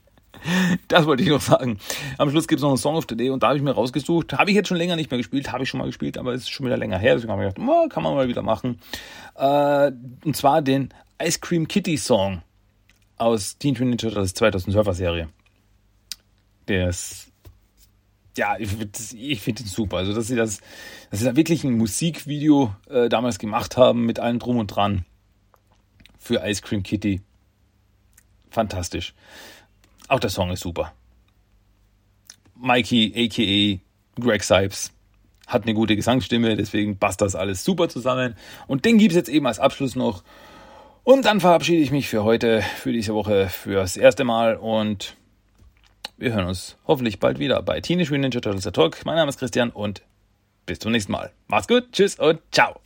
Das 0.87 1.05
wollte 1.07 1.25
ich 1.25 1.29
noch 1.31 1.41
sagen. 1.41 1.79
Am 2.17 2.31
Schluss 2.31 2.47
gibt 2.47 2.61
es 2.61 2.63
noch 2.63 2.69
einen 2.69 2.79
Song 2.79 2.95
of 2.95 3.07
the 3.09 3.17
Day 3.17 3.31
und 3.31 3.43
da 3.43 3.49
habe 3.49 3.57
ich 3.57 3.63
mir 3.63 3.73
rausgesucht. 3.73 4.35
Habe 4.35 4.51
ich 4.51 4.57
jetzt 4.57 4.69
schon 4.69 4.77
länger 4.77 4.95
nicht 4.95 5.11
mehr 5.11 5.19
gespielt, 5.19 5.51
habe 5.51 5.65
ich 5.65 5.69
schon 5.69 5.79
mal 5.79 5.87
gespielt, 5.87 6.17
aber 6.17 6.33
es 6.33 6.43
ist 6.43 6.51
schon 6.51 6.65
wieder 6.65 6.77
länger 6.77 6.97
her. 6.99 7.15
Deswegen 7.15 7.33
habe 7.33 7.45
ich 7.45 7.55
gedacht, 7.55 7.69
oh, 7.69 7.89
kann 7.89 8.05
man 8.05 8.15
mal 8.15 8.29
wieder 8.29 8.43
machen. 8.43 8.79
Äh, 9.35 9.91
und 10.25 10.37
zwar 10.37 10.63
den 10.63 10.95
Ice 11.21 11.41
Cream 11.41 11.67
Kitty 11.67 11.97
Song 11.97 12.43
aus 13.17 13.59
Teen 13.59 13.75
Ninja 13.75 13.97
Turtles 13.97 14.35
2000 14.35 14.73
Surfer 14.73 14.95
Serie. 14.95 15.29
Der 16.69 16.89
ist, 16.89 17.28
ja, 18.39 18.57
ich 18.59 18.71
finde 18.71 18.89
ich 19.15 19.41
find 19.43 19.59
den 19.59 19.67
super. 19.67 19.99
Also, 19.99 20.15
dass 20.15 20.29
sie 20.29 20.37
das, 20.37 20.61
dass 21.11 21.21
sie 21.21 21.27
da 21.27 21.37
wirklich 21.37 21.65
ein 21.65 21.77
Musikvideo 21.77 22.75
äh, 22.89 23.09
damals 23.09 23.39
gemacht 23.39 23.77
haben 23.77 24.07
mit 24.07 24.19
allem 24.21 24.39
Drum 24.39 24.57
und 24.57 24.69
Dran 24.69 25.05
für 26.19 26.43
Ice 26.47 26.63
Cream 26.63 26.83
Kitty. 26.83 27.21
Fantastisch. 28.51 29.15
Auch 30.09 30.21
der 30.21 30.31
Song 30.31 30.51
ist 30.51 30.61
super. 30.61 30.95
Mikey, 32.55 33.13
a.k.a. 33.15 34.21
Greg 34.21 34.43
Sipes, 34.43 34.93
hat 35.47 35.63
eine 35.63 35.75
gute 35.75 35.95
Gesangsstimme, 35.95 36.57
deswegen 36.57 36.99
passt 36.99 37.21
das 37.21 37.35
alles 37.35 37.65
super 37.65 37.89
zusammen. 37.89 38.35
Und 38.67 38.85
den 38.85 38.99
gibt 38.99 39.13
es 39.13 39.17
jetzt 39.17 39.29
eben 39.29 39.47
als 39.47 39.61
Abschluss 39.61 39.95
noch. 39.95 40.25
Und 41.05 41.25
dann 41.25 41.41
verabschiede 41.41 41.83
ich 41.83 41.91
mich 41.91 42.09
für 42.09 42.25
heute, 42.25 42.63
für 42.63 42.93
diese 42.93 43.15
Woche, 43.15 43.49
fürs 43.49 43.97
erste 43.97 44.25
Mal 44.25 44.57
und 44.57 45.17
wir 46.19 46.33
hören 46.33 46.47
uns 46.47 46.77
hoffentlich 46.87 47.21
bald 47.21 47.39
wieder 47.39 47.63
bei 47.63 47.81
Teenage 47.81 48.11
Mutant 48.11 48.35
Ninja 48.35 48.41
Turtles 48.41 48.65
Talk. 48.73 49.05
Mein 49.05 49.17
Name 49.17 49.29
ist 49.29 49.39
Christian 49.39 49.71
und 49.71 50.03
bis 50.67 50.81
zum 50.81 50.93
nächsten 50.93 51.13
Mal. 51.13 51.33
Macht's 51.47 51.69
gut, 51.69 51.93
tschüss 51.93 52.17
und 52.17 52.41
ciao. 52.53 52.81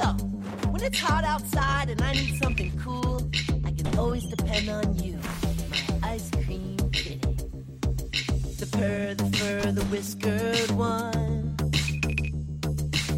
When 0.00 0.82
it's 0.82 0.98
hot 0.98 1.24
outside 1.24 1.90
and 1.90 2.00
I 2.00 2.12
need 2.12 2.38
something 2.42 2.72
cool, 2.82 3.28
I 3.64 3.70
can 3.72 3.98
always 3.98 4.24
depend 4.24 4.68
on 4.68 4.94
you, 4.98 5.18
my 5.70 6.08
ice 6.10 6.30
cream 6.30 6.76
kitty. 6.90 7.20
The 8.58 8.68
purr, 8.72 9.14
the 9.14 9.36
fur, 9.36 9.72
the 9.72 9.84
whiskered 9.84 10.70
one. 10.70 11.56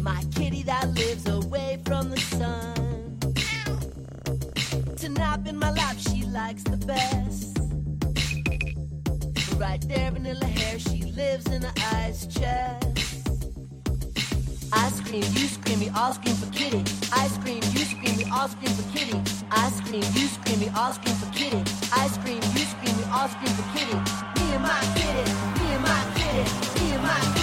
My 0.01 0.23
kitty 0.35 0.63
that 0.63 0.93
lives 0.93 1.27
away 1.27 1.79
from 1.85 2.09
the 2.09 2.19
sun. 2.19 3.19
To 4.97 5.09
nap 5.09 5.47
in 5.47 5.57
my 5.57 5.71
lap, 5.71 5.95
she 5.97 6.25
likes 6.25 6.63
the 6.63 6.77
best. 6.77 7.57
Right 9.57 9.81
there, 9.87 10.11
vanilla 10.11 10.45
hair, 10.45 10.79
she 10.79 11.03
lives 11.13 11.47
in 11.47 11.61
the 11.61 11.73
ice 11.93 12.27
chest. 12.27 12.83
I 14.73 14.89
scream, 14.89 15.23
you 15.23 15.47
scream, 15.47 15.79
we 15.79 15.89
all 15.89 16.13
scream 16.13 16.42
kitty. 16.63 16.83
I 17.11 17.27
scream, 17.27 17.61
you 17.75 17.83
scream, 17.91 18.15
we 18.17 18.25
all 18.31 18.47
scream 18.47 18.71
for 18.71 18.85
kitty. 18.97 19.19
I 19.51 19.69
scream, 19.69 20.03
you 20.15 20.27
scream, 20.27 20.59
we 20.59 20.69
all 20.69 20.93
scream 20.93 21.15
for 21.15 21.29
kitty. 21.33 21.61
I 21.91 22.07
scream, 22.07 22.41
you 22.55 22.65
scream, 22.71 22.95
we 22.97 23.03
all 23.11 23.27
scream 23.27 23.53
for 23.57 23.67
kitty. 23.75 23.97
Me 24.37 24.45
and 24.55 24.63
my 24.63 24.79
kitty, 24.95 25.23
me 25.59 25.65
and 25.75 25.83
my 25.83 26.01
kitty, 26.15 26.43
me 26.79 26.93
and 26.93 27.03
my 27.03 27.19
kitty, 27.35 27.42